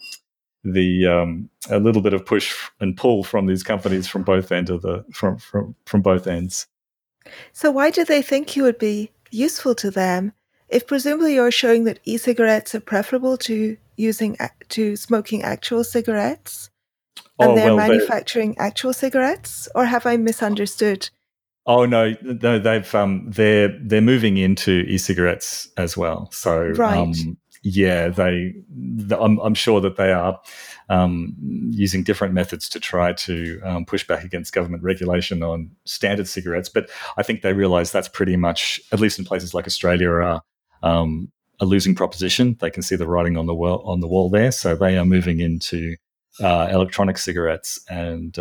the 0.73 1.07
um, 1.07 1.49
a 1.71 1.79
little 1.79 2.03
bit 2.03 2.15
of 2.15 2.25
push 2.25 2.55
and 2.81 2.97
pull 2.97 3.25
from 3.25 3.47
these 3.47 3.63
companies 3.63 4.07
from 4.07 4.23
both 4.23 4.53
ends 4.53 4.71
of 4.71 4.83
the 4.83 5.05
from 5.13 5.39
from 5.39 5.75
from 5.85 6.03
both 6.03 6.27
ends. 6.27 6.67
So 7.53 7.71
why 7.71 7.91
do 7.91 8.05
they 8.05 8.23
think 8.23 8.57
you 8.57 8.63
would 8.63 8.79
be 8.79 9.11
useful 9.31 9.75
to 9.77 9.91
them 9.91 10.33
if 10.69 10.87
presumably 10.87 11.35
you're 11.35 11.51
showing 11.51 11.85
that 11.85 12.01
e-cigarettes 12.05 12.75
are 12.75 12.81
preferable 12.81 13.37
to 13.39 13.77
using 13.97 14.37
to 14.69 14.97
smoking 14.97 15.43
actual 15.43 15.85
cigarettes? 15.85 16.71
and 17.39 17.51
oh, 17.51 17.55
they're 17.55 17.75
well, 17.75 17.89
manufacturing 17.89 18.55
they're, 18.57 18.67
actual 18.67 18.93
cigarettes, 18.93 19.69
or 19.75 19.85
have 19.85 20.07
I 20.07 20.17
misunderstood? 20.17 21.11
Oh 21.67 21.85
no, 21.85 22.15
no, 22.23 22.59
they've 22.59 22.95
um, 22.95 23.27
they're 23.29 23.77
they're 23.83 24.01
moving 24.01 24.37
into 24.37 24.85
e-cigarettes 24.87 25.69
as 25.77 25.97
well. 25.97 26.29
So 26.33 26.69
right. 26.69 26.97
Um, 26.97 27.37
yeah, 27.63 28.09
they. 28.09 28.55
The, 28.69 29.21
I'm, 29.21 29.39
I'm 29.39 29.55
sure 29.55 29.81
that 29.81 29.97
they 29.97 30.13
are 30.13 30.41
um, 30.89 31.35
using 31.71 32.03
different 32.03 32.35
methods 32.35 32.69
to 32.71 32.81
try 32.81 33.13
to 33.13 33.61
um, 33.65 33.85
push 33.85 34.07
back 34.07 34.25
against 34.25 34.53
government 34.53 34.83
regulation 34.83 35.43
on 35.43 35.71
standard 35.85 36.29
cigarettes. 36.29 36.69
But 36.69 36.91
I 37.17 37.23
think 37.23 37.43
they 37.43 37.53
realise 37.53 37.91
that's 37.91 38.09
pretty 38.09 38.37
much, 38.37 38.81
at 38.93 39.01
least 39.01 39.19
in 39.19 39.25
places 39.25 39.55
like 39.55 39.67
Australia, 39.67 40.11
are 40.11 40.43
um, 40.83 41.31
a 41.61 41.65
losing 41.65 41.95
proposition. 41.95 42.57
They 42.61 42.71
can 42.71 42.83
see 42.83 42.97
the 42.97 43.09
writing 43.09 43.37
on 43.37 43.47
the 43.47 43.55
wall 43.55 43.83
on 43.87 44.01
the 44.01 44.09
wall 44.09 44.31
there, 44.31 44.53
so 44.53 44.77
they 44.77 44.97
are 44.97 45.05
moving 45.05 45.41
into 45.41 45.97
uh, 46.41 46.69
electronic 46.71 47.19
cigarettes. 47.19 47.81
And 47.89 48.39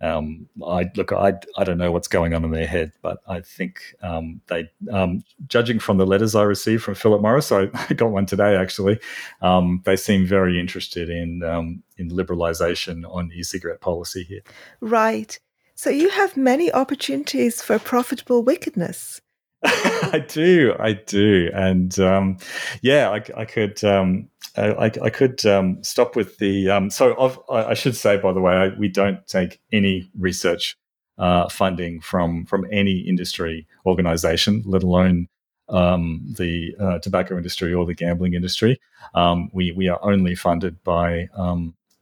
um, 0.00 0.48
I 0.66 0.90
look, 0.96 1.12
I, 1.12 1.34
I 1.56 1.64
don't 1.64 1.78
know 1.78 1.92
what's 1.92 2.08
going 2.08 2.34
on 2.34 2.44
in 2.44 2.50
their 2.50 2.66
head, 2.66 2.92
but 3.00 3.18
I 3.26 3.40
think 3.40 3.80
um, 4.02 4.40
they, 4.48 4.70
um, 4.90 5.22
judging 5.46 5.78
from 5.78 5.98
the 5.98 6.06
letters 6.06 6.34
I 6.34 6.42
received 6.42 6.82
from 6.82 6.94
Philip 6.94 7.22
Morris, 7.22 7.52
I 7.52 7.66
got 7.96 8.10
one 8.10 8.26
today 8.26 8.56
actually. 8.56 8.98
Um, 9.40 9.82
they 9.84 9.96
seem 9.96 10.26
very 10.26 10.58
interested 10.58 11.08
in 11.08 11.42
um, 11.42 11.82
in 11.96 12.10
liberalisation 12.10 13.04
on 13.08 13.30
e-cigarette 13.32 13.80
policy 13.80 14.24
here. 14.24 14.42
Right. 14.80 15.38
So 15.76 15.90
you 15.90 16.08
have 16.10 16.36
many 16.36 16.72
opportunities 16.72 17.62
for 17.62 17.78
profitable 17.78 18.42
wickedness. 18.42 19.20
I 20.12 20.24
do, 20.28 20.74
I 20.78 20.92
do, 20.92 21.50
and 21.54 21.98
um, 21.98 22.36
yeah, 22.82 23.10
I, 23.10 23.40
I 23.40 23.44
could, 23.46 23.82
um, 23.82 24.28
I, 24.56 24.92
I, 25.02 25.10
could 25.10 25.44
um, 25.46 25.82
stop 25.82 26.16
with 26.16 26.36
the. 26.36 26.68
Um, 26.68 26.90
so 26.90 27.18
I've, 27.18 27.38
i 27.50 27.74
should 27.74 27.96
say, 27.96 28.18
by 28.18 28.32
the 28.32 28.40
way, 28.40 28.52
I, 28.52 28.68
we 28.78 28.88
don't 28.88 29.26
take 29.26 29.60
any 29.72 30.10
research 30.18 30.76
uh, 31.16 31.48
funding 31.48 32.00
from 32.00 32.44
from 32.44 32.66
any 32.70 32.98
industry 32.98 33.66
organization, 33.86 34.62
let 34.66 34.82
alone 34.82 35.28
um, 35.70 36.20
the 36.36 36.74
uh, 36.78 36.98
tobacco 36.98 37.36
industry 37.36 37.72
or 37.72 37.86
the 37.86 37.94
gambling 37.94 38.34
industry. 38.34 38.78
Um, 39.14 39.48
we 39.52 39.72
we 39.72 39.88
are 39.88 39.98
only 40.02 40.34
funded 40.34 40.82
by 40.84 41.28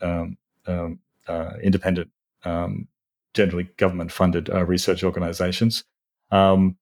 uh, 0.03 0.27
independent, 1.63 2.11
generally 3.35 3.69
government 3.77 4.11
funded 4.11 4.51
uh, 4.51 4.65
research 4.65 5.05
organizations. 5.05 5.85
Um, 6.31 6.77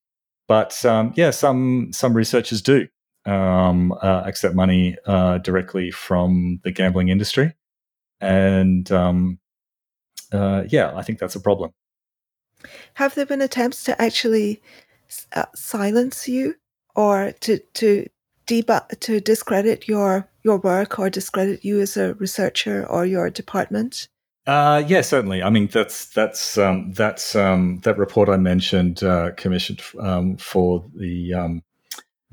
but 0.51 0.85
um, 0.85 1.13
yeah, 1.15 1.31
some 1.31 1.93
some 1.93 2.13
researchers 2.13 2.61
do 2.61 2.89
um, 3.25 3.93
uh, 3.93 4.25
accept 4.27 4.57
money 4.57 4.97
uh, 5.07 5.39
directly 5.39 5.93
from 5.93 6.59
the 6.65 6.73
gambling 6.73 7.09
industry, 7.09 7.55
and 8.21 8.91
um, 8.91 9.39
uh, 10.33 10.65
yeah, 10.67 10.93
I 10.97 11.03
think 11.03 11.21
that's 11.21 11.37
a 11.37 11.41
problem. 11.41 11.71
Have 12.95 13.15
there 13.15 13.27
been 13.27 13.41
attempts 13.41 13.85
to 13.85 14.03
actually 14.03 14.61
uh, 15.37 15.45
silence 15.55 16.27
you, 16.27 16.57
or 16.97 17.33
to 17.43 17.61
to 17.75 18.09
debug 18.49 18.99
to 18.99 19.21
discredit 19.21 19.87
your 19.87 20.29
your 20.43 20.59
work, 20.59 20.99
or 20.99 21.09
discredit 21.11 21.65
you 21.65 21.79
as 21.79 21.97
a 21.97 22.15
researcher 22.15 22.85
or 22.85 23.07
your 23.07 23.31
department? 23.31 24.09
Uh, 24.51 24.83
yeah, 24.89 25.01
certainly. 25.01 25.45
I 25.45 25.49
mean, 25.49 25.69
that's 25.69 26.07
that's 26.07 26.59
um, 26.59 26.91
that's 26.91 27.37
um, 27.37 27.79
that 27.85 27.97
report 27.97 28.29
I 28.29 28.37
mentioned, 28.37 29.01
uh, 29.01 29.31
commissioned 29.37 29.81
um, 30.01 30.39
for 30.39 30.85
the 30.97 31.35
um, 31.35 31.63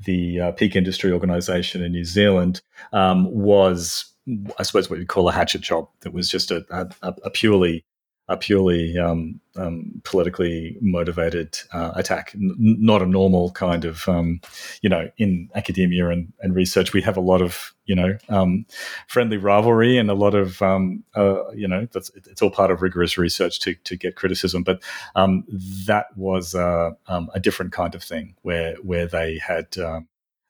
the 0.04 0.40
uh, 0.40 0.50
peak 0.50 0.74
industry 0.74 1.12
organisation 1.12 1.80
in 1.80 1.92
New 1.92 2.04
Zealand, 2.04 2.60
um, 2.92 3.30
was 3.30 4.12
I 4.58 4.64
suppose 4.64 4.90
what 4.90 4.98
you'd 4.98 5.06
call 5.06 5.28
a 5.28 5.32
hatchet 5.32 5.60
job. 5.60 5.88
That 6.00 6.12
was 6.12 6.28
just 6.28 6.50
a, 6.50 6.66
a, 6.70 7.14
a 7.22 7.30
purely 7.30 7.84
a 8.28 8.36
purely 8.36 8.98
um, 8.98 9.40
um, 9.56 10.02
politically 10.04 10.76
motivated 10.80 11.58
uh, 11.72 11.92
attack, 11.94 12.32
N- 12.34 12.54
not 12.58 13.00
a 13.00 13.06
normal 13.06 13.50
kind 13.52 13.86
of, 13.86 14.06
um, 14.06 14.40
you 14.82 14.90
know, 14.90 15.10
in 15.16 15.48
academia 15.54 16.10
and, 16.10 16.32
and, 16.40 16.54
research, 16.54 16.92
we 16.92 17.00
have 17.02 17.16
a 17.16 17.22
lot 17.22 17.40
of, 17.40 17.74
you 17.86 17.94
know, 17.94 18.18
um, 18.28 18.66
friendly 19.06 19.38
rivalry 19.38 19.96
and 19.96 20.10
a 20.10 20.14
lot 20.14 20.34
of, 20.34 20.60
um, 20.60 21.02
uh, 21.16 21.50
you 21.52 21.66
know, 21.66 21.88
that's 21.92 22.10
it's 22.14 22.42
all 22.42 22.50
part 22.50 22.70
of 22.70 22.82
rigorous 22.82 23.16
research 23.16 23.60
to, 23.60 23.74
to 23.84 23.96
get 23.96 24.16
criticism. 24.16 24.62
But 24.62 24.82
um, 25.16 25.44
that 25.86 26.06
was 26.16 26.54
uh, 26.54 26.90
a 27.08 27.40
different 27.40 27.72
kind 27.72 27.94
of 27.94 28.02
thing 28.02 28.34
where 28.42 28.76
where 28.76 29.06
they 29.06 29.38
had. 29.38 29.76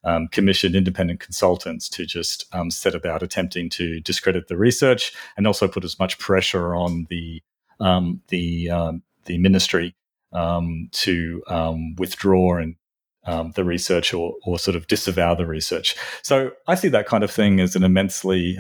Um, 0.04 0.28
commissioned 0.28 0.74
independent 0.74 1.20
consultants 1.20 1.86
to 1.86 2.06
just 2.06 2.46
um, 2.54 2.70
set 2.70 2.94
about 2.94 3.22
attempting 3.22 3.68
to 3.68 4.00
discredit 4.00 4.48
the 4.48 4.56
research 4.56 5.12
and 5.36 5.46
also 5.46 5.68
put 5.68 5.84
as 5.84 5.98
much 5.98 6.18
pressure 6.18 6.74
on 6.74 7.06
the 7.10 7.42
um, 7.80 8.22
the 8.28 8.70
um, 8.70 9.02
the 9.24 9.38
ministry 9.38 9.94
um, 10.32 10.88
to 10.92 11.42
um, 11.48 11.94
withdraw 11.96 12.56
and 12.56 12.76
um, 13.24 13.52
the 13.56 13.64
research 13.64 14.14
or, 14.14 14.34
or 14.44 14.58
sort 14.58 14.74
of 14.74 14.86
disavow 14.86 15.34
the 15.34 15.46
research. 15.46 15.94
So 16.22 16.52
I 16.66 16.74
see 16.74 16.88
that 16.88 17.06
kind 17.06 17.22
of 17.22 17.30
thing 17.30 17.60
as 17.60 17.76
an 17.76 17.84
immensely 17.84 18.56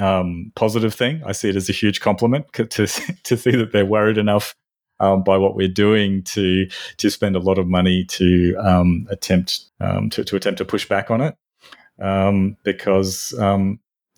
positive 0.54 0.94
thing. 0.94 1.22
I 1.24 1.32
see 1.32 1.48
it 1.48 1.56
as 1.56 1.68
a 1.68 1.72
huge 1.72 2.00
compliment 2.00 2.52
to 2.52 2.86
to 2.86 3.36
see 3.36 3.52
that 3.52 3.72
they're 3.72 3.86
worried 3.86 4.18
enough 4.18 4.54
um, 5.00 5.22
by 5.22 5.36
what 5.36 5.54
we're 5.54 5.68
doing 5.68 6.22
to 6.24 6.68
to 6.96 7.10
spend 7.10 7.36
a 7.36 7.40
lot 7.40 7.58
of 7.58 7.66
money 7.66 8.04
to 8.04 8.56
um, 8.56 9.06
attempt 9.10 9.60
um, 9.80 10.10
to, 10.10 10.24
to 10.24 10.36
attempt 10.36 10.58
to 10.58 10.64
push 10.64 10.88
back 10.88 11.10
on 11.10 11.20
it 11.20 11.36
because 12.64 13.34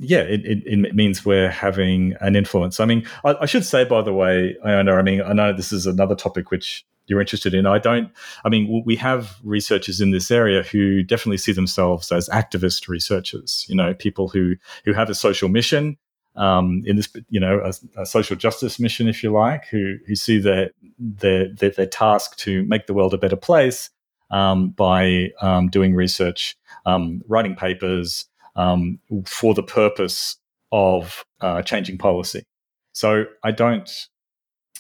yeah, 0.01 0.21
it, 0.21 0.45
it, 0.47 0.63
it, 0.67 0.95
means 0.95 1.27
we're 1.27 1.51
having 1.51 2.15
an 2.21 2.35
influence. 2.35 2.81
I 2.81 2.87
mean, 2.87 3.07
I, 3.23 3.37
I, 3.43 3.47
should 3.47 3.67
say, 3.67 3.85
by 3.85 4.01
the 4.01 4.15
way, 4.15 4.57
Iona, 4.65 4.95
I 4.95 5.03
mean, 5.03 5.21
I 5.21 5.35
know 5.35 5.53
this 5.53 5.73
is 5.73 5.87
another 5.87 6.15
topic 6.15 6.51
which 6.51 6.87
you're 7.07 7.21
interested 7.21 7.53
in. 7.53 7.67
I 7.67 7.79
don't, 7.79 8.11
I 8.45 8.49
mean, 8.49 8.83
we 8.87 8.97
have 8.97 9.37
researchers 9.45 10.01
in 10.01 10.11
this 10.11 10.31
area 10.31 10.63
who 10.63 11.03
definitely 11.03 11.37
see 11.37 11.53
themselves 11.53 12.11
as 12.13 12.31
activist 12.31 12.89
researchers, 12.89 13.67
you 13.69 13.75
know, 13.75 13.93
people 13.93 14.29
who, 14.29 14.55
who 14.87 14.95
have 14.95 15.11
a 15.11 15.15
social 15.15 15.51
mission, 15.51 15.99
um, 16.37 16.83
in 16.87 16.97
this, 16.97 17.09
you 17.29 17.41
know, 17.41 17.61
a, 17.61 18.01
a, 18.01 18.07
social 18.07 18.37
justice 18.37 18.81
mission, 18.81 19.09
if 19.09 19.23
you 19.23 19.33
like, 19.33 19.67
who, 19.67 19.97
who 20.07 20.15
see 20.15 20.39
their, 20.39 20.71
their, 20.99 21.53
their, 21.53 21.71
their 21.71 21.87
task 21.87 22.37
to 22.39 22.63
make 22.65 22.87
the 22.87 22.95
world 22.95 23.13
a 23.13 23.19
better 23.19 23.37
place 23.37 23.91
um, 24.31 24.71
by 24.71 25.31
um, 25.43 25.69
doing 25.69 25.95
research, 25.95 26.57
um, 26.87 27.21
writing 27.29 27.57
papers, 27.57 28.30
um, 28.57 28.99
for 29.27 29.55
the 29.55 29.63
purpose 29.63 30.37
of 30.73 31.25
uh, 31.41 31.63
changing 31.63 31.99
policy. 31.99 32.45
So 32.93 33.25
I 33.43 33.51
don't, 33.51 33.91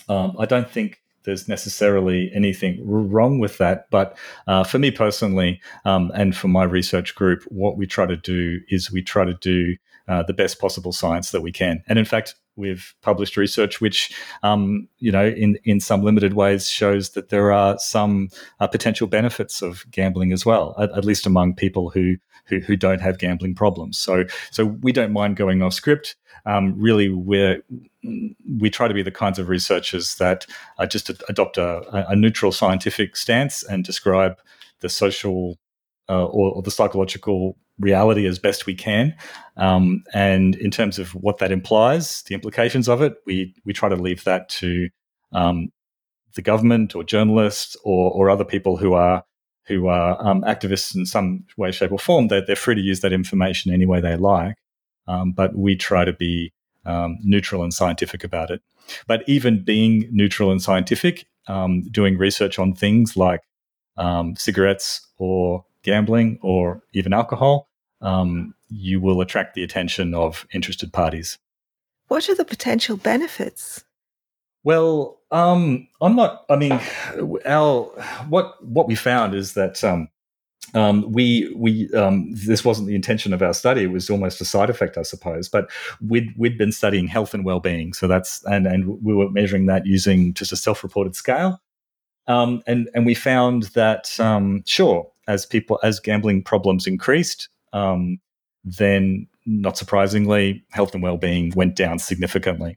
um, 0.08 0.36
I 0.38 0.46
don't 0.46 0.70
think 0.70 1.00
there's 1.24 1.48
necessarily 1.48 2.30
anything 2.34 2.80
wrong 2.84 3.38
with 3.38 3.58
that. 3.58 3.86
But 3.90 4.16
uh, 4.46 4.64
for 4.64 4.78
me 4.78 4.90
personally, 4.90 5.60
um, 5.84 6.10
and 6.14 6.36
for 6.36 6.48
my 6.48 6.64
research 6.64 7.14
group, 7.14 7.42
what 7.48 7.76
we 7.76 7.86
try 7.86 8.06
to 8.06 8.16
do 8.16 8.60
is 8.68 8.90
we 8.90 9.02
try 9.02 9.24
to 9.24 9.34
do 9.34 9.76
uh, 10.08 10.22
the 10.22 10.32
best 10.32 10.58
possible 10.58 10.92
science 10.92 11.30
that 11.30 11.42
we 11.42 11.52
can. 11.52 11.82
And 11.88 11.98
in 11.98 12.04
fact, 12.04 12.34
we've 12.56 12.94
published 13.00 13.36
research 13.36 13.80
which, 13.80 14.12
um, 14.42 14.88
you 14.98 15.12
know, 15.12 15.26
in 15.28 15.58
in 15.64 15.80
some 15.80 16.02
limited 16.02 16.34
ways 16.34 16.68
shows 16.68 17.10
that 17.10 17.28
there 17.28 17.52
are 17.52 17.78
some 17.78 18.28
uh, 18.58 18.66
potential 18.66 19.06
benefits 19.06 19.62
of 19.62 19.84
gambling 19.90 20.32
as 20.32 20.44
well, 20.44 20.74
at, 20.78 20.90
at 20.96 21.04
least 21.04 21.26
among 21.26 21.54
people 21.54 21.90
who, 21.90 22.16
who 22.46 22.60
who 22.60 22.76
don't 22.76 23.00
have 23.00 23.18
gambling 23.18 23.54
problems. 23.54 23.98
So 23.98 24.24
so 24.50 24.64
we 24.64 24.92
don't 24.92 25.12
mind 25.12 25.36
going 25.36 25.62
off 25.62 25.74
script. 25.74 26.16
Um, 26.46 26.74
really, 26.78 27.08
we're 27.08 27.62
we 28.58 28.70
try 28.70 28.88
to 28.88 28.94
be 28.94 29.02
the 29.02 29.10
kinds 29.10 29.38
of 29.38 29.48
researchers 29.48 30.14
that 30.16 30.46
uh, 30.78 30.86
just 30.86 31.10
adopt 31.28 31.58
a, 31.58 32.08
a 32.08 32.16
neutral 32.16 32.52
scientific 32.52 33.16
stance 33.16 33.62
and 33.62 33.84
describe 33.84 34.38
the 34.80 34.88
social 34.88 35.58
uh, 36.08 36.24
or, 36.24 36.52
or, 36.52 36.62
the 36.62 36.70
psychological 36.70 37.56
reality 37.78 38.26
as 38.26 38.38
best 38.38 38.66
we 38.66 38.74
can. 38.74 39.14
Um, 39.56 40.02
and 40.12 40.56
in 40.56 40.70
terms 40.70 40.98
of 40.98 41.14
what 41.14 41.38
that 41.38 41.52
implies, 41.52 42.22
the 42.22 42.34
implications 42.34 42.88
of 42.88 43.02
it, 43.02 43.14
we 43.26 43.54
we 43.64 43.72
try 43.72 43.88
to 43.88 43.96
leave 43.96 44.24
that 44.24 44.48
to 44.60 44.88
um, 45.32 45.70
the 46.34 46.42
government 46.42 46.94
or 46.94 47.04
journalists 47.04 47.76
or, 47.84 48.10
or 48.12 48.30
other 48.30 48.44
people 48.44 48.76
who 48.76 48.94
are 48.94 49.24
who 49.66 49.86
are 49.86 50.16
um, 50.26 50.42
activists 50.42 50.94
in 50.94 51.06
some 51.06 51.44
way, 51.56 51.70
shape, 51.70 51.92
or 51.92 51.98
form. 51.98 52.28
They're, 52.28 52.44
they're 52.44 52.56
free 52.56 52.74
to 52.74 52.80
use 52.80 53.00
that 53.00 53.12
information 53.12 53.72
any 53.72 53.86
way 53.86 54.00
they 54.00 54.16
like. 54.16 54.56
Um, 55.06 55.32
but 55.32 55.56
we 55.56 55.76
try 55.76 56.04
to 56.04 56.12
be 56.12 56.52
um, 56.84 57.18
neutral 57.22 57.62
and 57.62 57.72
scientific 57.72 58.24
about 58.24 58.50
it. 58.50 58.62
But 59.06 59.22
even 59.26 59.62
being 59.62 60.08
neutral 60.10 60.50
and 60.50 60.62
scientific, 60.62 61.26
um, 61.46 61.82
doing 61.90 62.18
research 62.18 62.58
on 62.58 62.74
things 62.74 63.16
like 63.16 63.42
cigarettes 64.36 65.06
or 65.18 65.64
gambling 65.82 66.38
or 66.42 66.82
even 66.92 67.12
alcohol, 67.12 67.68
um, 68.00 68.54
you 68.68 69.00
will 69.00 69.20
attract 69.20 69.54
the 69.54 69.62
attention 69.62 70.14
of 70.14 70.46
interested 70.52 70.92
parties. 70.92 71.38
What 72.08 72.28
are 72.28 72.34
the 72.34 72.44
potential 72.44 72.96
benefits? 72.96 73.84
Well, 74.64 75.19
um, 75.30 75.86
I'm 76.00 76.16
not. 76.16 76.44
I 76.48 76.56
mean, 76.56 76.80
our 77.46 77.84
what 78.28 78.64
what 78.64 78.88
we 78.88 78.94
found 78.94 79.34
is 79.34 79.54
that 79.54 79.82
um, 79.84 80.08
um, 80.74 81.10
we 81.10 81.52
we 81.56 81.92
um, 81.94 82.32
this 82.32 82.64
wasn't 82.64 82.88
the 82.88 82.94
intention 82.94 83.32
of 83.32 83.42
our 83.42 83.54
study. 83.54 83.84
It 83.84 83.92
was 83.92 84.10
almost 84.10 84.40
a 84.40 84.44
side 84.44 84.70
effect, 84.70 84.98
I 84.98 85.02
suppose. 85.02 85.48
But 85.48 85.70
we'd 86.00 86.32
we'd 86.36 86.58
been 86.58 86.72
studying 86.72 87.06
health 87.06 87.34
and 87.34 87.44
well 87.44 87.60
being, 87.60 87.92
so 87.92 88.06
that's 88.06 88.44
and 88.44 88.66
and 88.66 89.02
we 89.02 89.14
were 89.14 89.30
measuring 89.30 89.66
that 89.66 89.86
using 89.86 90.34
just 90.34 90.52
a 90.52 90.56
self 90.56 90.82
reported 90.82 91.14
scale. 91.14 91.60
Um, 92.26 92.62
and 92.66 92.88
and 92.94 93.06
we 93.06 93.14
found 93.14 93.64
that 93.74 94.18
um, 94.20 94.62
sure, 94.66 95.10
as 95.28 95.46
people 95.46 95.78
as 95.82 96.00
gambling 96.00 96.42
problems 96.42 96.86
increased, 96.86 97.48
um, 97.72 98.20
then 98.64 99.26
not 99.46 99.76
surprisingly, 99.76 100.64
health 100.70 100.94
and 100.94 101.02
well-being 101.02 101.52
went 101.56 101.74
down 101.74 101.98
significantly. 101.98 102.76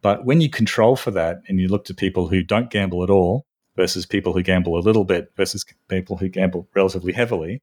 But 0.00 0.24
when 0.24 0.40
you 0.40 0.50
control 0.50 0.96
for 0.96 1.10
that 1.12 1.42
and 1.48 1.60
you 1.60 1.68
look 1.68 1.84
to 1.86 1.94
people 1.94 2.28
who 2.28 2.42
don't 2.42 2.70
gamble 2.70 3.02
at 3.02 3.10
all 3.10 3.46
versus 3.76 4.06
people 4.06 4.32
who 4.32 4.42
gamble 4.42 4.76
a 4.76 4.80
little 4.80 5.04
bit 5.04 5.32
versus 5.36 5.64
people 5.88 6.16
who 6.16 6.28
gamble 6.28 6.68
relatively 6.74 7.12
heavily, 7.12 7.62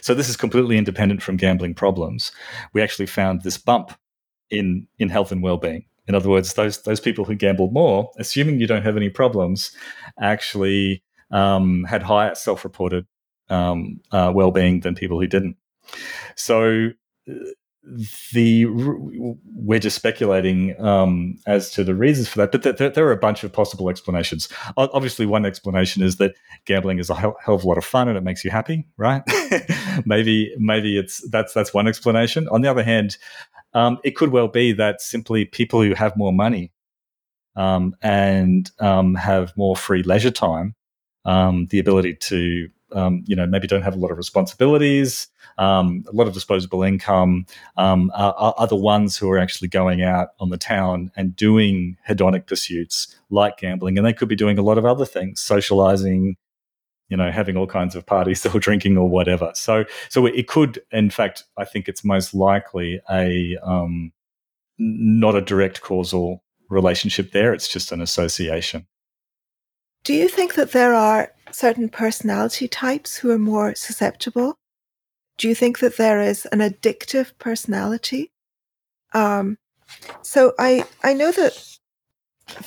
so 0.00 0.14
this 0.14 0.28
is 0.28 0.36
completely 0.36 0.76
independent 0.76 1.22
from 1.22 1.36
gambling 1.36 1.74
problems. 1.74 2.32
We 2.72 2.82
actually 2.82 3.06
found 3.06 3.42
this 3.42 3.58
bump 3.58 3.92
in 4.50 4.86
in 4.98 5.08
health 5.08 5.32
and 5.32 5.42
well-being. 5.42 5.84
In 6.08 6.14
other 6.14 6.28
words, 6.28 6.54
those 6.54 6.82
those 6.82 7.00
people 7.00 7.24
who 7.24 7.34
gambled 7.34 7.72
more, 7.72 8.10
assuming 8.18 8.60
you 8.60 8.66
don't 8.66 8.82
have 8.82 8.96
any 8.96 9.08
problems, 9.08 9.70
actually 10.20 11.02
um, 11.30 11.84
had 11.84 12.02
higher 12.02 12.34
self-reported 12.34 13.06
um, 13.48 14.00
uh, 14.10 14.32
well-being 14.34 14.80
than 14.80 14.94
people 14.94 15.20
who 15.20 15.26
didn't. 15.26 15.56
So 16.34 16.90
the 18.32 18.66
we're 18.66 19.78
just 19.78 19.96
speculating 19.96 20.78
um, 20.80 21.38
as 21.46 21.70
to 21.70 21.82
the 21.82 21.94
reasons 21.94 22.28
for 22.28 22.38
that, 22.38 22.52
but 22.52 22.62
there, 22.62 22.90
there, 22.90 23.06
are 23.06 23.12
a 23.12 23.16
bunch 23.16 23.42
of 23.42 23.52
possible 23.52 23.88
explanations. 23.88 24.48
Obviously, 24.76 25.24
one 25.24 25.46
explanation 25.46 26.02
is 26.02 26.16
that 26.16 26.34
gambling 26.66 26.98
is 26.98 27.08
a 27.08 27.14
hell, 27.14 27.36
hell 27.42 27.54
of 27.54 27.64
a 27.64 27.66
lot 27.66 27.78
of 27.78 27.84
fun 27.84 28.06
and 28.08 28.18
it 28.18 28.22
makes 28.22 28.44
you 28.44 28.50
happy, 28.50 28.86
right? 28.98 29.22
maybe 30.04 30.54
maybe 30.58 30.98
it's 30.98 31.26
that's 31.30 31.54
that's 31.54 31.72
one 31.72 31.88
explanation. 31.88 32.48
On 32.48 32.60
the 32.60 32.68
other 32.68 32.82
hand, 32.82 33.16
um, 33.72 33.98
it 34.04 34.14
could 34.14 34.30
well 34.30 34.48
be 34.48 34.72
that 34.72 35.00
simply 35.00 35.46
people 35.46 35.82
who 35.82 35.94
have 35.94 36.16
more 36.16 36.32
money 36.32 36.72
um, 37.56 37.96
and 38.02 38.70
um, 38.78 39.14
have 39.14 39.56
more 39.56 39.74
free 39.74 40.02
leisure 40.02 40.30
time, 40.30 40.74
um, 41.24 41.66
the 41.70 41.78
ability 41.78 42.14
to 42.16 42.68
um, 42.92 43.22
you 43.26 43.36
know 43.36 43.46
maybe 43.46 43.66
don't 43.66 43.82
have 43.82 43.94
a 43.94 43.98
lot 43.98 44.10
of 44.10 44.16
responsibilities, 44.16 45.28
um, 45.58 46.04
a 46.08 46.12
lot 46.12 46.26
of 46.26 46.34
disposable 46.34 46.82
income, 46.82 47.46
um, 47.76 48.10
are, 48.14 48.54
are, 48.56 48.66
the 48.66 48.76
ones 48.76 49.16
who 49.16 49.30
are 49.30 49.38
actually 49.38 49.68
going 49.68 50.02
out 50.02 50.30
on 50.40 50.50
the 50.50 50.56
town 50.56 51.10
and 51.16 51.36
doing 51.36 51.96
hedonic 52.08 52.46
pursuits 52.46 53.14
like 53.30 53.58
gambling, 53.58 53.98
and 53.98 54.06
they 54.06 54.12
could 54.12 54.28
be 54.28 54.36
doing 54.36 54.58
a 54.58 54.62
lot 54.62 54.78
of 54.78 54.84
other 54.84 55.04
things, 55.04 55.40
socializing, 55.40 56.36
you 57.08 57.16
know, 57.16 57.30
having 57.30 57.56
all 57.56 57.66
kinds 57.66 57.94
of 57.94 58.06
parties 58.06 58.44
or 58.54 58.58
drinking 58.58 58.96
or 58.96 59.08
whatever. 59.08 59.52
So, 59.54 59.84
so 60.08 60.26
it 60.26 60.46
could, 60.46 60.80
in 60.92 61.10
fact, 61.10 61.44
I 61.56 61.64
think 61.64 61.88
it's 61.88 62.04
most 62.04 62.34
likely 62.34 63.00
a 63.10 63.56
um, 63.62 64.12
not 64.78 65.34
a 65.34 65.42
direct 65.42 65.82
causal 65.82 66.42
relationship 66.70 67.32
there. 67.32 67.52
It's 67.52 67.68
just 67.68 67.92
an 67.92 68.00
association. 68.00 68.86
Do 70.04 70.14
you 70.14 70.28
think 70.28 70.54
that 70.54 70.72
there 70.72 70.94
are 70.94 71.30
certain 71.52 71.88
personality 71.88 72.68
types 72.68 73.16
who 73.16 73.30
are 73.30 73.38
more 73.38 73.74
susceptible? 73.74 74.56
Do 75.38 75.48
you 75.48 75.54
think 75.54 75.78
that 75.78 75.96
there 75.96 76.20
is 76.20 76.46
an 76.46 76.58
addictive 76.58 77.32
personality? 77.38 78.30
Um, 79.12 79.58
so 80.22 80.52
I 80.58 80.84
I 81.02 81.14
know 81.14 81.32
that 81.32 81.78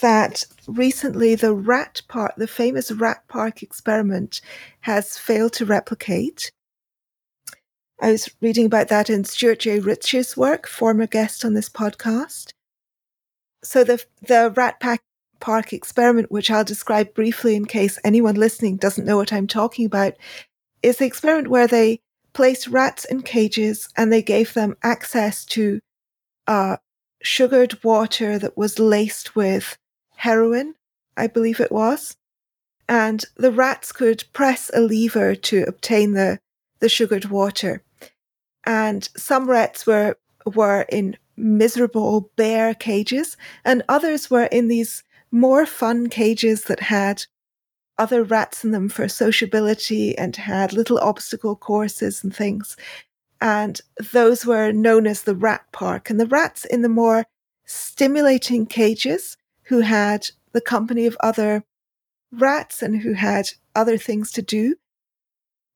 that 0.01 0.43
recently 0.67 1.36
the 1.36 1.53
rat 1.53 2.01
park, 2.07 2.34
the 2.38 2.47
famous 2.47 2.91
rat 2.91 3.27
park 3.27 3.61
experiment, 3.61 4.41
has 4.81 5.17
failed 5.17 5.53
to 5.53 5.65
replicate. 5.65 6.51
I 8.01 8.11
was 8.11 8.29
reading 8.41 8.65
about 8.65 8.89
that 8.89 9.09
in 9.09 9.23
Stuart 9.23 9.65
Ritchie's 9.65 10.36
work, 10.36 10.67
former 10.67 11.07
guest 11.07 11.45
on 11.45 11.53
this 11.53 11.69
podcast. 11.69 12.53
So 13.63 13.84
the 13.84 14.03
the 14.21 14.51
rat 14.55 14.79
pack 14.79 15.01
park 15.44 15.74
experiment, 15.74 16.32
which 16.32 16.50
I'll 16.50 16.64
describe 16.64 17.14
briefly 17.14 17.54
in 17.54 17.66
case 17.66 18.00
anyone 18.06 18.36
listening 18.36 18.78
doesn't 18.78 19.04
know 19.04 19.18
what 19.18 19.34
I'm 19.34 19.46
talking 19.46 19.86
about, 19.86 20.14
is 20.82 20.98
the 20.98 21.06
experiment 21.06 21.50
where 21.50 21.68
they 21.68 22.00
placed 22.32 22.70
rats 22.70 23.04
in 23.04 23.24
cages 23.24 23.89
and 23.98 24.12
they 24.12 24.22
gave 24.22 24.54
them 24.54 24.78
access 24.84 25.44
to 25.48 25.82
uh, 26.48 26.78
sugared 27.22 27.84
water 27.84 28.39
that 28.39 28.56
was 28.58 28.80
laced 28.80 29.36
with 29.36 29.78
heroin, 30.16 30.76
I 31.18 31.28
believe 31.28 31.60
it 31.60 31.74
was. 31.74 32.16
And 32.88 33.26
the 33.36 33.52
rats 33.52 33.91
could 33.91 34.24
press 34.32 34.72
a 34.74 34.80
lever 34.80 35.36
to 35.36 35.64
obtain 35.68 36.14
the, 36.14 36.39
the 36.80 36.88
sugared 36.88 37.26
water. 37.26 37.84
And 38.66 39.10
some 39.18 39.50
rats 39.50 39.86
were 39.86 40.16
were 40.46 40.86
in 40.89 41.18
miserable 41.36 42.32
bare 42.38 42.74
cages, 42.74 43.36
and 43.66 43.84
others 43.89 44.30
were 44.30 44.46
in 44.46 44.70
these 44.70 45.04
more 45.34 45.65
fun 45.65 46.07
cages 46.07 46.65
that 46.65 46.79
had 46.79 47.25
other 47.97 48.23
rats 48.23 48.63
in 48.63 48.71
them 48.71 48.88
for 48.88 49.07
sociability 49.07 50.15
and 50.17 50.36
had 50.36 50.73
little 50.73 50.99
obstacle 50.99 51.55
courses 51.55 52.23
and 52.23 52.34
things. 52.36 52.77
And 53.41 53.81
those 54.13 54.45
were 54.45 54.71
known 54.71 55.07
as 55.07 55.23
the 55.23 55.36
rat 55.36 55.65
park. 55.71 56.09
And 56.09 56.19
the 56.19 56.27
rats 56.27 56.65
in 56.65 56.84
the 56.84 56.89
more 56.89 57.25
stimulating 57.65 58.67
cages 58.67 59.36
who 59.63 59.79
had 59.79 60.27
the 60.51 60.61
company 60.61 61.07
of 61.07 61.17
other 61.19 61.63
rats 62.31 62.84
and 62.84 63.01
who 63.01 63.13
had 63.13 63.49
other 63.75 63.97
things 63.97 64.31
to 64.34 64.41
do 64.41 64.75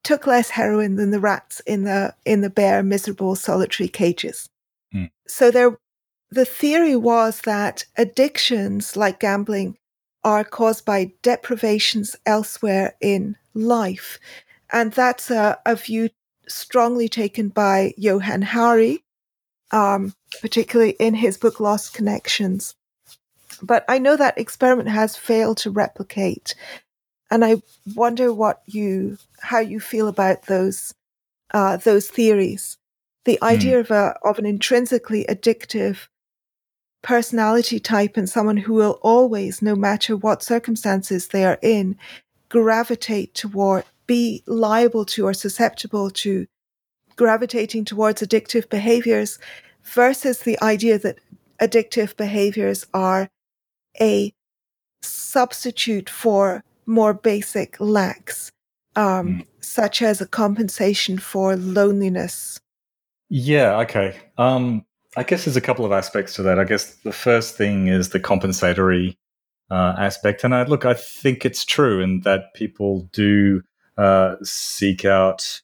took 0.04 0.28
less 0.28 0.52
heroin 0.52 0.96
than 0.96 1.12
the 1.12 1.20
rats 1.20 1.62
in 1.62 1.84
the 1.84 2.16
in 2.26 2.42
the 2.42 2.50
bare 2.50 2.84
miserable 2.84 3.36
solitary 3.36 3.90
cages. 3.90 4.50
Mm. 4.94 5.10
So 5.28 5.52
there 5.52 5.78
the 6.30 6.46
theory 6.46 6.96
was 6.96 7.42
that 7.42 7.86
addictions 7.96 8.98
like 8.98 9.20
gambling 9.20 9.78
are 10.24 10.44
caused 10.44 10.86
by 10.86 11.14
deprivations 11.22 12.16
elsewhere 12.26 12.96
in 13.00 13.38
life. 13.54 14.20
And 14.72 14.92
that's 14.92 15.32
a, 15.32 15.58
a 15.66 15.76
view 15.76 16.10
strongly 16.48 17.08
taken 17.08 17.50
by 17.50 17.94
Johann 17.98 18.42
Hari, 18.42 19.04
um, 19.72 20.14
particularly 20.42 20.96
in 21.00 21.14
his 21.14 21.38
book 21.38 21.60
Lost 21.60 21.94
Connections. 21.94 22.76
But 23.62 23.86
I 23.88 24.00
know 24.00 24.18
that 24.18 24.38
experiment 24.38 24.90
has 24.90 25.16
failed 25.16 25.58
to 25.60 25.72
replicate. 25.72 26.56
And 27.32 27.44
I 27.44 27.62
wonder 27.96 28.34
what 28.34 28.62
you, 28.66 29.18
how 29.40 29.60
you 29.60 29.80
feel 29.80 30.08
about 30.08 30.44
those, 30.44 30.94
uh, 31.54 31.78
those 31.78 32.08
theories. 32.08 32.78
The 33.26 33.42
idea 33.42 33.78
mm. 33.78 33.80
of 33.82 33.92
a, 33.92 34.16
of 34.24 34.40
an 34.40 34.46
intrinsically 34.46 35.26
addictive 35.30 36.08
personality 37.08 37.80
type 37.80 38.18
and 38.18 38.30
someone 38.30 38.58
who 38.58 38.74
will 38.74 39.00
always, 39.02 39.62
no 39.62 39.78
matter 39.78 40.18
what 40.18 40.44
circumstances 40.44 41.30
they 41.30 41.46
are 41.46 41.58
in, 41.62 41.96
gravitate 42.50 43.34
toward, 43.34 43.86
be 44.08 44.44
liable 44.46 45.06
to 45.06 45.26
or 45.26 45.34
susceptible 45.34 46.10
to 46.10 46.46
gravitating 47.16 47.86
towards 47.86 48.22
addictive 48.22 48.70
behaviors 48.70 49.40
versus 49.84 50.40
the 50.40 50.62
idea 50.62 51.00
that 51.00 51.18
addictive 51.62 52.18
behaviors 52.18 52.86
are 52.94 53.30
a 54.02 54.34
substitute 55.02 56.10
for 56.10 56.62
more 56.86 57.14
basic 57.14 57.80
lacks, 57.80 58.52
um, 58.98 59.28
mm. 59.30 59.46
such 59.62 60.02
as 60.02 60.20
a 60.20 60.28
compensation 60.28 61.18
for 61.18 61.56
loneliness. 61.56 62.60
Yeah, 63.30 63.80
okay. 63.80 64.18
Um, 64.38 64.86
I 65.16 65.24
guess 65.24 65.46
there's 65.46 65.58
a 65.58 65.62
couple 65.62 65.86
of 65.86 65.92
aspects 65.92 66.36
to 66.36 66.44
that. 66.44 66.60
I 66.60 66.64
guess 66.64 66.96
the 66.96 67.14
first 67.14 67.56
thing 67.56 67.88
is 67.88 68.10
the 68.10 68.20
compensatory 68.20 69.18
uh, 69.72 69.96
aspect. 69.98 70.44
And 70.44 70.54
I 70.54 70.64
look, 70.64 70.86
I 70.86 70.94
think 70.94 71.46
it's 71.46 71.66
true 71.66 72.02
in 72.02 72.22
that 72.22 72.54
people 72.54 73.10
do 73.14 73.62
uh, 73.98 74.36
seek 74.44 75.06
out. 75.06 75.62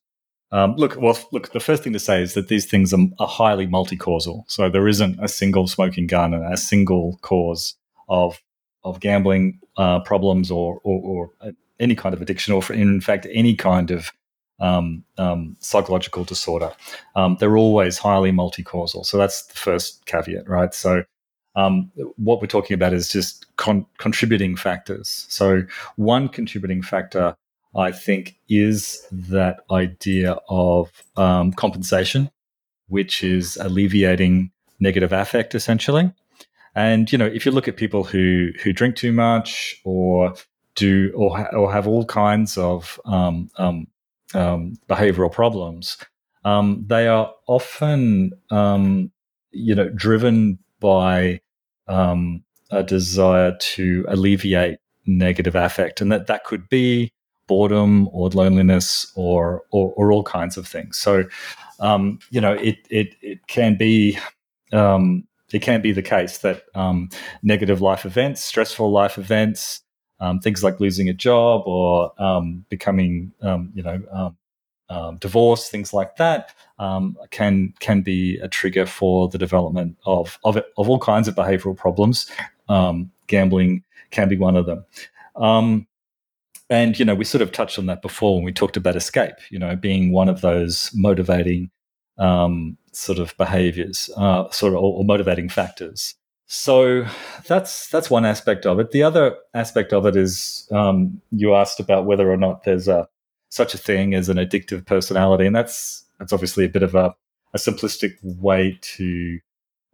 Um, 0.51 0.75
look, 0.75 0.95
well, 0.99 1.17
look. 1.31 1.51
The 1.51 1.59
first 1.59 1.83
thing 1.83 1.93
to 1.93 1.99
say 1.99 2.21
is 2.21 2.35
that 2.35 2.47
these 2.47 2.65
things 2.65 2.93
are, 2.93 3.07
are 3.19 3.27
highly 3.27 3.65
multi-causal. 3.65 4.45
So 4.47 4.69
there 4.69 4.87
isn't 4.87 5.17
a 5.19 5.27
single 5.27 5.67
smoking 5.67 6.07
gun 6.07 6.33
and 6.33 6.51
a 6.51 6.57
single 6.57 7.17
cause 7.21 7.75
of 8.07 8.41
of 8.83 8.99
gambling 8.99 9.59
uh, 9.77 10.01
problems 10.01 10.51
or, 10.51 10.79
or, 10.83 11.01
or 11.01 11.29
uh, 11.41 11.51
any 11.79 11.95
kind 11.95 12.13
of 12.13 12.21
addiction, 12.21 12.53
or 12.53 12.61
in 12.71 13.01
fact 13.01 13.25
any 13.31 13.55
kind 13.55 13.91
of 13.91 14.11
um, 14.60 15.04
um, 15.18 15.56
psychological 15.60 16.24
disorder. 16.24 16.72
Um, 17.16 17.38
they're 17.39 17.58
always 17.58 17.97
highly 17.97 18.32
multi-causal. 18.32 19.04
So 19.04 19.18
that's 19.18 19.45
the 19.47 19.58
first 19.58 20.06
caveat, 20.06 20.47
right? 20.47 20.74
So 20.74 21.04
um, 21.56 21.91
what 22.18 22.41
we're 22.41 22.47
talking 22.47 22.76
about 22.76 22.93
is 22.93 23.10
just 23.10 23.45
con- 23.58 23.86
contributing 23.97 24.56
factors. 24.56 25.26
So 25.30 25.64
one 25.95 26.30
contributing 26.30 26.82
factor, 26.82 27.36
I 27.76 27.91
think, 27.91 28.38
is 28.49 29.06
that 29.12 29.62
idea 29.72 30.38
of 30.49 31.04
um, 31.18 31.54
compensation, 31.54 32.32
which 32.88 33.24
is 33.24 33.58
alleviating 33.58 34.51
negative 34.80 35.14
affect, 35.14 35.56
essentially. 35.56 36.12
And 36.76 37.12
you 37.12 37.18
know, 37.18 37.28
if 37.28 37.45
you 37.45 37.51
look 37.51 37.68
at 37.68 37.78
people 37.78 38.04
who 38.04 38.49
who 38.64 38.74
drink 38.74 38.95
too 38.95 39.12
much 39.12 39.80
or 39.84 40.34
do 40.76 41.12
or 41.16 41.38
ha- 41.38 41.56
or 41.56 41.72
have 41.72 41.88
all 41.88 42.06
kinds 42.06 42.58
of 42.58 42.99
um, 43.06 43.51
um, 43.58 43.88
um, 44.34 44.73
behavioral 44.88 45.31
problems, 45.31 45.97
um, 46.45 46.84
they 46.88 47.07
are 47.07 47.34
often 47.47 48.31
um, 48.49 49.11
you 49.51 49.75
know 49.75 49.89
driven 49.89 50.59
by 50.79 51.39
um, 51.88 52.43
a 52.71 52.84
desire 52.84 53.55
to 53.59 54.05
alleviate 54.07 54.79
negative 55.05 55.55
affect, 55.55 56.01
and 56.01 56.11
that 56.11 56.27
that 56.27 56.43
could 56.43 56.67
be 56.69 57.11
boredom 57.47 58.07
or 58.11 58.29
loneliness 58.29 59.11
or 59.15 59.63
or, 59.71 59.93
or 59.95 60.11
all 60.11 60.23
kinds 60.23 60.57
of 60.57 60.67
things. 60.67 60.97
So, 60.97 61.25
um, 61.79 62.19
you 62.29 62.41
know, 62.41 62.53
it 62.53 62.77
it 62.89 63.15
it 63.21 63.47
can 63.47 63.77
be. 63.77 64.17
It 65.53 65.61
can 65.61 65.84
be 65.84 65.91
the 65.91 66.01
case 66.01 66.39
that 66.39 66.63
um, 66.73 67.09
negative 67.43 67.79
life 67.79 68.07
events, 68.07 68.43
stressful 68.43 68.91
life 68.91 69.19
events, 69.19 69.82
um, 70.24 70.39
things 70.39 70.63
like 70.63 70.80
losing 70.80 71.09
a 71.09 71.13
job 71.13 71.63
or 71.65 72.13
um, 72.21 72.65
becoming, 72.69 73.32
you 73.74 73.84
know, 73.84 74.34
um, 74.89 75.17
divorce, 75.17 75.69
things 75.69 75.93
like 75.93 76.17
that, 76.17 76.53
um, 76.80 77.17
can 77.32 77.74
can 77.80 78.01
be 78.01 78.38
a 78.39 78.47
trigger 78.47 78.86
for 78.86 79.28
the 79.30 79.38
development 79.38 79.97
of 80.05 80.39
of, 80.43 80.57
of 80.57 80.89
all 80.89 80.99
kinds 80.99 81.28
of 81.28 81.36
behavioural 81.36 81.76
problems. 81.76 82.30
Um, 82.69 83.11
gambling 83.28 83.84
can 84.11 84.30
be 84.30 84.38
one 84.38 84.55
of 84.55 84.65
them. 84.65 84.86
Um, 85.36 85.88
and 86.69 86.97
you 86.97 87.05
know, 87.05 87.15
we 87.15 87.26
sort 87.26 87.41
of 87.41 87.51
touched 87.51 87.80
on 87.80 87.88
that 87.88 88.01
before 88.01 88.36
when 88.36 88.43
we 88.43 88.53
talked 88.53 88.78
about 88.78 88.95
escape. 88.95 89.36
You 89.49 89.59
know, 89.59 89.76
being 89.76 90.11
one 90.11 90.30
of 90.30 90.41
those 90.41 90.91
motivating 90.93 91.71
um, 92.17 92.78
sort 92.91 93.19
of 93.19 93.36
behaviours, 93.38 94.09
uh, 94.17 94.49
sort 94.51 94.74
of 94.74 94.80
or, 94.80 94.99
or 94.99 95.05
motivating 95.05 95.49
factors. 95.49 96.15
So 96.56 97.08
that's 97.47 97.88
that's 97.88 98.12
one 98.12 98.26
aspect 98.26 98.68
of 98.68 98.80
it. 98.80 98.91
The 98.91 99.01
other 99.01 99.36
aspect 99.56 99.91
of 99.91 100.06
it 100.06 100.16
is 100.16 100.68
um, 100.72 101.20
you 101.32 101.56
asked 101.56 101.80
about 101.80 102.06
whether 102.06 102.32
or 102.32 102.38
not 102.38 102.64
there's 102.64 102.88
a 102.88 103.08
such 103.49 103.74
a 103.74 103.78
thing 103.80 104.14
as 104.14 104.30
an 104.30 104.38
addictive 104.38 104.86
personality, 104.86 105.47
and 105.47 105.56
that's 105.56 106.06
that's 106.20 106.32
obviously 106.32 106.66
a 106.66 106.70
bit 106.70 106.84
of 106.84 106.93
a, 106.93 107.16
a 107.56 107.58
simplistic 107.58 108.18
way 108.22 108.78
to 108.84 109.39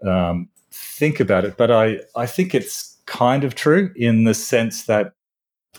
um, 0.05 0.49
think 0.69 1.21
about 1.21 1.45
it. 1.45 1.55
But 1.55 1.71
I 1.71 2.01
I 2.13 2.25
think 2.25 2.53
it's 2.53 2.97
kind 3.05 3.45
of 3.45 3.55
true 3.55 3.93
in 3.95 4.25
the 4.25 4.33
sense 4.33 4.83
that 4.83 5.13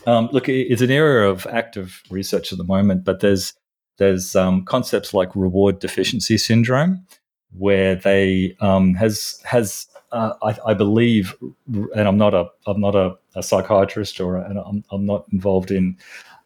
um, 0.07 0.29
look, 0.31 0.49
it's 0.49 0.81
an 0.81 0.89
area 0.89 1.29
of 1.29 1.45
active 1.51 2.01
research 2.09 2.51
at 2.51 2.57
the 2.57 2.63
moment, 2.63 3.03
but 3.03 3.19
there's 3.19 3.53
there's 3.99 4.35
um, 4.35 4.65
concepts 4.65 5.13
like 5.13 5.35
reward 5.35 5.77
deficiency 5.77 6.39
syndrome, 6.39 7.05
where 7.55 7.93
they 7.93 8.57
um, 8.61 8.95
has 8.95 9.39
has 9.45 9.85
uh, 10.11 10.33
I, 10.43 10.71
I, 10.71 10.73
believe, 10.73 11.35
and 11.71 12.07
I'm 12.07 12.17
not 12.17 12.33
a 12.33 12.49
I'm 12.67 12.81
not 12.81 12.95
a, 12.95 13.17
a 13.35 13.43
psychiatrist 13.43 14.19
or 14.19 14.37
and 14.37 14.59
I'm, 14.59 14.83
I'm 14.91 15.05
not 15.05 15.25
involved 15.31 15.71
in 15.71 15.97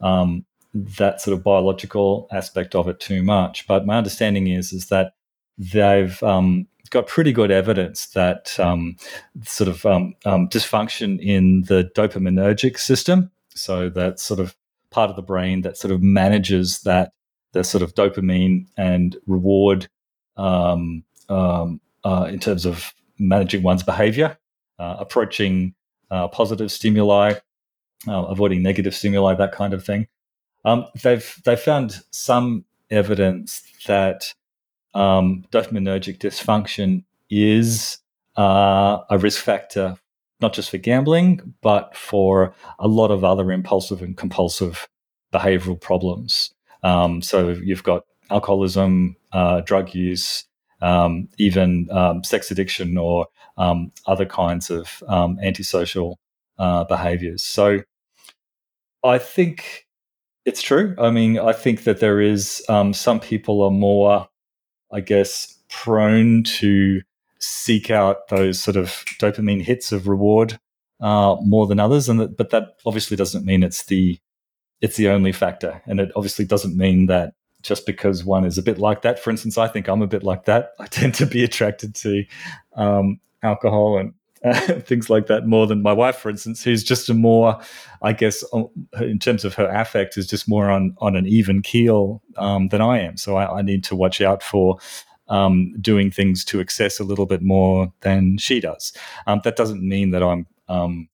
um, 0.01 0.45
that 0.73 1.21
sort 1.21 1.35
of 1.35 1.43
biological 1.43 2.27
aspect 2.31 2.75
of 2.75 2.87
it 2.87 2.99
too 2.99 3.23
much. 3.23 3.65
But 3.67 3.85
my 3.85 3.97
understanding 3.97 4.47
is 4.47 4.71
is 4.71 4.87
that 4.87 5.13
they've 5.57 6.21
um, 6.21 6.67
got 6.91 7.07
pretty 7.07 7.31
good 7.31 7.49
evidence 7.49 8.07
that 8.07 8.59
um, 8.59 8.97
sort 9.43 9.67
of 9.67 9.85
um, 9.85 10.13
um, 10.25 10.47
dysfunction 10.49 11.19
in 11.19 11.63
the 11.63 11.89
dopaminergic 11.95 12.77
system, 12.77 13.31
so 13.49 13.89
that 13.89 14.19
sort 14.19 14.39
of 14.39 14.55
part 14.91 15.09
of 15.09 15.15
the 15.15 15.23
brain 15.23 15.61
that 15.61 15.77
sort 15.77 15.91
of 15.91 16.01
manages 16.01 16.81
that 16.81 17.11
the 17.53 17.63
sort 17.63 17.81
of 17.81 17.95
dopamine 17.95 18.67
and 18.77 19.17
reward 19.25 19.87
um, 20.37 21.03
uh, 21.29 22.27
in 22.29 22.39
terms 22.39 22.65
of 22.65 22.93
managing 23.17 23.63
one's 23.63 23.83
behavior, 23.83 24.37
uh, 24.79 24.97
approaching 24.99 25.73
uh, 26.11 26.27
positive 26.27 26.71
stimuli, 26.71 27.33
uh, 28.07 28.23
avoiding 28.25 28.61
negative 28.61 28.95
stimuli, 28.95 29.33
that 29.35 29.51
kind 29.51 29.73
of 29.73 29.83
thing. 29.85 30.07
Um, 30.63 30.85
they've 31.03 31.41
they 31.45 31.55
found 31.55 32.01
some 32.11 32.65
evidence 32.89 33.61
that 33.87 34.33
um, 34.93 35.45
dopaminergic 35.51 36.17
dysfunction 36.17 37.03
is 37.29 37.99
uh, 38.37 38.99
a 39.09 39.17
risk 39.17 39.43
factor, 39.43 39.97
not 40.41 40.53
just 40.53 40.69
for 40.69 40.77
gambling, 40.77 41.53
but 41.61 41.95
for 41.95 42.53
a 42.79 42.87
lot 42.87 43.11
of 43.11 43.23
other 43.23 43.51
impulsive 43.51 44.01
and 44.01 44.17
compulsive 44.17 44.87
behavioral 45.33 45.79
problems. 45.79 46.53
Um, 46.83 47.21
so 47.21 47.49
you've 47.49 47.83
got 47.83 48.05
alcoholism, 48.29 49.15
uh, 49.31 49.61
drug 49.61 49.93
use, 49.93 50.45
um, 50.85 51.27
even 51.37 51.87
um, 51.91 52.23
sex 52.23 52.51
addiction, 52.51 52.97
or 52.97 53.27
um, 53.57 53.91
other 54.05 54.25
kinds 54.25 54.69
of 54.69 55.03
um, 55.07 55.37
antisocial 55.41 56.19
uh, 56.59 56.83
behaviors. 56.83 57.43
So 57.43 57.79
I 59.03 59.17
think 59.17 59.87
it's 60.45 60.61
true. 60.61 60.95
I 60.99 61.09
mean, 61.09 61.39
I 61.39 61.53
think 61.53 61.83
that 61.83 61.99
there 61.99 62.21
is 62.21 62.63
um, 62.69 62.93
some 62.93 63.19
people 63.19 63.63
are 63.63 63.71
more, 63.71 64.29
I 64.91 65.01
guess, 65.01 65.57
prone 65.69 66.43
to 66.59 67.01
seek 67.39 67.89
out 67.89 68.27
those 68.29 68.61
sort 68.61 68.77
of 68.77 69.03
dopamine 69.19 69.61
hits 69.61 69.91
of 69.91 70.07
reward 70.07 70.59
uh, 71.01 71.35
more 71.41 71.67
than 71.67 71.79
others, 71.79 72.09
and 72.09 72.19
that, 72.19 72.37
but 72.37 72.51
that 72.51 72.77
obviously 72.85 73.17
doesn't 73.17 73.45
mean 73.45 73.63
it's 73.63 73.85
the 73.85 74.19
it's 74.81 74.97
the 74.97 75.09
only 75.09 75.31
factor, 75.31 75.81
and 75.87 75.99
it 75.99 76.11
obviously 76.15 76.45
doesn't 76.45 76.77
mean 76.77 77.07
that 77.07 77.33
just 77.65 77.85
because 77.85 78.23
one 78.23 78.45
is 78.45 78.57
a 78.57 78.63
bit 78.63 78.77
like 78.77 79.01
that. 79.01 79.19
For 79.19 79.29
instance, 79.29 79.57
I 79.57 79.67
think 79.67 79.87
I'm 79.87 80.01
a 80.01 80.07
bit 80.07 80.23
like 80.23 80.45
that. 80.45 80.73
I 80.79 80.87
tend 80.87 81.15
to 81.15 81.25
be 81.25 81.43
attracted 81.43 81.95
to 81.95 82.25
um, 82.75 83.19
alcohol 83.43 83.97
and 83.97 84.13
things 84.85 85.09
like 85.09 85.27
that 85.27 85.47
more 85.47 85.65
than 85.65 85.81
my 85.81 85.93
wife, 85.93 86.17
for 86.17 86.29
instance, 86.29 86.63
who's 86.63 86.83
just 86.83 87.09
a 87.09 87.13
more, 87.13 87.59
I 88.03 88.13
guess, 88.13 88.43
in 88.99 89.17
terms 89.17 89.43
of 89.43 89.55
her 89.55 89.67
affect, 89.67 90.17
is 90.17 90.27
just 90.27 90.47
more 90.47 90.69
on 90.69 90.95
on 90.99 91.15
an 91.15 91.25
even 91.25 91.61
keel 91.61 92.21
um, 92.37 92.67
than 92.67 92.81
I 92.81 92.99
am. 92.99 93.17
So 93.17 93.37
I, 93.37 93.59
I, 93.59 93.61
need 93.63 93.83
to 93.85 93.95
watch 93.95 94.21
out 94.21 94.43
for 94.43 94.77
um, 95.29 95.73
doing 95.81 96.11
things 96.11 96.45
to 96.45 96.59
excess 96.59 96.99
a 96.99 97.03
little 97.03 97.25
bit 97.25 97.41
more 97.41 97.91
than 98.01 98.37
she 98.37 98.59
does. 98.59 98.93
Um, 99.25 99.41
that 99.43 99.55
doesn't 99.55 99.81
mean 99.81 100.11
that 100.11 100.21
I'm 100.21 100.45
um, 100.67 101.09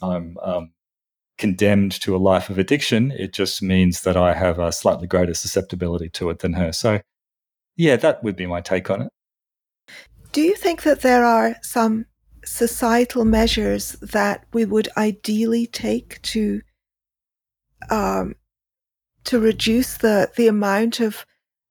I'm 0.00 0.36
um, 0.42 0.70
condemned 1.38 1.92
to 2.02 2.14
a 2.14 2.18
life 2.18 2.50
of 2.50 2.58
addiction. 2.58 3.12
It 3.12 3.32
just 3.32 3.62
means 3.62 4.02
that 4.02 4.16
I 4.16 4.34
have 4.34 4.58
a 4.58 4.72
slightly 4.72 5.06
greater 5.06 5.34
susceptibility 5.34 6.08
to 6.10 6.30
it 6.30 6.40
than 6.40 6.54
her. 6.54 6.72
So, 6.72 7.00
yeah, 7.76 7.96
that 7.96 8.22
would 8.22 8.36
be 8.36 8.46
my 8.46 8.60
take 8.60 8.90
on 8.90 9.02
it. 9.02 9.08
Do 10.32 10.42
you 10.42 10.54
think 10.54 10.82
that 10.82 11.00
there 11.00 11.24
are 11.24 11.56
some 11.62 12.06
societal 12.44 13.24
measures 13.24 13.92
that 14.02 14.44
we 14.52 14.64
would 14.64 14.88
ideally 14.96 15.66
take 15.66 16.20
to 16.22 16.60
um, 17.90 18.34
to 19.24 19.38
reduce 19.38 19.98
the 19.98 20.30
the 20.36 20.48
amount 20.48 21.00
of 21.00 21.24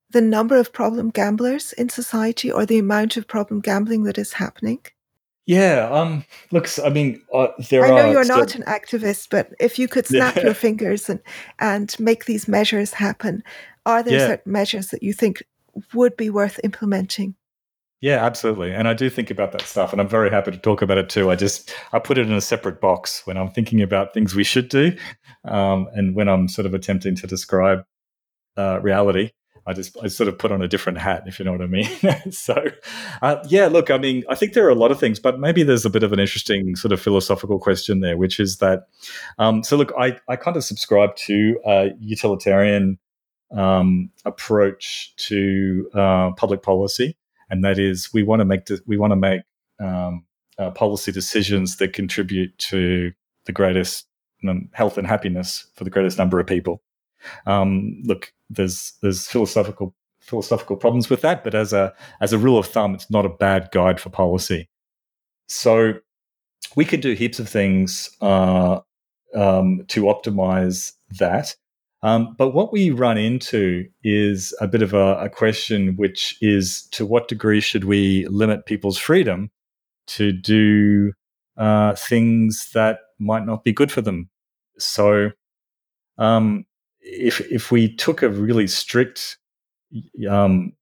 the 0.09 0.22
number 0.22 0.57
of 0.57 0.72
problem 0.72 1.09
gamblers 1.09 1.74
in 1.74 1.89
society 1.89 2.51
or 2.51 2.65
the 2.65 2.80
amount 2.80 3.18
of 3.18 3.28
problem 3.28 3.59
gambling 3.59 4.03
that 4.03 4.18
is 4.18 4.34
happening? 4.34 4.80
Yeah, 5.48 5.89
um, 5.89 6.26
looks. 6.52 6.78
I 6.78 6.89
mean, 6.89 7.22
uh, 7.34 7.48
there 7.70 7.82
are 7.82 7.86
I 7.86 7.95
know 7.95 8.12
you're 8.12 8.26
not 8.26 8.54
an 8.54 8.64
activist, 8.64 9.30
but 9.32 9.54
if 9.62 9.80
you 9.80 9.88
could 9.88 10.06
snap 10.06 10.36
your 10.36 10.54
fingers 10.54 11.10
and 11.10 11.22
and 11.60 11.98
make 12.00 12.26
these 12.26 12.50
measures 12.50 12.93
happen, 12.93 13.41
are 13.86 14.04
there 14.04 14.20
yeah. 14.20 14.28
certain 14.28 14.52
measures 14.52 14.89
that 14.89 15.02
you 15.02 15.14
think 15.14 15.41
would 15.93 16.18
be 16.18 16.30
worth 16.30 16.60
implementing? 16.66 17.34
Yeah, 18.02 18.24
absolutely. 18.24 18.74
And 18.74 18.88
I 18.88 18.93
do 18.93 19.10
think 19.10 19.32
about 19.32 19.54
that 19.54 19.64
stuff 19.64 19.91
and 19.91 20.00
I'm 20.00 20.08
very 20.08 20.30
happy 20.30 20.52
to 20.52 20.58
talk 20.58 20.84
about 20.84 21.00
it 21.00 21.10
too. 21.10 21.32
I 21.32 21.36
just 21.36 21.74
I 21.93 22.00
put 22.00 22.20
it 22.20 22.28
in 22.28 22.34
a 22.34 22.41
separate 22.41 22.80
box 22.80 23.26
when 23.26 23.38
I'm 23.38 23.50
thinking 23.50 23.82
about 23.82 24.14
things 24.14 24.36
we 24.36 24.43
should 24.43 24.70
do. 24.70 24.95
Um, 25.45 25.88
and 25.93 26.14
when 26.14 26.28
I'm 26.28 26.48
sort 26.48 26.68
of 26.68 26.76
attempting 26.76 27.16
to 27.16 27.26
describe 27.26 27.86
uh, 28.56 28.80
reality, 28.82 29.32
I 29.68 29.74
just 29.74 29.97
I 30.01 30.07
sort 30.07 30.30
of 30.30 30.38
put 30.38 30.51
on 30.51 30.61
a 30.61 30.68
different 30.68 30.97
hat, 30.97 31.24
if 31.28 31.38
you 31.38 31.45
know 31.45 31.51
what 31.51 31.61
I 31.61 31.68
mean. 31.68 31.89
so, 32.32 32.65
uh, 33.22 33.43
yeah, 33.47 33.68
look, 33.68 33.91
I 33.91 33.97
mean, 33.97 34.24
I 34.30 34.36
think 34.36 34.53
there 34.53 34.65
are 34.65 34.72
a 34.72 34.76
lot 34.76 34.91
of 34.91 34.99
things, 34.99 35.20
but 35.20 35.39
maybe 35.39 35.63
there's 35.63 35.86
a 35.86 35.89
bit 35.89 36.03
of 36.03 36.13
an 36.13 36.20
interesting 36.20 36.76
sort 36.76 36.91
of 36.91 37.01
philosophical 37.01 37.59
question 37.59 37.99
there, 37.99 38.18
which 38.18 38.39
is 38.39 38.57
that. 38.57 38.88
Um, 39.38 39.63
so, 39.63 39.78
look, 39.78 39.91
I 39.99 40.18
I 40.28 40.36
kind 40.38 40.57
of 40.57 40.63
subscribe 40.63 41.15
to 41.28 41.59
a 41.65 41.89
utilitarian 41.99 42.97
um, 43.51 44.09
approach 44.26 45.13
to 45.18 45.89
uh, 45.93 46.32
public 46.32 46.63
policy 46.63 47.18
and 47.49 47.63
that 47.63 47.80
is 47.80 48.13
we 48.13 48.24
want 48.24 48.39
to 48.39 48.45
make 48.45 48.65
de- 48.65 48.80
we 48.86 48.97
want 48.97 49.11
to 49.11 49.15
make 49.15 49.41
um, 49.80 50.26
uh, 50.57 50.72
policy 50.72 51.11
decisions 51.11 51.78
that 51.78 51.93
contribute 51.93 52.57
to 52.57 53.11
the 53.45 53.51
greatest 53.51 54.07
um, 54.47 54.70
health 54.74 54.97
and 54.97 55.07
happiness 55.07 55.68
for 55.76 55.84
the 55.84 55.89
greatest 55.89 56.18
number 56.18 56.39
of 56.39 56.47
people. 56.47 56.82
Um, 57.45 58.01
look, 58.03 58.34
there's 58.50 58.93
there's 59.02 59.28
philosophical 59.28 59.95
philosophical 60.20 60.76
problems 60.76 61.10
with 61.10 61.22
that, 61.22 61.43
but 61.43 61.56
as 61.56 61.74
a 61.74 61.93
as 62.22 62.34
a 62.34 62.38
rule 62.38 62.58
of 62.58 62.68
thumb, 62.68 62.95
it's 62.95 63.10
not 63.10 63.26
a 63.26 63.30
bad 63.30 63.70
guide 63.72 64.00
for 64.00 64.10
policy. 64.10 64.70
So 65.48 65.95
we 66.76 66.86
could 66.86 67.02
do 67.02 67.14
heaps 67.14 67.39
of 67.39 67.50
things 67.50 68.10
uh, 68.22 68.80
um, 69.34 69.84
to 69.88 70.04
optimize 70.04 70.93
that. 71.20 71.56
Um, 72.04 72.36
but 72.38 72.52
what 72.52 72.72
we 72.72 72.91
run 72.91 73.18
into 73.18 73.88
is 74.04 74.56
a 74.62 74.68
bit 74.68 74.84
of 74.84 74.93
a, 74.93 75.16
a, 75.16 75.30
question, 75.30 75.95
which 75.95 76.38
is 76.41 76.84
to 76.91 77.08
what 77.08 77.28
degree 77.28 77.60
should 77.60 77.86
we 77.86 78.28
limit 78.28 78.68
people's 78.68 79.00
freedom 79.00 79.50
to 80.08 80.32
do 80.32 81.14
uh, 81.58 81.95
things 81.95 82.70
that 82.76 83.00
might 83.18 83.48
not 83.48 83.64
be 83.64 83.72
good 83.72 83.91
for 83.91 84.02
them? 84.02 84.30
So, 84.78 85.32
um, 86.20 86.66
if 87.08 87.41
if 87.51 87.72
we 87.72 87.93
took 87.95 88.22
a 88.22 88.30
really 88.30 88.68
strict 88.68 89.38
um, 90.30 90.74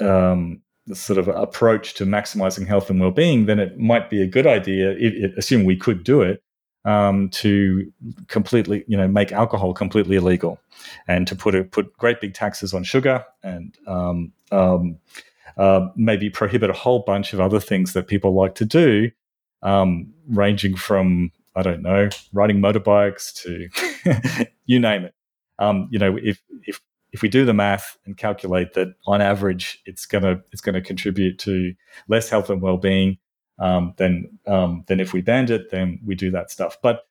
um 0.00 0.62
sort 0.92 1.18
of 1.18 1.28
approach 1.28 1.94
to 1.94 2.04
maximizing 2.04 2.66
health 2.66 2.90
and 2.90 3.00
well-being, 3.00 3.46
then 3.46 3.58
it 3.58 3.78
might 3.78 4.10
be 4.10 4.20
a 4.20 4.26
good 4.26 4.46
idea, 4.46 4.90
it, 4.92 5.14
it, 5.14 5.32
assuming 5.36 5.66
we 5.66 5.76
could 5.76 6.02
do 6.02 6.20
it, 6.20 6.42
um, 6.84 7.28
to 7.28 7.92
completely, 8.28 8.84
you 8.88 8.96
know, 8.96 9.06
make 9.06 9.32
alcohol 9.32 9.72
completely 9.72 10.16
illegal, 10.16 10.58
and 11.06 11.26
to 11.26 11.36
put 11.36 11.54
a, 11.54 11.64
put 11.64 11.96
great 11.96 12.20
big 12.20 12.34
taxes 12.34 12.72
on 12.74 12.82
sugar 12.82 13.24
and 13.42 13.76
um, 13.86 14.32
um, 14.50 14.98
uh, 15.56 15.88
maybe 15.94 16.30
prohibit 16.30 16.70
a 16.70 16.74
whole 16.74 17.00
bunch 17.00 17.32
of 17.32 17.40
other 17.40 17.60
things 17.60 17.92
that 17.92 18.08
people 18.08 18.34
like 18.34 18.54
to 18.54 18.64
do, 18.64 19.10
um, 19.62 20.12
ranging 20.28 20.76
from 20.76 21.30
I 21.54 21.62
don't 21.62 21.82
know, 21.82 22.08
riding 22.32 22.60
motorbikes 22.60 23.34
to 23.42 24.46
you 24.66 24.78
name 24.78 25.04
it. 25.04 25.14
Um, 25.60 25.88
you 25.90 25.98
know, 25.98 26.18
if 26.20 26.42
if 26.64 26.80
if 27.12 27.22
we 27.22 27.28
do 27.28 27.44
the 27.44 27.54
math 27.54 27.96
and 28.06 28.16
calculate 28.16 28.74
that 28.74 28.94
on 29.06 29.20
average 29.20 29.80
it's 29.84 30.06
gonna 30.06 30.40
it's 30.52 30.60
gonna 30.60 30.80
contribute 30.80 31.38
to 31.40 31.74
less 32.08 32.28
health 32.28 32.50
and 32.50 32.62
well 32.62 32.76
being 32.76 33.18
um, 33.60 33.94
then 33.98 34.38
um, 34.46 34.84
then 34.88 35.00
if 35.00 35.12
we 35.12 35.20
banned 35.20 35.50
it, 35.50 35.70
then 35.70 36.00
we 36.04 36.14
do 36.14 36.30
that 36.30 36.50
stuff. 36.50 36.78
But 36.82 37.02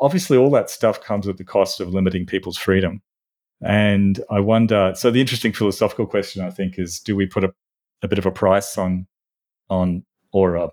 obviously, 0.00 0.38
all 0.38 0.50
that 0.50 0.70
stuff 0.70 1.00
comes 1.00 1.28
at 1.28 1.36
the 1.36 1.44
cost 1.44 1.80
of 1.80 1.92
limiting 1.92 2.26
people's 2.26 2.56
freedom. 2.56 3.02
And 3.60 4.20
I 4.30 4.40
wonder. 4.40 4.92
So 4.96 5.10
the 5.10 5.20
interesting 5.20 5.52
philosophical 5.52 6.06
question, 6.06 6.42
I 6.42 6.50
think, 6.50 6.78
is: 6.78 6.98
Do 6.98 7.14
we 7.14 7.26
put 7.26 7.44
a, 7.44 7.52
a 8.02 8.08
bit 8.08 8.18
of 8.18 8.26
a 8.26 8.32
price 8.32 8.78
on 8.78 9.06
on 9.68 10.04
or 10.32 10.56
a 10.56 10.70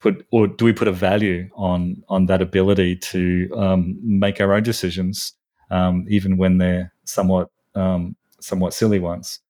put 0.00 0.26
or 0.30 0.46
do 0.46 0.66
we 0.66 0.74
put 0.74 0.88
a 0.88 0.92
value 0.92 1.48
on 1.54 2.02
on 2.08 2.26
that 2.26 2.42
ability 2.42 2.96
to 2.96 3.50
um, 3.56 3.98
make 4.02 4.42
our 4.42 4.52
own 4.52 4.62
decisions, 4.62 5.32
um, 5.70 6.06
even 6.08 6.36
when 6.36 6.58
they're 6.58 6.92
somewhat 7.04 7.50
um, 7.74 8.16
somewhat 8.40 8.74
silly 8.74 8.98
ones? 8.98 9.40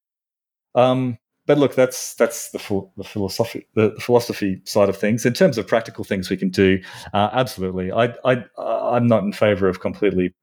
Um, 0.74 1.18
but 1.46 1.58
look, 1.58 1.74
that's 1.74 2.14
that's 2.14 2.50
the 2.50 2.88
the 2.96 3.04
philosophy 3.04 3.66
the, 3.74 3.94
philosophy 4.00 4.62
side 4.64 4.88
of 4.88 4.96
things. 4.96 5.26
In 5.26 5.34
terms 5.34 5.58
of 5.58 5.66
practical 5.66 6.04
things 6.04 6.30
we 6.30 6.36
can 6.36 6.48
do, 6.48 6.80
uh, 7.12 7.30
absolutely. 7.32 7.92
I 7.92 8.14
I 8.24 8.44
I'm 8.58 9.06
not 9.06 9.24
in 9.24 9.32
favour 9.32 9.68
of 9.68 9.80
completely 9.80 10.34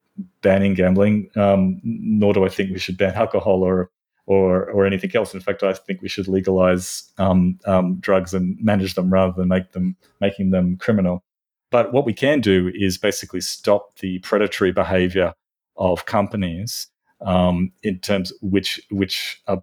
banning 0.42 0.76
gambling. 0.76 1.30
Um, 1.36 1.82
nor 1.84 2.34
do 2.34 2.46
I 2.46 2.50
think 2.50 2.72
we 2.72 2.80
should 2.80 2.98
ban 2.98 3.16
alcohol 3.16 3.64
or 3.64 3.90
or 4.28 4.70
or 4.70 4.86
anything 4.86 5.12
else. 5.16 5.34
In 5.34 5.40
fact, 5.40 5.64
I 5.64 5.74
think 5.74 6.02
we 6.02 6.10
should 6.10 6.28
legalize 6.28 7.12
um, 7.18 7.60
um, 7.66 7.96
drugs 7.96 8.34
and 8.34 8.58
manage 8.62 8.94
them 8.94 9.12
rather 9.12 9.34
than 9.36 9.48
make 9.48 9.72
them 9.72 9.96
making 10.20 10.52
them 10.52 10.78
criminal. 10.78 11.24
But 11.72 11.94
what 11.94 12.06
we 12.06 12.14
can 12.14 12.42
do 12.42 12.72
is 12.76 12.98
basically 12.98 13.42
stop 13.42 13.98
the 14.00 14.20
predatory 14.20 14.72
behaviour 14.72 15.34
of 15.82 16.06
companies 16.06 16.88
um, 17.26 17.72
in 17.84 18.00
terms 18.00 18.32
which 18.42 18.80
which 18.90 19.42
are 19.48 19.62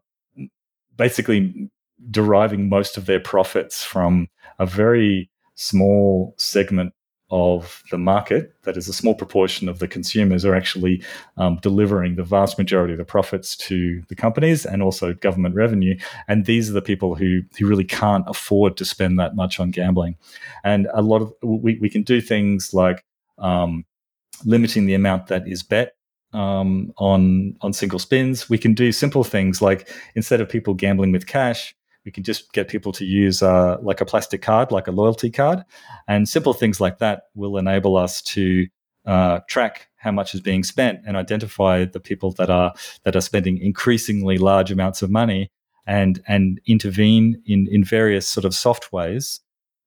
basically 0.96 1.70
deriving 2.10 2.68
most 2.68 2.96
of 2.96 3.06
their 3.06 3.20
profits 3.20 3.84
from 3.84 4.28
a 4.58 4.66
very 4.66 5.30
small 5.54 6.34
segment 6.36 6.92
of 7.30 7.82
the 7.90 7.98
market, 7.98 8.54
that 8.62 8.76
is 8.76 8.88
a 8.88 8.92
small 8.92 9.14
proportion 9.14 9.68
of 9.68 9.80
the 9.80 9.88
consumers, 9.88 10.44
are 10.44 10.54
actually 10.54 11.02
um, 11.36 11.58
delivering 11.60 12.14
the 12.14 12.22
vast 12.22 12.56
majority 12.56 12.94
of 12.94 12.98
the 12.98 13.04
profits 13.04 13.54
to 13.54 14.02
the 14.08 14.14
companies 14.14 14.64
and 14.64 14.82
also 14.82 15.12
government 15.12 15.54
revenue. 15.54 15.94
And 16.26 16.46
these 16.46 16.70
are 16.70 16.72
the 16.72 16.80
people 16.80 17.14
who, 17.14 17.42
who 17.58 17.66
really 17.66 17.84
can't 17.84 18.24
afford 18.28 18.78
to 18.78 18.84
spend 18.84 19.18
that 19.18 19.36
much 19.36 19.60
on 19.60 19.70
gambling. 19.70 20.16
And 20.64 20.88
a 20.94 21.02
lot 21.02 21.20
of 21.20 21.34
we, 21.42 21.78
we 21.78 21.90
can 21.90 22.02
do 22.02 22.20
things 22.22 22.72
like 22.72 23.04
um, 23.36 23.84
limiting 24.46 24.86
the 24.86 24.94
amount 24.94 25.26
that 25.26 25.46
is 25.46 25.62
bet 25.62 25.97
um, 26.32 26.92
on 26.98 27.56
on 27.60 27.72
single 27.72 27.98
spins. 27.98 28.48
We 28.48 28.58
can 28.58 28.74
do 28.74 28.92
simple 28.92 29.24
things 29.24 29.62
like 29.62 29.88
instead 30.14 30.40
of 30.40 30.48
people 30.48 30.74
gambling 30.74 31.12
with 31.12 31.26
cash, 31.26 31.74
we 32.04 32.12
can 32.12 32.24
just 32.24 32.52
get 32.52 32.68
people 32.68 32.92
to 32.92 33.04
use 33.04 33.42
uh, 33.42 33.78
like 33.82 34.00
a 34.00 34.06
plastic 34.06 34.42
card, 34.42 34.72
like 34.72 34.88
a 34.88 34.92
loyalty 34.92 35.30
card, 35.30 35.64
and 36.06 36.28
simple 36.28 36.54
things 36.54 36.80
like 36.80 36.98
that 36.98 37.24
will 37.34 37.56
enable 37.58 37.96
us 37.96 38.22
to 38.22 38.66
uh, 39.06 39.40
track 39.48 39.88
how 39.96 40.12
much 40.12 40.34
is 40.34 40.40
being 40.40 40.62
spent 40.62 41.00
and 41.06 41.16
identify 41.16 41.84
the 41.84 42.00
people 42.00 42.32
that 42.32 42.50
are 42.50 42.72
that 43.04 43.16
are 43.16 43.20
spending 43.20 43.58
increasingly 43.58 44.38
large 44.38 44.70
amounts 44.70 45.02
of 45.02 45.10
money 45.10 45.50
and 45.86 46.22
and 46.28 46.60
intervene 46.66 47.42
in 47.46 47.66
in 47.70 47.82
various 47.84 48.28
sort 48.28 48.44
of 48.44 48.54
soft 48.54 48.92
ways 48.92 49.40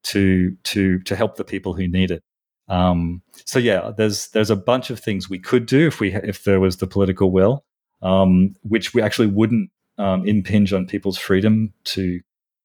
to 0.03 0.55
to 0.63 0.99
to 0.99 1.15
help 1.15 1.37
the 1.37 1.43
people 1.43 1.73
who 1.73 1.87
need 1.87 2.11
it. 2.11 2.23
Um, 2.71 3.21
so 3.45 3.59
yeah, 3.59 3.91
there's 3.95 4.29
there's 4.29 4.49
a 4.49 4.55
bunch 4.55 4.89
of 4.89 4.99
things 4.99 5.29
we 5.29 5.39
could 5.39 5.65
do 5.65 5.87
if 5.87 5.99
we 5.99 6.13
if 6.13 6.45
there 6.45 6.61
was 6.61 6.77
the 6.77 6.87
political 6.87 7.29
will, 7.29 7.65
um, 8.01 8.55
which 8.63 8.93
we 8.93 9.01
actually 9.01 9.27
wouldn't 9.27 9.69
um, 9.97 10.25
impinge 10.25 10.71
on 10.71 10.87
people's 10.87 11.17
freedom 11.17 11.73
to 11.83 12.21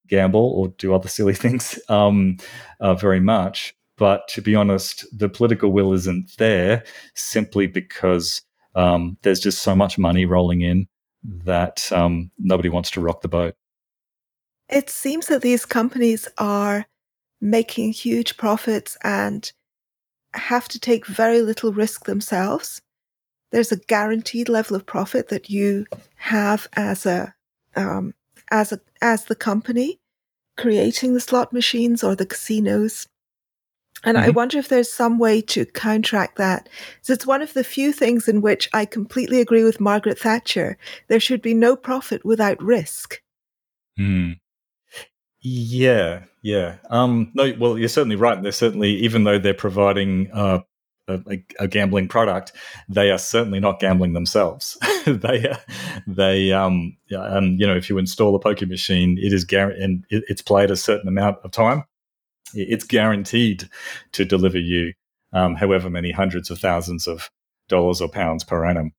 gamble 0.07 0.53
or 0.53 0.69
do 0.79 0.95
other 0.95 1.09
silly 1.09 1.35
things 1.45 1.81
um, 1.89 2.37
uh, 2.79 2.95
very 2.95 3.19
much. 3.19 3.75
But 3.99 4.29
to 4.29 4.41
be 4.41 4.55
honest, 4.55 5.05
the 5.13 5.29
political 5.29 5.73
will 5.73 5.93
isn't 5.93 6.37
there 6.39 6.85
simply 7.15 7.67
because 7.67 8.43
um, 8.77 9.17
there's 9.23 9.41
just 9.41 9.63
so 9.63 9.75
much 9.75 9.99
money 9.99 10.25
rolling 10.25 10.61
in 10.61 10.87
that 11.25 11.91
um, 11.93 12.31
nobody 12.39 12.69
wants 12.69 12.93
to 12.93 13.01
rock 13.01 13.23
the 13.23 13.29
boat. 13.29 13.57
It 14.69 14.89
seems 14.89 15.27
that 15.27 15.43
these 15.43 15.67
companies 15.67 16.29
are 16.39 16.87
making 17.41 17.93
huge 17.93 18.37
profits 18.37 18.97
and 19.03 19.51
have 20.39 20.69
to 20.69 20.79
take 20.79 21.07
very 21.07 21.43
little 21.43 21.73
risk 21.73 22.05
themselves. 22.05 22.81
There's 23.53 23.73
a 23.73 23.77
guaranteed 23.77 24.49
level 24.49 24.77
of 24.77 24.87
profit 24.87 25.29
that 25.29 25.51
you 25.51 25.87
have 26.17 26.69
as 26.75 27.07
a 27.07 27.35
um, 27.75 28.15
as 28.51 28.73
a 28.73 28.81
as 29.01 29.25
the 29.25 29.35
company 29.35 29.99
creating 30.57 31.15
the 31.15 31.21
slot 31.21 31.53
machines 31.53 32.03
or 32.03 32.15
the 32.15 32.27
casinos. 32.27 33.07
And 34.05 34.17
mm-hmm. 34.17 34.27
I 34.27 34.31
wonder 34.31 34.59
if 34.59 34.69
there's 34.69 34.93
some 34.93 35.19
way 35.19 35.41
to 35.43 35.65
counteract 35.67 36.37
that. 36.37 36.69
So 37.03 37.13
it's 37.13 37.27
one 37.27 37.43
of 37.43 37.55
the 37.55 37.65
few 37.65 37.93
things 37.93 38.29
in 38.29 38.41
which 38.41 38.69
I 38.73 38.85
completely 38.85 39.41
agree 39.41 39.65
with 39.65 39.81
Margaret 39.81 40.19
Thatcher. 40.19 40.77
There 41.09 41.21
should 41.21 41.43
be 41.43 41.55
no 41.55 41.77
profit 41.77 42.25
without 42.25 42.63
risk. 42.63 43.21
Hmm. 43.97 44.33
Yeah, 45.49 46.25
yeah. 46.43 46.79
Um, 46.91 47.31
no, 47.35 47.55
well, 47.57 47.79
you're 47.79 47.89
certainly 47.89 48.17
right. 48.17 48.43
They're 48.43 48.51
certainly, 48.51 48.97
even 48.97 49.23
though 49.23 49.39
they're 49.39 49.55
providing 49.55 50.29
uh, 50.33 50.63
a, 51.07 51.21
a, 51.61 51.69
gambling 51.69 52.09
product, 52.09 52.51
they 52.89 53.13
are 53.13 53.19
certainly 53.19 53.61
not 53.61 53.79
gambling 53.79 54.13
themselves. 54.13 54.77
they, 55.07 55.49
uh, 55.49 55.57
they, 56.09 56.51
um, 56.51 56.97
you 57.07 57.65
know, 57.65 57.77
if 57.77 57.89
you 57.89 57.97
install 57.97 58.35
a 58.35 58.41
poker 58.41 58.67
machine, 58.67 59.19
it 59.23 59.33
is 59.33 59.45
guaranteed, 59.45 59.85
and 59.85 60.05
it, 60.11 60.25
it's 60.27 60.43
played 60.43 60.73
a 60.73 60.77
certain 60.77 61.07
amount 61.07 61.39
of 61.45 61.53
time. 61.53 61.85
It's 62.53 62.85
guaranteed 62.85 63.71
to 64.13 64.25
deliver 64.25 64.59
you 64.59 64.95
um, 65.33 65.55
however 65.55 65.89
many 65.89 66.11
hundreds 66.11 66.51
of 66.51 66.59
thousands 66.59 67.07
of 67.07 67.31
dollars 67.69 68.01
or 68.01 68.09
pounds 68.09 68.43
per 68.43 68.65
annum. 68.67 68.91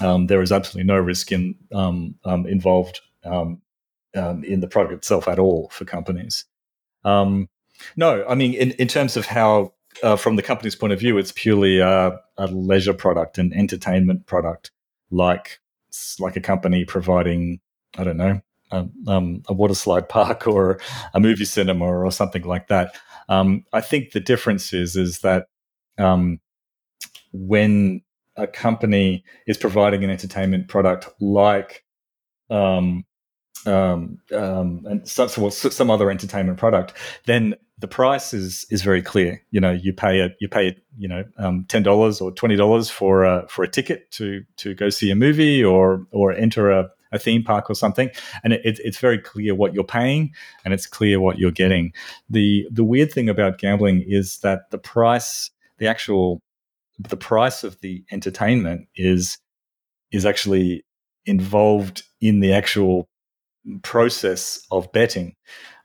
Um, 0.00 0.28
there 0.28 0.42
is 0.42 0.52
absolutely 0.52 0.86
no 0.86 1.00
risk 1.00 1.32
in 1.32 1.56
um, 1.72 2.14
um, 2.24 2.46
involved 2.46 3.00
um, 3.24 3.62
um, 4.16 4.44
in 4.44 4.60
the 4.60 4.68
product 4.68 4.94
itself 4.94 5.28
at 5.28 5.38
all 5.38 5.68
for 5.70 5.84
companies. 5.84 6.44
Um, 7.04 7.48
no, 7.96 8.24
I 8.28 8.34
mean, 8.34 8.54
in, 8.54 8.72
in 8.72 8.88
terms 8.88 9.16
of 9.16 9.26
how, 9.26 9.74
uh, 10.02 10.16
from 10.16 10.36
the 10.36 10.42
company's 10.42 10.74
point 10.74 10.92
of 10.92 10.98
view, 10.98 11.18
it's 11.18 11.32
purely 11.32 11.78
a, 11.78 12.18
a 12.36 12.46
leisure 12.48 12.94
product, 12.94 13.38
an 13.38 13.52
entertainment 13.52 14.26
product, 14.26 14.70
like 15.10 15.60
like 16.20 16.36
a 16.36 16.40
company 16.40 16.84
providing, 16.84 17.58
I 17.96 18.04
don't 18.04 18.18
know, 18.18 18.42
a, 18.70 18.86
um, 19.06 19.42
a 19.48 19.54
water 19.54 19.74
slide 19.74 20.08
park 20.08 20.46
or 20.46 20.78
a 21.14 21.20
movie 21.20 21.44
cinema 21.44 21.86
or 21.86 22.10
something 22.10 22.42
like 22.42 22.68
that. 22.68 22.94
Um, 23.28 23.64
I 23.72 23.80
think 23.80 24.12
the 24.12 24.20
difference 24.20 24.72
is 24.72 24.96
is 24.96 25.20
that 25.20 25.48
um, 25.98 26.40
when 27.32 28.02
a 28.36 28.46
company 28.46 29.24
is 29.46 29.56
providing 29.56 30.04
an 30.04 30.10
entertainment 30.10 30.68
product 30.68 31.08
like 31.20 31.84
um, 32.50 33.04
um, 33.64 34.18
um, 34.32 34.84
and 34.86 35.08
some, 35.08 35.28
some 35.50 35.90
other 35.90 36.10
entertainment 36.10 36.58
product, 36.58 36.92
then 37.26 37.54
the 37.78 37.88
price 37.88 38.32
is 38.32 38.66
is 38.70 38.82
very 38.82 39.02
clear. 39.02 39.42
You 39.50 39.60
know, 39.60 39.72
you 39.72 39.92
pay 39.92 40.20
it, 40.20 40.36
you 40.40 40.48
pay 40.48 40.68
it, 40.68 40.84
you 40.96 41.08
know, 41.08 41.24
um, 41.38 41.66
ten 41.68 41.82
dollars 41.82 42.20
or 42.20 42.32
twenty 42.32 42.56
dollars 42.56 42.90
for 42.90 43.24
a 43.24 43.46
for 43.48 43.64
a 43.64 43.68
ticket 43.68 44.10
to 44.12 44.44
to 44.56 44.74
go 44.74 44.88
see 44.88 45.10
a 45.10 45.14
movie 45.14 45.62
or 45.62 46.06
or 46.10 46.32
enter 46.32 46.70
a, 46.70 46.88
a 47.12 47.18
theme 47.18 47.42
park 47.44 47.68
or 47.68 47.74
something, 47.74 48.10
and 48.42 48.52
it, 48.52 48.60
it's 48.64 48.98
very 48.98 49.18
clear 49.18 49.54
what 49.54 49.74
you're 49.74 49.84
paying 49.84 50.32
and 50.64 50.72
it's 50.72 50.86
clear 50.86 51.20
what 51.20 51.38
you're 51.38 51.50
getting. 51.50 51.92
the 52.30 52.66
The 52.70 52.84
weird 52.84 53.12
thing 53.12 53.28
about 53.28 53.58
gambling 53.58 54.04
is 54.06 54.38
that 54.38 54.70
the 54.70 54.78
price, 54.78 55.50
the 55.78 55.86
actual, 55.86 56.40
the 56.98 57.16
price 57.16 57.62
of 57.62 57.78
the 57.80 58.04
entertainment 58.10 58.88
is 58.96 59.38
is 60.12 60.24
actually 60.24 60.84
involved 61.26 62.04
in 62.20 62.40
the 62.40 62.52
actual 62.52 63.08
process 63.82 64.64
of 64.70 64.90
betting 64.92 65.34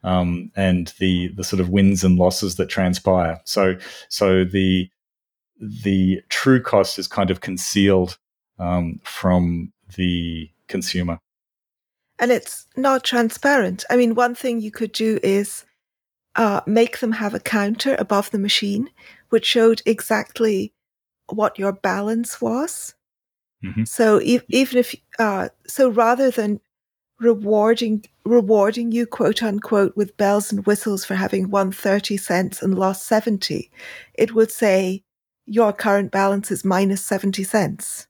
um, 0.03 0.51
and 0.55 0.93
the 0.99 1.29
the 1.29 1.43
sort 1.43 1.59
of 1.59 1.69
wins 1.69 2.03
and 2.03 2.17
losses 2.17 2.55
that 2.55 2.69
transpire. 2.69 3.39
So 3.45 3.77
so 4.09 4.43
the 4.43 4.89
the 5.59 6.21
true 6.29 6.61
cost 6.61 6.97
is 6.97 7.07
kind 7.07 7.29
of 7.29 7.41
concealed 7.41 8.17
um, 8.59 8.99
from 9.03 9.71
the 9.95 10.49
consumer. 10.67 11.19
And 12.19 12.31
it's 12.31 12.67
not 12.75 13.03
transparent. 13.03 13.83
I 13.89 13.95
mean, 13.95 14.15
one 14.15 14.35
thing 14.35 14.61
you 14.61 14.71
could 14.71 14.91
do 14.91 15.19
is 15.23 15.65
uh, 16.35 16.61
make 16.65 16.99
them 16.99 17.13
have 17.13 17.33
a 17.33 17.39
counter 17.39 17.95
above 17.97 18.31
the 18.31 18.39
machine, 18.39 18.89
which 19.29 19.45
showed 19.45 19.81
exactly 19.85 20.73
what 21.27 21.57
your 21.57 21.71
balance 21.71 22.39
was. 22.41 22.93
Mm-hmm. 23.63 23.83
So 23.85 24.21
e- 24.21 24.41
even 24.49 24.77
if 24.77 24.95
uh, 25.19 25.49
so, 25.67 25.89
rather 25.89 26.31
than 26.31 26.59
rewarding 27.21 28.03
rewarding 28.25 28.91
you 28.91 29.05
quote 29.05 29.41
unquote 29.43 29.95
with 29.95 30.17
bells 30.17 30.51
and 30.51 30.65
whistles 30.65 31.05
for 31.05 31.15
having 31.15 31.49
won 31.49 31.71
30 31.71 32.17
cents 32.17 32.61
and 32.61 32.77
lost 32.77 33.05
70 33.05 33.69
it 34.15 34.33
would 34.33 34.51
say 34.51 35.03
your 35.45 35.71
current 35.71 36.11
balance 36.11 36.51
is 36.51 36.63
minus 36.63 37.03
70 37.03 37.43
cents. 37.43 38.07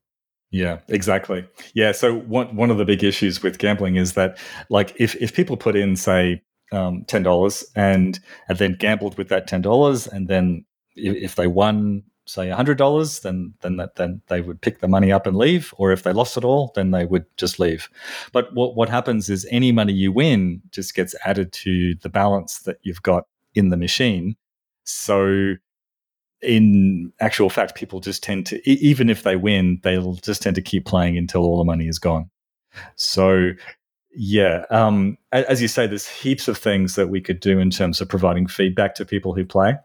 Yeah 0.51 0.79
exactly. 0.87 1.45
Yeah 1.73 1.91
so 1.91 2.15
one, 2.15 2.55
one 2.55 2.71
of 2.71 2.77
the 2.77 2.85
big 2.85 3.03
issues 3.03 3.43
with 3.43 3.57
gambling 3.57 3.95
is 3.95 4.13
that 4.13 4.37
like 4.69 4.93
if, 4.97 5.15
if 5.15 5.33
people 5.33 5.57
put 5.57 5.75
in 5.75 5.95
say 5.95 6.41
um, 6.71 7.03
$10 7.05 7.65
and 7.75 8.19
and 8.47 8.57
then 8.57 8.75
gambled 8.79 9.17
with 9.17 9.27
that 9.29 9.47
$10 9.47 10.07
and 10.07 10.27
then 10.27 10.65
if 10.95 11.35
they 11.35 11.47
won 11.47 12.03
say 12.31 12.49
hundred 12.49 12.77
dollars, 12.77 13.19
then 13.19 13.53
then 13.61 13.77
that 13.77 13.95
then 13.95 14.21
they 14.27 14.41
would 14.41 14.61
pick 14.61 14.79
the 14.79 14.87
money 14.87 15.11
up 15.11 15.27
and 15.27 15.37
leave, 15.37 15.73
or 15.77 15.91
if 15.91 16.03
they 16.03 16.13
lost 16.13 16.37
it 16.37 16.43
all, 16.43 16.71
then 16.75 16.91
they 16.91 17.05
would 17.05 17.25
just 17.37 17.59
leave. 17.59 17.89
But 18.31 18.53
what 18.53 18.75
what 18.75 18.89
happens 18.89 19.29
is 19.29 19.47
any 19.51 19.71
money 19.71 19.93
you 19.93 20.11
win 20.11 20.61
just 20.71 20.95
gets 20.95 21.15
added 21.25 21.51
to 21.53 21.95
the 22.01 22.09
balance 22.09 22.59
that 22.59 22.77
you've 22.83 23.03
got 23.03 23.27
in 23.53 23.69
the 23.69 23.77
machine. 23.77 24.35
So 24.83 25.55
in 26.41 27.11
actual 27.19 27.49
fact, 27.49 27.75
people 27.75 27.99
just 27.99 28.23
tend 28.23 28.45
to 28.47 28.69
even 28.69 29.09
if 29.09 29.23
they 29.23 29.35
win, 29.35 29.79
they'll 29.83 30.15
just 30.15 30.41
tend 30.41 30.55
to 30.55 30.61
keep 30.61 30.85
playing 30.85 31.17
until 31.17 31.41
all 31.41 31.57
the 31.57 31.63
money 31.63 31.87
is 31.87 31.99
gone. 31.99 32.29
So 32.95 33.51
yeah, 34.13 34.65
um, 34.69 35.17
as 35.31 35.61
you 35.61 35.67
say, 35.67 35.87
there's 35.87 36.07
heaps 36.07 36.47
of 36.47 36.57
things 36.57 36.95
that 36.95 37.07
we 37.09 37.21
could 37.21 37.39
do 37.39 37.59
in 37.59 37.69
terms 37.69 38.01
of 38.01 38.09
providing 38.09 38.47
feedback 38.47 38.95
to 38.95 39.05
people 39.05 39.33
who 39.33 39.45
play. 39.45 39.75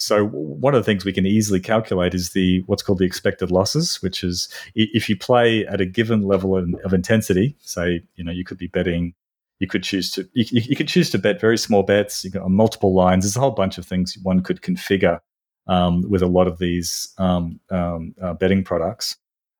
So 0.00 0.26
one 0.26 0.74
of 0.74 0.80
the 0.80 0.84
things 0.84 1.04
we 1.04 1.12
can 1.12 1.26
easily 1.26 1.60
calculate 1.60 2.14
is 2.14 2.30
the 2.30 2.62
what's 2.66 2.82
called 2.82 2.98
the 2.98 3.04
expected 3.04 3.50
losses, 3.50 4.02
which 4.02 4.24
is 4.24 4.48
if 4.74 5.10
you 5.10 5.16
play 5.16 5.66
at 5.66 5.82
a 5.82 5.86
given 5.86 6.22
level 6.22 6.56
of 6.56 6.94
intensity, 6.94 7.54
say 7.60 8.02
you 8.16 8.24
know 8.24 8.32
you 8.32 8.42
could 8.42 8.56
be 8.56 8.66
betting, 8.66 9.12
you 9.58 9.66
could 9.66 9.82
choose 9.82 10.10
to 10.12 10.26
you, 10.32 10.46
you 10.50 10.74
could 10.74 10.88
choose 10.88 11.10
to 11.10 11.18
bet 11.18 11.38
very 11.38 11.58
small 11.58 11.82
bets, 11.82 12.24
you 12.24 12.30
got 12.30 12.50
multiple 12.50 12.94
lines. 12.94 13.24
There's 13.24 13.36
a 13.36 13.40
whole 13.40 13.50
bunch 13.50 13.76
of 13.76 13.84
things 13.84 14.16
one 14.22 14.42
could 14.42 14.62
configure 14.62 15.20
um, 15.66 16.02
with 16.08 16.22
a 16.22 16.26
lot 16.26 16.46
of 16.46 16.58
these 16.58 17.12
um, 17.18 17.60
um, 17.70 18.14
uh, 18.22 18.32
betting 18.32 18.64
products, 18.64 19.16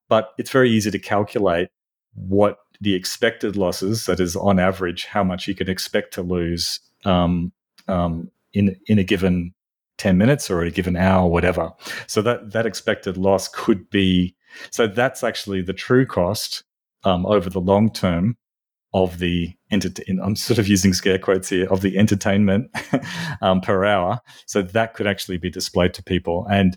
but 0.09 0.33
it's 0.39 0.51
very 0.51 0.71
easy 0.71 0.91
to 0.91 0.99
calculate 0.99 1.69
what 2.15 2.61
the 2.81 2.95
expected 2.95 3.57
losses, 3.57 4.07
that 4.07 4.21
is 4.21 4.37
on 4.37 4.59
average, 4.59 5.05
how 5.05 5.23
much 5.23 5.47
you 5.47 5.55
can 5.55 5.69
expect 5.69 6.15
to 6.15 6.23
lose 6.23 6.81
um, 7.05 7.53
um, 7.89 8.31
in 8.55 8.75
in 8.87 8.99
a 8.99 9.05
given 9.05 9.53
10 10.01 10.17
minutes 10.17 10.51
or 10.51 10.63
a 10.63 10.71
given 10.71 10.97
hour, 10.97 11.29
whatever. 11.29 11.71
So 12.07 12.23
that, 12.23 12.53
that 12.53 12.65
expected 12.65 13.19
loss 13.19 13.49
could 13.49 13.91
be, 13.91 14.35
so 14.71 14.87
that's 14.87 15.23
actually 15.23 15.61
the 15.61 15.75
true 15.75 16.07
cost 16.07 16.65
um, 17.05 17.27
over 17.27 17.51
the 17.51 17.61
long 17.61 17.93
term 17.93 18.39
of 18.95 19.19
the 19.19 19.53
entertain. 19.71 20.19
I'm 20.23 20.37
sort 20.37 20.59
of 20.59 20.67
using 20.67 20.95
scare 20.95 21.19
quotes 21.19 21.51
here 21.51 21.69
of 21.71 21.83
the 21.83 21.99
entertainment 21.99 22.71
um, 23.43 23.61
per 23.61 23.85
hour. 23.85 24.21
So 24.47 24.63
that 24.63 24.95
could 24.95 25.07
actually 25.07 25.37
be 25.37 25.51
displayed 25.51 25.93
to 25.95 26.03
people. 26.03 26.47
And, 26.51 26.77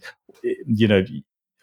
you 0.67 0.87
know, 0.87 1.05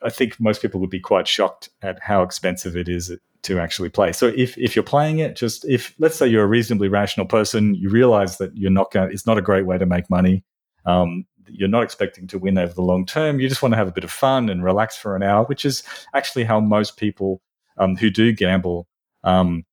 I 0.03 0.09
think 0.09 0.41
most 0.41 0.63
people 0.63 0.81
would 0.81 0.91
be 0.91 0.99
quite 0.99 1.29
shocked 1.29 1.69
at 1.83 2.01
how 2.01 2.23
expensive 2.23 2.75
it 2.75 2.89
is 2.89 3.15
to 3.43 3.59
actually 3.61 3.91
play. 3.91 4.13
So 4.13 4.29
if, 4.29 4.57
if 4.57 4.75
you're 4.75 4.83
playing 4.83 5.19
it, 5.19 5.37
just 5.37 5.67
if 5.67 5.95
let's 5.99 6.17
say 6.17 6.27
you're 6.27 6.43
a 6.43 6.49
reasonably 6.49 6.89
rational 6.89 7.27
person, 7.27 7.75
you 7.75 7.91
realize 7.91 8.39
that 8.39 8.57
you're 8.57 8.71
not 8.71 8.91
going, 8.91 9.13
it's 9.13 9.27
not 9.27 9.37
a 9.37 9.43
great 9.43 9.67
way 9.67 9.77
to 9.77 9.87
make 9.87 10.09
money. 10.09 10.43
Um, 10.87 11.27
you're 11.53 11.69
not 11.69 11.83
expecting 11.83 12.27
to 12.29 12.39
win 12.39 12.59
over 12.59 12.73
the 12.73 12.83
long 12.83 13.07
term. 13.07 13.41
You 13.41 13.49
just 13.49 13.63
want 13.63 13.73
to 13.73 13.79
have 13.79 13.89
a 13.89 13.93
bit 13.93 14.05
of 14.05 14.11
fun 14.11 14.49
and 14.49 14.65
relax 14.65 14.97
for 14.97 15.17
an 15.17 15.23
hour, 15.23 15.45
which 15.45 15.65
is 15.65 15.83
actually 16.15 16.45
how 16.45 16.61
most 16.61 16.97
people 16.97 17.41
um, 17.79 17.97
who 17.97 18.11
do 18.11 18.33
gamble. 18.33 18.87
Um, 19.25 19.65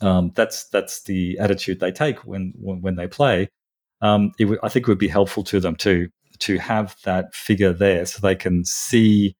um, 0.00 0.32
that's 0.34 0.68
that's 0.68 1.02
the 1.04 1.38
attitude 1.38 1.80
they 1.80 1.92
take 1.92 2.26
when 2.26 2.52
when, 2.56 2.80
when 2.80 2.96
they 2.96 3.06
play. 3.06 3.48
Um, 4.00 4.32
w- 4.38 4.58
I 4.62 4.68
think 4.68 4.86
it 4.86 4.90
would 4.90 4.98
be 4.98 5.08
helpful 5.08 5.44
to 5.44 5.60
them 5.60 5.76
to 5.76 6.08
to 6.40 6.58
have 6.58 6.96
that 7.04 7.34
figure 7.34 7.72
there, 7.72 8.04
so 8.04 8.20
they 8.20 8.34
can 8.34 8.64
see 8.64 9.36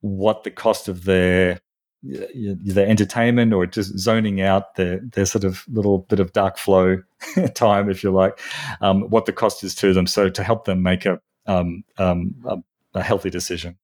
what 0.00 0.44
the 0.44 0.50
cost 0.50 0.88
of 0.88 1.04
their 1.04 1.60
the 2.04 2.84
entertainment 2.86 3.52
or 3.52 3.66
just 3.66 3.98
zoning 3.98 4.40
out 4.40 4.74
their 4.76 5.00
their 5.00 5.26
sort 5.26 5.44
of 5.44 5.64
little 5.68 5.98
bit 5.98 6.20
of 6.20 6.32
dark 6.32 6.58
flow 6.58 7.02
time, 7.54 7.90
if 7.90 8.02
you 8.02 8.10
like, 8.10 8.38
um, 8.80 9.02
what 9.10 9.26
the 9.26 9.32
cost 9.32 9.64
is 9.64 9.74
to 9.76 9.92
them. 9.92 10.06
So 10.06 10.28
to 10.28 10.42
help 10.42 10.66
them 10.66 10.82
make 10.82 11.06
a, 11.06 11.20
um, 11.46 11.82
um, 11.98 12.34
a, 12.46 12.58
a 12.94 13.02
healthy 13.02 13.30
decision. 13.30 13.76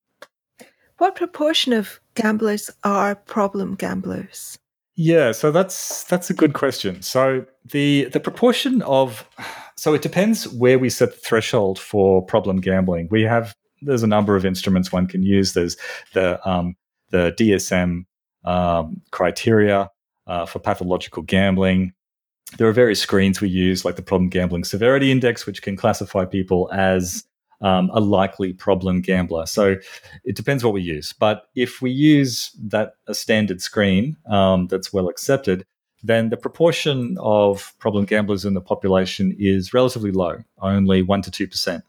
What 0.99 1.17
proportion 1.17 1.73
of 1.73 1.99
gamblers 2.15 2.71
are 2.85 3.15
problem 3.15 3.75
gamblers? 3.75 4.59
Yeah, 4.97 5.33
so 5.33 5.51
that's 5.51 6.05
that's 6.05 6.29
a 6.29 6.35
good 6.35 6.53
question. 6.53 7.01
So 7.01 7.47
the 7.65 8.05
the 8.13 8.21
proportion 8.21 8.83
of 8.83 9.27
so 9.77 9.95
it 9.95 10.03
depends 10.03 10.47
where 10.49 10.79
we 10.79 10.91
set 10.91 11.13
the 11.13 11.21
threshold 11.21 11.79
for 11.79 12.23
problem 12.23 12.61
gambling. 12.61 13.09
We 13.11 13.23
have 13.23 13.55
there's 13.81 14.03
a 14.03 14.07
number 14.07 14.37
of 14.37 14.45
instruments 14.45 14.93
one 14.93 15.07
can 15.07 15.23
use. 15.23 15.55
There's 15.55 15.79
the 16.13 16.47
um, 16.47 16.77
the 17.11 17.35
DSM 17.39 18.05
um, 18.45 19.01
criteria 19.11 19.91
uh, 20.27 20.47
for 20.47 20.59
pathological 20.59 21.23
gambling. 21.23 21.93
There 22.59 22.69
are 22.69 22.73
various 22.73 23.01
screens 23.01 23.41
we 23.41 23.49
use, 23.49 23.85
like 23.85 23.97
the 23.97 24.03
Problem 24.03 24.29
Gambling 24.29 24.65
Severity 24.65 25.13
Index, 25.13 25.47
which 25.47 25.63
can 25.63 25.77
classify 25.77 26.25
people 26.25 26.69
as 26.73 27.25
um, 27.61 27.91
a 27.93 28.01
likely 28.01 28.53
problem 28.53 29.01
gambler. 29.01 29.47
So 29.47 29.77
it 30.25 30.37
depends 30.37 30.65
what 30.65 30.73
we 30.73 30.83
use. 30.83 31.13
But 31.13 31.49
if 31.55 31.83
we 31.83 31.91
use 31.91 32.51
that 32.65 32.95
a 33.07 33.15
standard 33.15 33.61
screen 33.61 34.17
um, 34.27 34.67
that's 34.67 34.93
well 34.93 35.09
accepted, 35.09 35.67
then 36.03 36.31
the 36.31 36.37
proportion 36.37 37.17
of 37.21 37.75
problem 37.79 38.05
gamblers 38.05 38.45
in 38.45 38.55
the 38.55 38.61
population 38.61 39.37
is 39.39 39.75
relatively 39.75 40.11
low, 40.11 40.39
only 40.61 41.03
one 41.03 41.23
to 41.23 41.31
two 41.31 41.47
percent. 41.47 41.85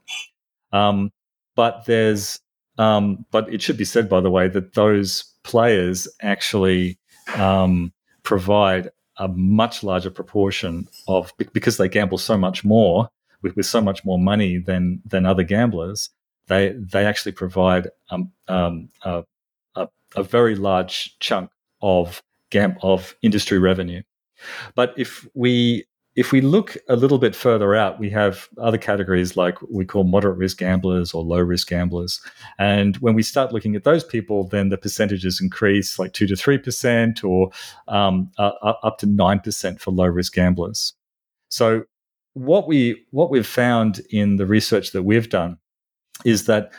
Um, 0.74 1.12
but 1.56 1.86
there's 1.86 2.40
um, 2.78 3.26
but 3.32 3.52
it 3.54 3.62
should 3.62 3.78
be 3.78 3.86
said, 3.86 4.10
by 4.10 4.22
the 4.22 4.32
way, 4.32 4.48
that 4.50 4.74
those 4.74 5.24
players 5.44 6.08
actually 6.22 6.98
um, 7.36 7.92
provide 8.24 8.90
a 9.18 9.28
much 9.28 9.84
larger 9.84 10.10
proportion 10.10 10.88
of 11.08 11.32
because 11.54 11.78
they 11.78 11.88
gamble 11.88 12.18
so 12.18 12.38
much 12.38 12.64
more 12.64 13.10
with, 13.42 13.56
with 13.56 13.66
so 13.66 13.82
much 13.82 14.04
more 14.06 14.20
money 14.20 14.58
than 14.58 15.02
than 15.06 15.26
other 15.26 15.44
gamblers. 15.44 16.10
They 16.48 16.70
they 16.78 17.06
actually 17.06 17.34
provide 17.34 17.90
um, 18.10 18.32
um, 18.48 18.90
a, 19.04 19.24
a, 19.76 19.88
a, 20.16 20.24
very 20.24 20.56
large 20.56 21.18
chunk 21.20 21.52
of 21.82 22.24
gam- 22.50 22.78
of 22.82 23.16
industry 23.22 23.60
revenue. 23.60 24.02
But 24.76 24.94
if 24.98 25.28
we 25.34 25.86
if 26.22 26.32
we 26.32 26.40
look 26.40 26.78
a 26.88 26.96
little 26.96 27.18
bit 27.18 27.36
further 27.36 27.74
out, 27.74 28.00
we 28.00 28.08
have 28.12 28.48
other 28.60 28.78
categories 28.78 29.36
like 29.36 29.58
we 29.72 29.86
call 29.86 30.04
moderate 30.04 30.38
risk 30.38 30.60
gamblers 30.60 31.16
or 31.16 31.24
low 31.24 31.40
risk 31.40 31.68
gamblers. 31.68 32.22
And 32.60 32.96
when 32.98 33.16
we 33.16 33.24
start 33.24 33.52
looking 33.52 33.76
at 33.76 33.86
those 33.86 34.04
people, 34.04 34.48
then 34.48 34.70
the 34.70 34.78
percentages 34.78 35.42
increase 35.42 35.98
like 35.98 36.14
two 36.14 36.28
to 36.28 36.36
three 36.36 36.60
percent, 36.60 37.24
or 37.24 37.50
um, 37.88 38.30
uh, 38.38 38.52
up 38.84 39.00
to 39.00 39.08
nine 39.08 39.40
percent 39.40 39.82
for 39.82 39.90
low 39.90 40.06
risk 40.06 40.36
gamblers. 40.36 40.94
So 41.50 41.86
what 42.34 42.68
we 42.68 43.04
what 43.10 43.32
we've 43.32 43.48
found 43.48 44.02
in 44.12 44.36
the 44.36 44.46
research 44.46 44.92
that 44.92 45.02
we've 45.02 45.28
done 45.28 45.58
is 46.24 46.46
that 46.46 46.72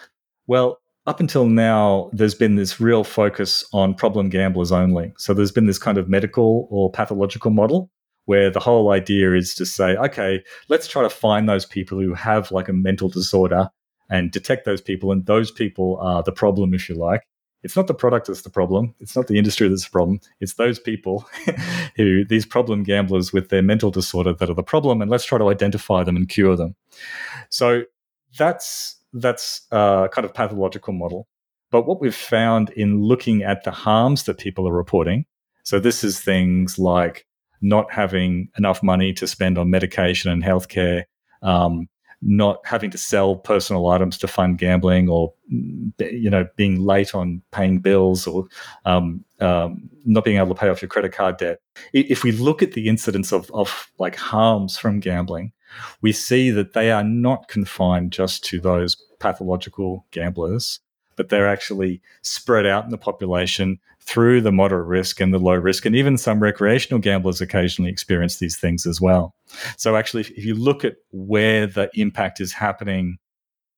well 0.47 0.79
up 1.09 1.19
until 1.19 1.47
now, 1.47 2.11
there's 2.13 2.37
been 2.37 2.55
this 2.55 2.81
real 2.81 3.03
focus 3.03 3.65
on 3.73 3.93
problem 3.95 4.29
gamblers 4.29 4.71
only. 4.71 5.13
So 5.19 5.35
there's 5.35 5.51
been 5.51 5.67
this 5.67 5.81
kind 5.81 5.99
of 5.99 6.09
medical 6.09 6.69
or 6.71 6.93
pathological 6.93 7.51
model 7.51 7.91
where 8.27 8.51
the 8.51 8.61
whole 8.61 8.91
idea 8.93 9.35
is 9.35 9.55
to 9.55 9.67
say, 9.67 9.97
okay, 9.97 10.43
let's 10.69 10.89
try 10.89 11.03
to 11.03 11.11
find 11.11 11.49
those 11.49 11.67
people 11.67 11.99
who 11.99 12.15
have 12.15 12.51
like 12.51 12.69
a 12.69 12.73
mental 12.73 13.09
disorder 13.09 13.69
and 14.11 14.31
detect 14.31 14.65
those 14.65 14.81
people. 14.81 15.11
And 15.11 15.27
those 15.27 15.51
people 15.51 15.99
are 16.01 16.23
the 16.23 16.33
problem, 16.33 16.75
if 16.75 16.89
you 16.89 16.95
like. 16.95 17.23
It's 17.63 17.77
not 17.77 17.87
the 17.87 17.95
product 17.95 18.27
that's 18.27 18.43
the 18.43 18.51
problem. 18.51 18.95
It's 18.99 19.15
not 19.15 19.29
the 19.29 19.39
industry 19.39 19.69
that's 19.69 19.85
the 19.85 19.91
problem. 19.91 20.21
It's 20.41 20.55
those 20.55 20.79
people 20.79 21.29
who, 21.97 22.25
these 22.25 22.45
problem 22.45 22.83
gamblers 22.83 23.33
with 23.33 23.51
their 23.51 23.63
mental 23.63 23.91
disorder 23.91 24.33
that 24.33 24.51
are 24.51 24.55
the 24.55 24.63
problem. 24.63 25.01
And 25.01 25.11
let's 25.11 25.25
try 25.25 25.39
to 25.39 25.49
identify 25.49 26.03
them 26.03 26.17
and 26.17 26.29
cure 26.29 26.57
them. 26.57 26.75
So 27.51 27.85
that's, 28.37 28.97
that's 29.13 29.63
a 29.71 30.09
kind 30.13 30.25
of 30.25 30.35
pathological 30.35 30.93
model. 30.93 31.29
But 31.71 31.87
what 31.87 32.01
we've 32.01 32.15
found 32.15 32.71
in 32.71 33.01
looking 33.01 33.43
at 33.43 33.65
the 33.65 33.71
harms 33.71 34.25
that 34.25 34.39
people 34.39 34.69
are 34.69 34.73
reporting, 34.73 35.25
so 35.63 35.79
this 35.79 36.05
is 36.05 36.21
things 36.21 36.79
like 36.79 37.27
not 37.63 37.91
having 37.93 38.49
enough 38.59 38.83
money 38.83 39.13
to 39.15 39.27
spend 39.27 39.57
on 39.57 39.71
medication 39.71 40.31
and 40.31 40.43
healthcare, 40.43 41.05
um, 41.43 41.89
not 42.21 42.59
having 42.65 42.91
to 42.91 42.99
sell 42.99 43.37
personal 43.37 43.89
items 43.89 44.19
to 44.19 44.29
fund 44.29 44.59
gambling, 44.59 45.09
or 45.09 45.33
you 45.99 46.29
know 46.29 46.47
being 46.57 46.81
late 46.81 47.15
on 47.15 47.43
paying 47.53 47.79
bills, 47.79 48.27
or 48.27 48.47
um, 48.85 49.25
um, 49.41 49.89
not 50.05 50.25
being 50.25 50.37
able 50.37 50.55
to 50.55 50.61
pay 50.61 50.69
off 50.69 50.83
your 50.83 50.89
credit 50.89 51.13
card 51.13 51.37
debt. 51.37 51.61
If 51.93 52.23
we 52.23 52.33
look 52.33 52.63
at 52.63 52.73
the 52.73 52.89
incidence 52.89 53.33
of, 53.33 53.51
of 53.53 53.91
like 53.99 54.17
harms 54.17 54.77
from 54.77 55.01
gambling, 55.01 55.53
we 56.01 56.13
see 56.13 56.51
that 56.51 56.75
they 56.75 56.91
are 56.91 57.05
not 57.05 57.49
confined 57.49 58.13
just 58.13 58.45
to 58.45 58.61
those 58.61 58.97
pathological 59.19 60.07
gamblers, 60.11 60.81
but 61.17 61.29
they're 61.29 61.49
actually 61.49 62.03
spread 62.23 62.67
out 62.67 62.85
in 62.85 62.91
the 62.91 62.99
population 62.99 63.79
through 64.13 64.43
the 64.43 64.53
moderate 64.53 64.87
risk 64.87 65.21
and 65.21 65.33
the 65.33 65.39
low 65.39 65.55
risk. 65.55 65.87
And 65.87 65.97
even 65.97 66.19
some 66.19 66.41
recreational 66.41 67.01
gamblers 67.01 67.41
occasionally 67.41 67.91
experience 67.91 68.37
these 68.37 68.59
things 68.59 68.87
as 68.87 69.01
well. 69.01 69.35
So, 69.79 69.97
actually, 69.97 70.21
if 70.21 70.45
you 70.45 70.55
look 70.55 70.85
at 70.85 70.97
where 71.13 71.67
the 71.67 71.91
impact 71.95 72.39
is 72.41 72.53
happening 72.53 73.17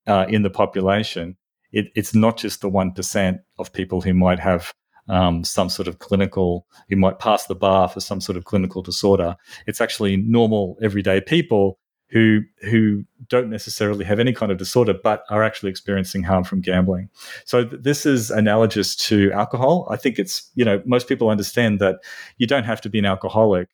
uh, 0.08 0.26
in 0.28 0.42
the 0.42 0.50
population, 0.50 1.36
it, 1.72 1.86
it's 1.94 2.14
not 2.14 2.36
just 2.36 2.62
the 2.62 2.70
1% 2.70 3.38
of 3.60 3.72
people 3.72 4.00
who 4.00 4.12
might 4.12 4.40
have 4.40 4.72
um, 5.08 5.44
some 5.44 5.68
sort 5.68 5.86
of 5.86 6.00
clinical, 6.00 6.66
who 6.88 6.96
might 6.96 7.20
pass 7.20 7.46
the 7.46 7.54
bar 7.54 7.88
for 7.88 8.00
some 8.00 8.20
sort 8.20 8.36
of 8.36 8.44
clinical 8.44 8.82
disorder. 8.82 9.36
It's 9.68 9.80
actually 9.80 10.16
normal, 10.16 10.76
everyday 10.82 11.20
people 11.20 11.78
who 12.10 12.42
who 12.62 13.04
don't 13.28 13.50
necessarily 13.50 14.04
have 14.04 14.20
any 14.20 14.32
kind 14.32 14.52
of 14.52 14.58
disorder 14.58 14.94
but 15.02 15.24
are 15.30 15.42
actually 15.42 15.70
experiencing 15.70 16.22
harm 16.22 16.44
from 16.44 16.60
gambling. 16.60 17.08
So 17.44 17.64
th- 17.64 17.82
this 17.82 18.06
is 18.06 18.30
analogous 18.30 18.94
to 18.96 19.32
alcohol. 19.32 19.86
I 19.90 19.96
think 19.96 20.18
it's 20.18 20.50
you 20.54 20.64
know 20.64 20.82
most 20.84 21.08
people 21.08 21.28
understand 21.28 21.80
that 21.80 21.96
you 22.38 22.46
don't 22.46 22.64
have 22.64 22.80
to 22.82 22.88
be 22.88 22.98
an 22.98 23.04
alcoholic 23.04 23.68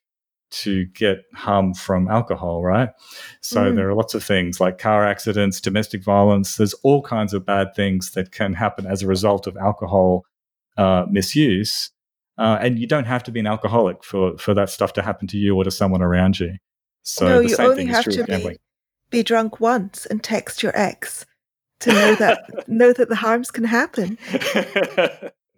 to 0.51 0.85
get 0.85 1.23
harm 1.33 1.73
from 1.73 2.07
alcohol, 2.09 2.61
right? 2.61 2.89
So 3.41 3.71
mm. 3.71 3.75
there 3.75 3.89
are 3.89 3.95
lots 3.95 4.13
of 4.13 4.23
things 4.23 4.59
like 4.59 4.77
car 4.77 5.05
accidents, 5.05 5.61
domestic 5.61 6.03
violence. 6.03 6.57
There's 6.57 6.73
all 6.83 7.01
kinds 7.01 7.33
of 7.33 7.45
bad 7.45 7.73
things 7.73 8.11
that 8.11 8.31
can 8.31 8.53
happen 8.53 8.85
as 8.85 9.01
a 9.01 9.07
result 9.07 9.47
of 9.47 9.55
alcohol 9.57 10.25
uh, 10.77 11.05
misuse. 11.09 11.91
Uh, 12.37 12.57
and 12.61 12.79
you 12.79 12.87
don't 12.87 13.05
have 13.05 13.23
to 13.23 13.31
be 13.31 13.39
an 13.39 13.47
alcoholic 13.47 14.03
for, 14.03 14.37
for 14.37 14.53
that 14.53 14.69
stuff 14.69 14.93
to 14.93 15.01
happen 15.01 15.27
to 15.27 15.37
you 15.37 15.55
or 15.55 15.63
to 15.63 15.71
someone 15.71 16.01
around 16.01 16.39
you. 16.39 16.57
So 17.03 17.27
no, 17.27 17.39
you 17.39 17.55
only 17.57 17.85
have 17.85 18.05
to 18.05 18.23
be, 18.23 18.57
be 19.09 19.23
drunk 19.23 19.59
once 19.59 20.05
and 20.05 20.23
text 20.23 20.61
your 20.61 20.77
ex 20.77 21.25
to 21.81 21.91
know 21.91 22.15
that 22.15 22.67
know 22.67 22.93
that 22.93 23.09
the 23.09 23.15
harms 23.15 23.51
can 23.51 23.63
happen. 23.63 24.17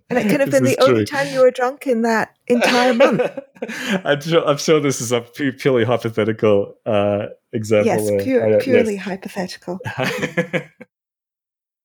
And 0.09 0.19
it 0.19 0.29
could 0.29 0.41
have 0.41 0.51
been 0.51 0.63
the 0.63 0.75
true. 0.75 0.87
only 0.87 1.05
time 1.05 1.33
you 1.33 1.39
were 1.39 1.49
drunk 1.49 1.87
in 1.87 2.03
that 2.03 2.35
entire 2.47 2.93
month. 2.93 3.21
I'm, 4.05 4.21
sure, 4.21 4.45
I'm 4.47 4.57
sure 4.57 4.79
this 4.79 5.01
is 5.01 5.11
a 5.11 5.21
purely 5.21 5.85
hypothetical 5.85 6.75
uh, 6.85 7.27
example. 7.51 8.11
Yes, 8.11 8.23
pure, 8.23 8.59
purely 8.59 8.95
yes. 8.95 9.03
hypothetical. 9.03 9.79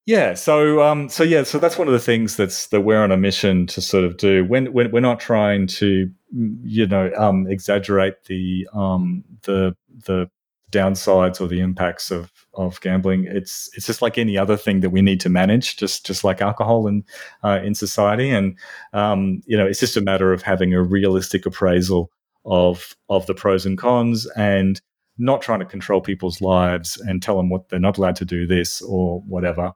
yeah. 0.09 0.33
So, 0.33 0.83
um, 0.83 1.11
so 1.11 1.23
yeah. 1.23 1.43
So 1.43 1.59
that's 1.59 1.77
one 1.77 1.87
of 1.87 1.93
the 1.93 2.01
things 2.01 2.37
that's 2.37 2.69
that 2.69 2.81
we're 2.81 3.03
on 3.03 3.13
a 3.13 3.19
mission 3.19 3.67
to 3.67 3.83
sort 3.83 4.05
of 4.05 4.17
do. 4.17 4.43
When, 4.43 4.73
when 4.73 4.91
we're 4.91 5.01
not 5.01 5.21
trying 5.21 5.67
to 5.67 6.11
you 6.33 6.87
know 6.87 7.13
um, 7.15 7.47
exaggerate 7.47 8.25
the 8.25 8.67
um, 8.73 9.23
the 9.43 9.77
the 10.07 10.31
downsides 10.73 11.43
or 11.43 11.47
the 11.47 11.61
impacts 11.61 12.11
of 12.11 12.33
of 12.55 12.81
gambling. 12.81 13.27
It's 13.27 13.69
it's 13.77 13.85
just 13.85 14.01
like 14.01 14.17
any 14.17 14.39
other 14.39 14.57
thing 14.57 14.81
that 14.81 14.89
we 14.89 15.03
need 15.03 15.21
to 15.21 15.29
manage, 15.29 15.77
just 15.77 16.07
just 16.07 16.25
like 16.25 16.41
alcohol 16.41 16.87
in 16.87 17.05
uh, 17.45 17.61
in 17.63 17.75
society. 17.75 18.31
And 18.31 18.59
um, 18.95 19.43
you 19.45 19.59
know, 19.59 19.67
it's 19.67 19.81
just 19.81 19.99
a 19.99 20.01
matter 20.01 20.33
of 20.33 20.41
having 20.41 20.73
a 20.73 20.83
realistic 20.83 21.45
appraisal 21.45 22.11
of 22.47 22.97
of 23.11 23.27
the 23.27 23.35
pros 23.35 23.67
and 23.67 23.77
cons, 23.77 24.27
and 24.37 24.81
not 25.19 25.43
trying 25.43 25.61
to 25.61 25.67
control 25.67 26.01
people's 26.01 26.41
lives 26.41 26.97
and 26.97 27.23
tell 27.23 27.37
them 27.37 27.51
what 27.51 27.69
they're 27.69 27.79
not 27.79 27.99
allowed 27.99 28.17
to 28.17 28.25
do 28.25 28.47
this 28.47 28.81
or 28.81 29.21
whatever. 29.27 29.75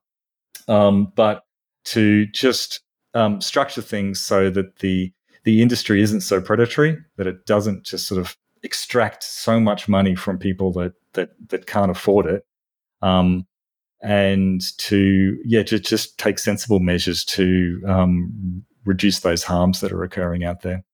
Um, 0.68 1.12
but 1.14 1.44
to 1.84 2.26
just 2.26 2.80
um, 3.14 3.40
structure 3.40 3.82
things 3.82 4.20
so 4.20 4.50
that 4.50 4.78
the 4.78 5.12
the 5.44 5.60
industry 5.60 6.00
isn't 6.00 6.20
so 6.20 6.40
predatory 6.40 6.96
that 7.16 7.26
it 7.26 7.46
doesn't 7.46 7.84
just 7.84 8.06
sort 8.06 8.20
of 8.20 8.36
extract 8.62 9.24
so 9.24 9.58
much 9.58 9.88
money 9.88 10.14
from 10.14 10.38
people 10.38 10.72
that 10.72 10.92
that 11.14 11.30
that 11.48 11.66
can't 11.66 11.90
afford 11.90 12.26
it 12.26 12.46
um, 13.02 13.46
and 14.02 14.62
to 14.78 15.36
yeah 15.44 15.62
to 15.62 15.78
just 15.78 16.16
take 16.18 16.38
sensible 16.38 16.80
measures 16.80 17.24
to 17.24 17.82
um, 17.86 18.64
reduce 18.84 19.20
those 19.20 19.42
harms 19.42 19.80
that 19.80 19.92
are 19.92 20.02
occurring 20.02 20.44
out 20.44 20.62
there. 20.62 20.84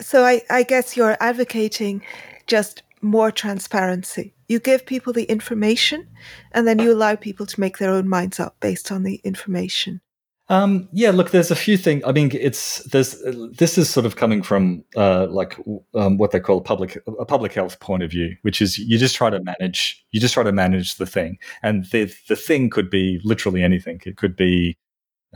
So 0.00 0.24
I, 0.24 0.42
I 0.50 0.62
guess 0.62 0.96
you're 0.96 1.16
advocating 1.20 2.02
just 2.46 2.82
more 3.00 3.30
transparency 3.30 4.35
you 4.48 4.58
give 4.58 4.86
people 4.86 5.12
the 5.12 5.24
information 5.24 6.08
and 6.52 6.66
then 6.66 6.78
you 6.78 6.92
allow 6.92 7.14
people 7.16 7.46
to 7.46 7.60
make 7.60 7.78
their 7.78 7.90
own 7.90 8.08
minds 8.08 8.38
up 8.40 8.56
based 8.60 8.92
on 8.92 9.02
the 9.02 9.16
information 9.24 10.00
um, 10.48 10.88
yeah, 10.92 11.10
look, 11.10 11.30
there's 11.30 11.50
a 11.50 11.56
few 11.56 11.76
things. 11.76 12.04
I 12.06 12.12
mean, 12.12 12.30
it's 12.32 12.84
there's 12.84 13.20
this 13.56 13.76
is 13.76 13.90
sort 13.90 14.06
of 14.06 14.14
coming 14.14 14.42
from 14.42 14.84
uh, 14.94 15.26
like 15.28 15.58
um, 15.94 16.18
what 16.18 16.30
they 16.30 16.38
call 16.38 16.58
a 16.58 16.62
public 16.62 17.02
a 17.06 17.24
public 17.24 17.52
health 17.52 17.80
point 17.80 18.04
of 18.04 18.12
view, 18.12 18.36
which 18.42 18.62
is 18.62 18.78
you 18.78 18.96
just 18.96 19.16
try 19.16 19.28
to 19.28 19.42
manage 19.42 20.04
you 20.12 20.20
just 20.20 20.34
try 20.34 20.44
to 20.44 20.52
manage 20.52 20.96
the 20.96 21.06
thing, 21.06 21.38
and 21.64 21.86
the 21.86 22.12
the 22.28 22.36
thing 22.36 22.70
could 22.70 22.90
be 22.90 23.20
literally 23.24 23.62
anything. 23.62 24.00
It 24.06 24.16
could 24.16 24.36
be 24.36 24.78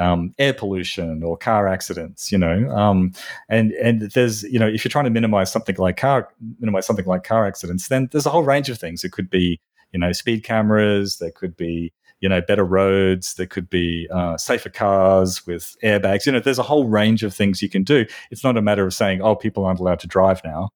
um, 0.01 0.35
air 0.39 0.52
pollution 0.52 1.22
or 1.22 1.36
car 1.36 1.68
accidents, 1.68 2.32
you 2.32 2.39
know, 2.39 2.68
um, 2.70 3.12
and 3.48 3.72
and 3.72 4.02
there's 4.12 4.43
you 4.44 4.59
know 4.59 4.66
if 4.66 4.85
you're 4.85 4.90
trying 4.90 5.05
to 5.05 5.10
minimize 5.10 5.52
something 5.52 5.77
like 5.78 5.97
car 5.97 6.28
minimize 6.59 6.86
something 6.86 7.06
like 7.06 7.24
car 7.24 7.47
accidents, 7.47 7.89
then 7.89 8.09
there's 8.10 8.27
a 8.27 8.31
whole 8.31 8.43
range 8.43 8.68
of 8.68 8.78
things. 8.78 9.05
It 9.05 9.12
could 9.12 9.31
be 9.31 9.60
you 9.93 10.01
know 10.01 10.12
speed 10.12 10.43
cameras, 10.43 11.18
there 11.18 11.32
could 11.32 11.56
be 11.56 11.93
you 12.20 12.28
know, 12.28 12.40
better 12.40 12.64
roads. 12.64 13.35
There 13.35 13.47
could 13.47 13.68
be 13.70 14.06
uh, 14.12 14.36
safer 14.36 14.68
cars 14.68 15.47
with 15.47 15.77
airbags. 15.82 16.27
You 16.27 16.32
know, 16.32 16.40
there's 16.40 16.59
a 16.59 16.62
whole 16.62 16.86
range 16.86 17.22
of 17.22 17.35
things 17.35 17.62
you 17.62 17.68
can 17.68 17.82
do. 17.82 18.05
It's 18.31 18.44
not 18.44 18.56
a 18.56 18.62
matter 18.62 18.86
of 18.86 18.94
saying, 18.94 19.22
oh, 19.22 19.35
people 19.35 19.64
aren't 19.64 19.81
allowed 19.81 20.01
to 20.01 20.06
drive 20.06 20.43
now. 20.44 20.70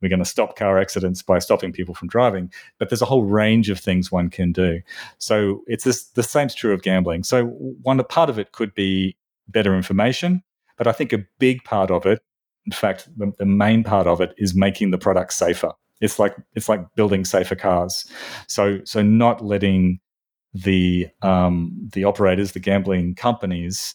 We're 0.00 0.08
going 0.08 0.20
to 0.20 0.24
stop 0.24 0.56
car 0.56 0.78
accidents 0.78 1.22
by 1.22 1.38
stopping 1.38 1.72
people 1.72 1.94
from 1.94 2.08
driving. 2.08 2.52
But 2.78 2.90
there's 2.90 3.02
a 3.02 3.06
whole 3.06 3.24
range 3.24 3.70
of 3.70 3.78
things 3.78 4.12
one 4.12 4.30
can 4.30 4.52
do. 4.52 4.80
So 5.18 5.62
it's 5.66 5.84
this, 5.84 6.04
the 6.04 6.22
same's 6.22 6.54
true 6.54 6.72
of 6.72 6.82
gambling. 6.82 7.24
So 7.24 7.46
one 7.46 8.02
part 8.04 8.30
of 8.30 8.38
it 8.38 8.52
could 8.52 8.74
be 8.74 9.16
better 9.48 9.74
information, 9.74 10.42
but 10.76 10.86
I 10.86 10.92
think 10.92 11.12
a 11.12 11.24
big 11.38 11.62
part 11.64 11.90
of 11.90 12.06
it, 12.06 12.20
in 12.66 12.72
fact, 12.72 13.08
the, 13.16 13.32
the 13.38 13.46
main 13.46 13.84
part 13.84 14.06
of 14.06 14.20
it, 14.20 14.34
is 14.38 14.54
making 14.54 14.90
the 14.90 14.98
product 14.98 15.32
safer. 15.32 15.72
It's 16.00 16.18
like 16.18 16.36
it's 16.54 16.68
like 16.68 16.94
building 16.94 17.24
safer 17.24 17.54
cars. 17.54 18.04
So 18.48 18.80
so 18.84 19.02
not 19.02 19.42
letting 19.42 20.00
the 20.52 21.08
um, 21.22 21.72
the 21.92 22.04
operators, 22.04 22.52
the 22.52 22.60
gambling 22.60 23.14
companies, 23.14 23.94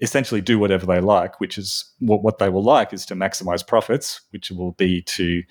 essentially 0.00 0.40
do 0.40 0.58
whatever 0.58 0.86
they 0.86 1.00
like, 1.00 1.40
which 1.40 1.58
is 1.58 1.84
what, 2.00 2.22
what 2.22 2.38
they 2.38 2.48
will 2.48 2.62
like 2.62 2.92
is 2.92 3.06
to 3.06 3.14
maximize 3.14 3.66
profits, 3.66 4.20
which 4.30 4.50
will 4.50 4.72
be 4.72 5.02
to 5.02 5.42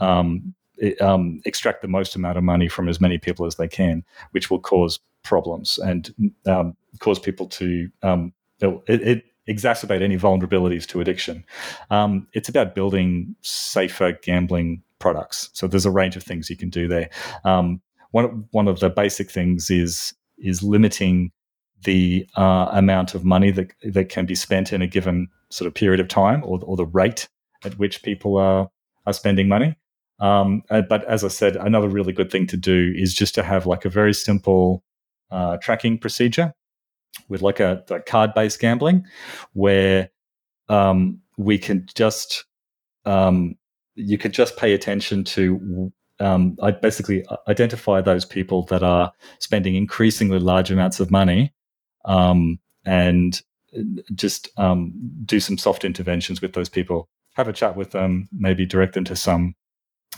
um, 0.00 0.54
um, 1.00 1.40
extract 1.44 1.82
the 1.82 1.88
most 1.88 2.14
amount 2.14 2.38
of 2.38 2.44
money 2.44 2.68
from 2.68 2.88
as 2.88 3.00
many 3.00 3.18
people 3.18 3.46
as 3.46 3.56
they 3.56 3.68
can, 3.68 4.04
which 4.30 4.50
will 4.50 4.60
cause 4.60 5.00
problems 5.24 5.78
and 5.78 6.14
um, 6.46 6.76
cause 7.00 7.18
people 7.18 7.46
to 7.46 7.88
um, 8.02 8.32
it, 8.60 8.82
it, 8.88 9.24
exacerbate 9.48 10.02
any 10.02 10.16
vulnerabilities 10.16 10.86
to 10.86 11.00
addiction. 11.00 11.44
Um, 11.90 12.26
it's 12.32 12.48
about 12.48 12.74
building 12.74 13.34
safer 13.42 14.12
gambling 14.22 14.82
products. 14.98 15.50
So 15.52 15.66
there's 15.66 15.86
a 15.86 15.90
range 15.90 16.16
of 16.16 16.22
things 16.22 16.50
you 16.50 16.56
can 16.56 16.70
do 16.70 16.88
there. 16.88 17.10
Um, 17.44 17.80
one 18.10 18.46
one 18.50 18.68
of 18.68 18.80
the 18.80 18.90
basic 18.90 19.30
things 19.30 19.70
is 19.70 20.14
is 20.38 20.62
limiting 20.62 21.32
the 21.86 22.28
uh, 22.36 22.68
amount 22.72 23.14
of 23.14 23.24
money 23.24 23.50
that 23.52 23.72
that 23.94 24.10
can 24.10 24.26
be 24.26 24.34
spent 24.34 24.72
in 24.72 24.82
a 24.82 24.86
given 24.86 25.28
sort 25.50 25.66
of 25.66 25.74
period 25.74 26.00
of 26.00 26.08
time, 26.08 26.42
or, 26.44 26.60
or 26.64 26.76
the 26.76 26.84
rate 26.84 27.28
at 27.64 27.78
which 27.78 28.02
people 28.02 28.36
are 28.36 28.68
are 29.06 29.12
spending 29.12 29.48
money. 29.48 29.76
Um, 30.18 30.62
uh, 30.70 30.82
but 30.82 31.04
as 31.04 31.24
I 31.24 31.28
said, 31.28 31.56
another 31.56 31.88
really 31.88 32.12
good 32.12 32.30
thing 32.30 32.46
to 32.48 32.56
do 32.56 32.92
is 32.96 33.14
just 33.14 33.34
to 33.36 33.42
have 33.42 33.66
like 33.66 33.84
a 33.84 33.90
very 33.90 34.14
simple 34.14 34.82
uh, 35.30 35.56
tracking 35.58 35.98
procedure 35.98 36.52
with 37.28 37.42
like 37.42 37.60
a, 37.60 37.84
a 37.90 38.00
card 38.00 38.32
based 38.34 38.60
gambling 38.60 39.04
where 39.52 40.10
um, 40.68 41.20
we 41.38 41.58
can 41.58 41.86
just 41.94 42.44
um, 43.04 43.54
you 43.94 44.18
could 44.18 44.32
just 44.32 44.56
pay 44.56 44.74
attention 44.74 45.24
to 45.24 45.92
um, 46.18 46.56
I 46.62 46.70
basically 46.70 47.24
identify 47.46 48.00
those 48.00 48.24
people 48.24 48.64
that 48.64 48.82
are 48.82 49.12
spending 49.38 49.74
increasingly 49.74 50.38
large 50.38 50.70
amounts 50.70 50.98
of 50.98 51.10
money 51.10 51.52
um, 52.06 52.58
and 52.84 53.42
just 54.14 54.48
um, 54.56 54.92
do 55.24 55.40
some 55.40 55.58
soft 55.58 55.84
interventions 55.84 56.40
with 56.40 56.54
those 56.54 56.68
people. 56.68 57.08
Have 57.34 57.48
a 57.48 57.52
chat 57.52 57.76
with 57.76 57.90
them, 57.90 58.28
maybe 58.32 58.64
direct 58.64 58.94
them 58.94 59.04
to 59.04 59.16
some 59.16 59.54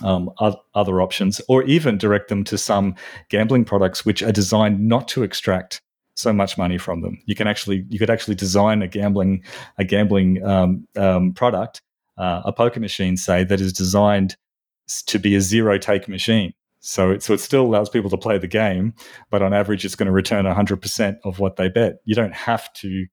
um, 0.02 0.30
other 0.38 1.02
options, 1.02 1.40
or 1.48 1.64
even 1.64 1.98
direct 1.98 2.28
them 2.28 2.44
to 2.44 2.56
some 2.56 2.94
gambling 3.28 3.64
products 3.64 4.04
which 4.04 4.22
are 4.22 4.30
designed 4.30 4.86
not 4.86 5.08
to 5.08 5.24
extract 5.24 5.82
so 6.14 6.32
much 6.32 6.58
money 6.58 6.78
from 6.78 7.00
them. 7.00 7.20
You 7.26 7.34
can 7.34 7.46
actually 7.46 7.84
you 7.88 7.98
could 7.98 8.10
actually 8.10 8.34
design 8.34 8.82
a 8.82 8.88
gambling 8.88 9.42
a 9.78 9.84
gambling 9.84 10.44
um, 10.44 10.86
um, 10.96 11.32
product, 11.32 11.80
uh, 12.16 12.42
a 12.44 12.52
poker 12.52 12.80
machine, 12.80 13.16
say 13.16 13.44
that 13.44 13.60
is 13.60 13.72
designed 13.72 14.36
to 15.06 15.18
be 15.18 15.34
a 15.34 15.40
zero 15.40 15.78
take 15.78 16.08
machine. 16.08 16.52
So 16.88 17.10
it, 17.10 17.22
so 17.22 17.34
it 17.34 17.40
still 17.40 17.66
allows 17.66 17.90
people 17.90 18.08
to 18.08 18.16
play 18.16 18.38
the 18.38 18.48
game, 18.48 18.94
but 19.30 19.42
on 19.42 19.52
average, 19.52 19.84
it's 19.84 19.94
going 19.94 20.06
to 20.06 20.12
return 20.12 20.46
100% 20.46 21.18
of 21.22 21.38
what 21.38 21.56
they 21.56 21.68
bet. 21.68 21.96
You 22.06 22.14
don't 22.14 22.32
have 22.32 22.72
to 22.74 23.04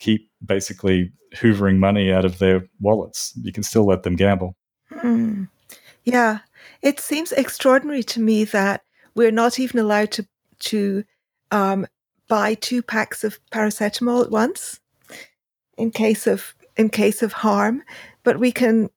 keep 0.00 0.28
basically 0.44 1.12
hoovering 1.36 1.76
money 1.76 2.12
out 2.12 2.24
of 2.24 2.40
their 2.40 2.66
wallets. 2.80 3.32
You 3.40 3.52
can 3.52 3.62
still 3.62 3.86
let 3.86 4.02
them 4.02 4.16
gamble. 4.16 4.56
Mm. 4.90 5.48
Yeah, 6.02 6.40
it 6.82 6.98
seems 6.98 7.30
extraordinary 7.30 8.02
to 8.02 8.20
me 8.20 8.42
that 8.46 8.82
we're 9.14 9.30
not 9.30 9.60
even 9.60 9.78
allowed 9.78 10.10
to 10.12 10.26
to 10.70 11.04
um, 11.52 11.86
buy 12.26 12.54
two 12.54 12.82
packs 12.82 13.22
of 13.22 13.38
paracetamol 13.52 14.24
at 14.24 14.30
once 14.32 14.80
in 15.78 15.92
case 15.92 16.26
of 16.26 16.52
in 16.76 16.88
case 16.88 17.22
of 17.22 17.32
harm, 17.32 17.84
but 18.24 18.40
we 18.40 18.50
can 18.50 18.90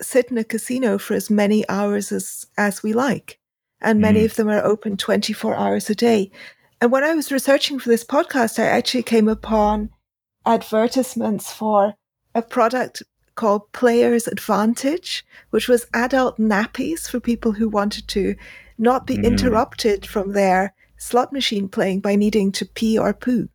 sit 0.00 0.30
in 0.30 0.38
a 0.38 0.44
casino 0.44 0.96
for 0.96 1.14
as 1.14 1.28
many 1.28 1.68
hours 1.68 2.12
as 2.12 2.46
as 2.56 2.84
we 2.84 2.92
like, 2.92 3.40
and 3.80 4.00
many 4.00 4.20
mm. 4.20 4.24
of 4.26 4.36
them 4.36 4.48
are 4.48 4.64
open 4.64 4.96
twenty 4.96 5.32
four 5.32 5.54
hours 5.54 5.90
a 5.90 5.94
day. 5.94 6.30
And 6.80 6.92
when 6.92 7.04
I 7.04 7.14
was 7.14 7.32
researching 7.32 7.78
for 7.78 7.88
this 7.88 8.04
podcast, 8.04 8.58
I 8.58 8.66
actually 8.66 9.02
came 9.02 9.28
upon 9.28 9.90
advertisements 10.46 11.52
for 11.52 11.94
a 12.34 12.42
product 12.42 13.02
called 13.34 13.70
Players 13.72 14.26
Advantage, 14.26 15.24
which 15.50 15.68
was 15.68 15.86
adult 15.94 16.38
nappies 16.38 17.08
for 17.08 17.20
people 17.20 17.52
who 17.52 17.68
wanted 17.68 18.08
to 18.08 18.34
not 18.78 19.06
be 19.06 19.16
mm. 19.16 19.24
interrupted 19.24 20.06
from 20.06 20.32
their 20.32 20.74
slot 20.96 21.32
machine 21.32 21.68
playing 21.68 22.00
by 22.00 22.16
needing 22.16 22.50
to 22.52 22.64
pee 22.64 22.98
or 22.98 23.12
poo. 23.14 23.48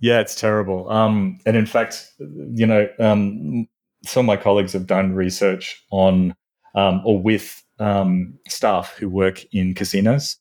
Yeah, 0.00 0.20
it's 0.20 0.34
terrible. 0.34 0.90
Um, 0.90 1.40
and 1.46 1.56
in 1.56 1.66
fact, 1.66 2.12
you 2.18 2.66
know, 2.66 2.88
um, 2.98 3.66
some 4.04 4.24
of 4.24 4.26
my 4.26 4.36
colleagues 4.36 4.72
have 4.72 4.86
done 4.86 5.14
research 5.14 5.82
on 5.90 6.34
um, 6.74 7.02
or 7.04 7.20
with 7.20 7.61
um, 7.82 8.38
staff 8.48 8.96
who 8.96 9.08
work 9.08 9.44
in 9.52 9.74
casinos. 9.74 10.38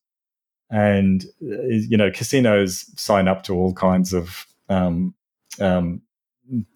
And, 0.70 1.26
uh, 1.42 1.68
you 1.68 1.98
know, 1.98 2.12
casinos 2.12 2.86
sign 2.96 3.28
up 3.28 3.44
to 3.44 3.56
all 3.56 3.74
kinds 3.74 4.14
of 4.14 4.46
um, 4.70 5.14
um, 5.60 6.02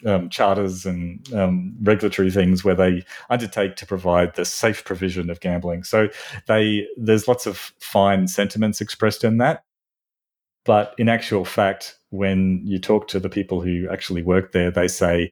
um, 0.06 0.30
charters 0.30 0.86
and 0.86 1.32
um, 1.34 1.76
regulatory 1.82 2.32
things 2.32 2.64
where 2.64 2.76
they 2.76 3.04
undertake 3.30 3.76
to 3.78 3.86
provide 3.86 4.36
the 4.36 4.44
safe 4.46 4.84
provision 4.84 5.30
of 5.30 5.40
gambling. 5.40 5.84
So 5.84 6.10
they 6.48 6.88
there's 6.98 7.28
lots 7.28 7.46
of 7.46 7.74
fine 7.80 8.28
sentiments 8.28 8.82
expressed 8.82 9.24
in 9.24 9.38
that, 9.38 9.64
but 10.66 10.94
in 10.98 11.10
actual 11.10 11.46
fact, 11.46 11.98
when 12.10 12.62
you 12.66 12.80
talk 12.80 13.08
to 13.10 13.20
the 13.20 13.30
people 13.30 13.62
who 13.62 13.88
actually 13.92 14.24
work 14.24 14.52
there, 14.52 14.72
they 14.72 14.88
say 14.88 15.32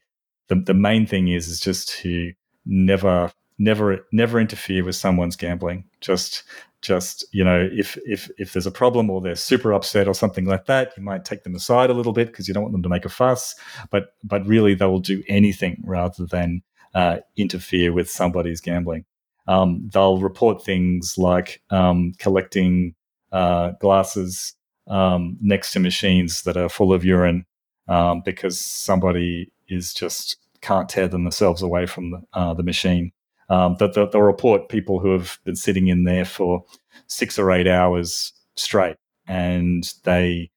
the 0.50 0.56
the 0.56 0.74
main 0.74 1.06
thing 1.06 1.28
is 1.28 1.48
is 1.48 1.60
just 1.60 1.90
to 2.02 2.34
never 2.66 3.32
never 3.58 4.06
never 4.12 4.40
interfere 4.40 4.84
with 4.84 4.96
someone's 4.96 5.36
gambling. 5.36 5.86
Just 6.02 6.44
just 6.82 7.26
you 7.32 7.44
know 7.44 7.70
if 7.72 7.98
if 8.06 8.30
if 8.38 8.54
there's 8.54 8.68
a 8.68 8.72
problem 8.72 9.10
or 9.10 9.22
they're 9.22 9.36
super 9.36 9.74
upset 9.74 10.08
or 10.08 10.14
something 10.14 10.46
like 10.46 10.66
that 10.66 10.92
you 10.98 11.04
might 11.04 11.24
take 11.24 11.44
them 11.44 11.56
aside 11.56 11.90
a 11.90 11.94
little 11.94 12.12
bit 12.12 12.28
because 12.28 12.48
you 12.48 12.54
don't 12.54 12.64
want 12.64 12.74
them 12.74 12.84
to 12.84 12.90
make 12.90 13.06
a 13.06 13.10
fuss. 13.10 13.56
But 13.90 14.16
but 14.24 14.46
really 14.46 14.76
they 14.76 14.86
will 14.86 15.00
do 15.00 15.24
anything 15.28 15.82
rather 15.86 16.26
than 16.26 16.62
uh, 16.94 17.18
interfere 17.36 17.92
with 17.92 18.10
somebody's 18.10 18.62
gambling. 18.62 19.06
Um, 19.48 19.90
they'll 19.94 20.20
report 20.20 20.64
things 20.64 21.18
like 21.18 21.62
um, 21.70 22.14
collecting 22.18 22.96
uh, 23.32 23.72
glasses 23.80 24.56
um, 24.88 25.38
next 25.42 25.72
to 25.74 25.80
machines 25.80 26.44
that 26.44 26.58
are 26.58 26.70
full 26.70 26.94
of 26.94 27.04
urine 27.04 27.46
um, 27.88 28.22
because 28.24 28.60
somebody 28.60 29.52
is 29.68 29.94
just 29.94 30.38
can't 30.62 30.88
tear 30.88 31.08
themselves 31.08 31.62
away 31.62 31.86
from 31.86 32.12
the, 32.12 32.22
uh, 32.34 32.54
the 32.54 32.64
machine 32.64 33.12
um, 33.50 33.76
that 33.80 33.94
they'll, 33.94 34.22
report 34.22 34.70
people 34.70 35.00
who 35.00 35.12
have 35.12 35.38
been 35.44 35.56
sitting 35.56 35.88
in 35.88 36.04
there 36.04 36.26
for 36.26 36.64
six 37.08 37.38
or 37.38 37.52
eight 37.52 37.68
hours 37.68 38.34
straight, 38.56 38.98
and 39.28 39.92
they 40.04 40.50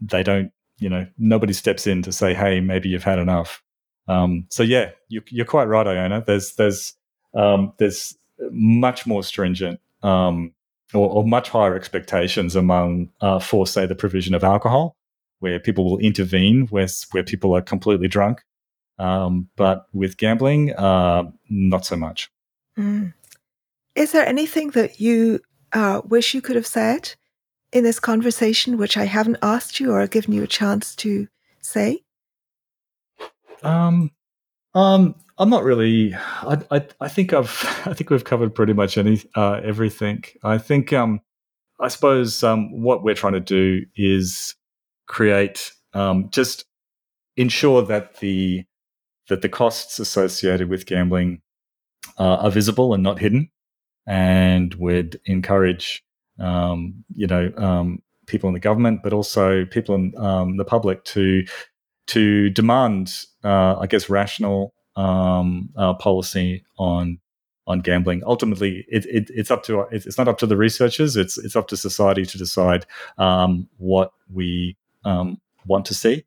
they 0.00 0.22
don't, 0.22 0.50
you 0.78 0.88
know, 0.88 1.06
nobody 1.18 1.52
steps 1.52 1.86
in 1.86 2.02
to 2.02 2.12
say, 2.12 2.34
"Hey, 2.34 2.60
maybe 2.60 2.88
you've 2.88 3.04
had 3.04 3.18
enough." 3.18 3.62
Um, 4.08 4.46
so 4.50 4.62
yeah, 4.62 4.90
you, 5.08 5.22
are 5.40 5.44
quite 5.44 5.64
right, 5.64 5.86
Iona. 5.86 6.24
There's 6.26 6.54
there's 6.54 6.94
um, 7.34 7.72
there's 7.78 8.16
much 8.50 9.06
more 9.06 9.22
stringent 9.22 9.80
um, 10.02 10.52
or, 10.94 11.08
or, 11.08 11.24
much 11.24 11.48
higher 11.48 11.74
expectations 11.74 12.54
among 12.54 13.10
uh, 13.20 13.38
for 13.38 13.66
say 13.66 13.86
the 13.86 13.94
provision 13.94 14.34
of 14.34 14.44
alcohol, 14.44 14.96
where 15.40 15.58
people 15.58 15.84
will 15.84 15.98
intervene 15.98 16.66
where 16.68 16.88
where 17.12 17.24
people 17.24 17.54
are 17.56 17.62
completely 17.62 18.08
drunk 18.08 18.42
um, 18.98 19.48
but 19.56 19.86
with 19.92 20.16
gambling, 20.16 20.72
uh, 20.74 21.24
not 21.48 21.84
so 21.84 21.96
much. 21.96 22.30
Mm. 22.78 23.14
Is 23.94 24.12
there 24.12 24.26
anything 24.26 24.70
that 24.70 25.00
you 25.00 25.40
uh, 25.72 26.02
wish 26.04 26.34
you 26.34 26.40
could 26.40 26.56
have 26.56 26.66
said 26.66 27.14
in 27.72 27.84
this 27.84 27.98
conversation, 28.00 28.78
which 28.78 28.96
I 28.96 29.04
haven't 29.04 29.38
asked 29.42 29.80
you 29.80 29.92
or 29.92 30.06
given 30.06 30.32
you 30.32 30.42
a 30.42 30.48
chance 30.48 30.94
to 30.96 31.28
say? 31.60 32.02
Um, 33.62 34.10
um, 34.74 35.14
I'm 35.38 35.50
not 35.50 35.64
really. 35.64 36.14
I, 36.14 36.58
I, 36.70 36.86
I 37.00 37.08
think 37.08 37.32
I've. 37.32 37.82
I 37.86 37.94
think 37.94 38.10
we've 38.10 38.24
covered 38.24 38.54
pretty 38.54 38.72
much 38.72 38.98
any 38.98 39.22
uh, 39.34 39.60
everything. 39.62 40.24
I 40.42 40.58
think. 40.58 40.92
Um, 40.92 41.20
I 41.78 41.88
suppose 41.88 42.42
um, 42.42 42.82
what 42.82 43.02
we're 43.02 43.14
trying 43.14 43.34
to 43.34 43.40
do 43.40 43.84
is 43.96 44.54
create 45.06 45.72
um, 45.92 46.30
just 46.30 46.64
ensure 47.36 47.82
that 47.82 48.18
the 48.20 48.64
that 49.28 49.42
the 49.42 49.48
costs 49.48 49.98
associated 49.98 50.68
with 50.68 50.86
gambling 50.86 51.42
uh, 52.18 52.36
are 52.36 52.50
visible 52.50 52.94
and 52.94 53.02
not 53.02 53.18
hidden, 53.18 53.50
and 54.06 54.74
would 54.74 55.20
encourage 55.24 56.04
um, 56.38 57.04
you 57.14 57.26
know 57.26 57.52
um, 57.56 58.02
people 58.26 58.48
in 58.48 58.54
the 58.54 58.60
government, 58.60 59.02
but 59.02 59.12
also 59.12 59.64
people 59.64 59.94
in 59.94 60.16
um, 60.18 60.56
the 60.56 60.64
public 60.64 61.04
to 61.04 61.44
to 62.06 62.50
demand, 62.50 63.12
uh, 63.42 63.76
I 63.78 63.86
guess, 63.86 64.08
rational 64.08 64.74
um, 64.94 65.70
uh, 65.76 65.94
policy 65.94 66.64
on 66.78 67.18
on 67.66 67.80
gambling. 67.80 68.22
Ultimately, 68.24 68.84
it, 68.88 69.04
it, 69.06 69.30
it's 69.34 69.50
up 69.50 69.64
to 69.64 69.80
it's 69.90 70.18
not 70.18 70.28
up 70.28 70.38
to 70.38 70.46
the 70.46 70.56
researchers. 70.56 71.16
It's 71.16 71.36
it's 71.38 71.56
up 71.56 71.68
to 71.68 71.76
society 71.76 72.24
to 72.24 72.38
decide 72.38 72.86
um, 73.18 73.68
what 73.78 74.12
we 74.32 74.76
um, 75.04 75.40
want 75.66 75.84
to 75.86 75.94
see. 75.94 76.24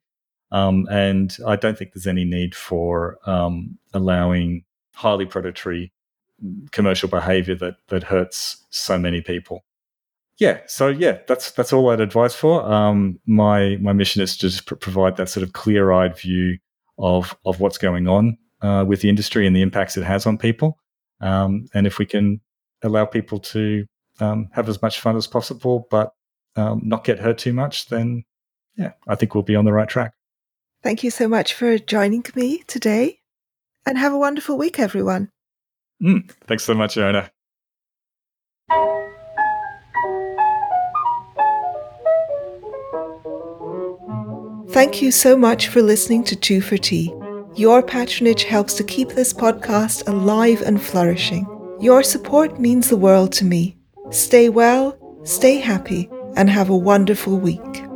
Um, 0.52 0.88
and 0.90 1.36
I 1.46 1.56
don't 1.56 1.78
think 1.78 1.94
there's 1.94 2.08
any 2.08 2.26
need 2.26 2.56
for 2.56 3.20
um, 3.30 3.78
allowing 3.94 4.64
highly 4.94 5.26
predatory 5.26 5.92
commercial 6.72 7.10
behavior 7.10 7.56
that 7.56 7.76
that 7.88 8.04
hurts 8.04 8.66
so 8.70 8.98
many 8.98 9.22
people. 9.22 9.64
Yeah, 10.38 10.62
so 10.68 10.88
yeah, 10.88 11.20
that's 11.28 11.52
that's 11.52 11.74
all 11.74 11.90
I'd 11.90 12.00
advise 12.00 12.34
for. 12.34 12.64
Um, 12.64 13.20
my 13.26 13.78
my 13.82 13.94
mission 13.94 14.22
is 14.22 14.38
to 14.38 14.50
just 14.50 14.66
pr- 14.66 14.76
provide 14.76 15.18
that 15.18 15.30
sort 15.30 15.44
of 15.44 15.54
clear 15.54 15.92
eyed 15.92 16.18
view 16.18 16.58
of 16.98 17.38
of 17.46 17.60
what's 17.60 17.78
going 17.78 18.08
on 18.08 18.38
uh, 18.62 18.86
with 18.88 19.02
the 19.02 19.10
industry 19.10 19.46
and 19.46 19.56
the 19.56 19.62
impacts 19.62 19.98
it 19.98 20.04
has 20.04 20.26
on 20.26 20.38
people. 20.38 20.78
Um, 21.22 21.68
and 21.74 21.86
if 21.86 22.00
we 22.00 22.06
can 22.06 22.40
allow 22.82 23.06
people 23.06 23.40
to 23.40 23.86
um, 24.22 24.50
have 24.54 24.70
as 24.70 24.82
much 24.82 25.02
fun 25.02 25.18
as 25.18 25.28
possible, 25.28 25.88
but 25.92 26.14
um, 26.56 26.82
not 26.84 27.04
get 27.04 27.20
hurt 27.20 27.38
too 27.38 27.54
much, 27.54 27.88
then 27.90 28.24
yeah, 28.78 28.94
I 29.08 29.16
think 29.16 29.36
we'll 29.36 29.44
be 29.44 29.56
on 29.56 29.66
the 29.66 29.74
right 29.74 29.90
track. 29.90 30.14
Thank 30.82 31.04
you 31.04 31.12
so 31.12 31.28
much 31.28 31.54
for 31.54 31.78
joining 31.78 32.24
me 32.36 32.64
today 32.66 33.20
and 33.86 33.98
have 33.98 34.14
a 34.14 34.18
wonderful 34.18 34.58
week, 34.58 34.80
everyone. 34.80 35.30
Mm, 36.02 36.32
thanks 36.48 36.64
so 36.64 36.74
much, 36.74 36.98
Iona. 36.98 37.30
Thank 44.70 45.02
you 45.02 45.12
so 45.12 45.36
much 45.36 45.68
for 45.68 45.82
listening 45.82 46.24
to 46.26 46.36
Two 46.36 46.62
for 46.62 46.78
Tea. 46.78 47.14
Your 47.56 47.82
patronage 47.82 48.44
helps 48.44 48.76
to 48.76 48.84
keep 48.84 49.10
this 49.10 49.34
podcast 49.34 50.08
alive 50.08 50.62
and 50.62 50.82
flourishing. 50.82 51.46
Your 51.82 52.04
support 52.04 52.60
means 52.60 52.88
the 52.88 52.96
world 52.96 53.34
to 53.34 53.46
me. 53.46 53.76
Stay 54.12 54.48
well, 54.48 54.98
stay 55.26 55.58
happy, 55.58 56.10
and 56.38 56.50
have 56.50 56.70
a 56.70 56.78
wonderful 56.78 57.38
week. 57.38 57.89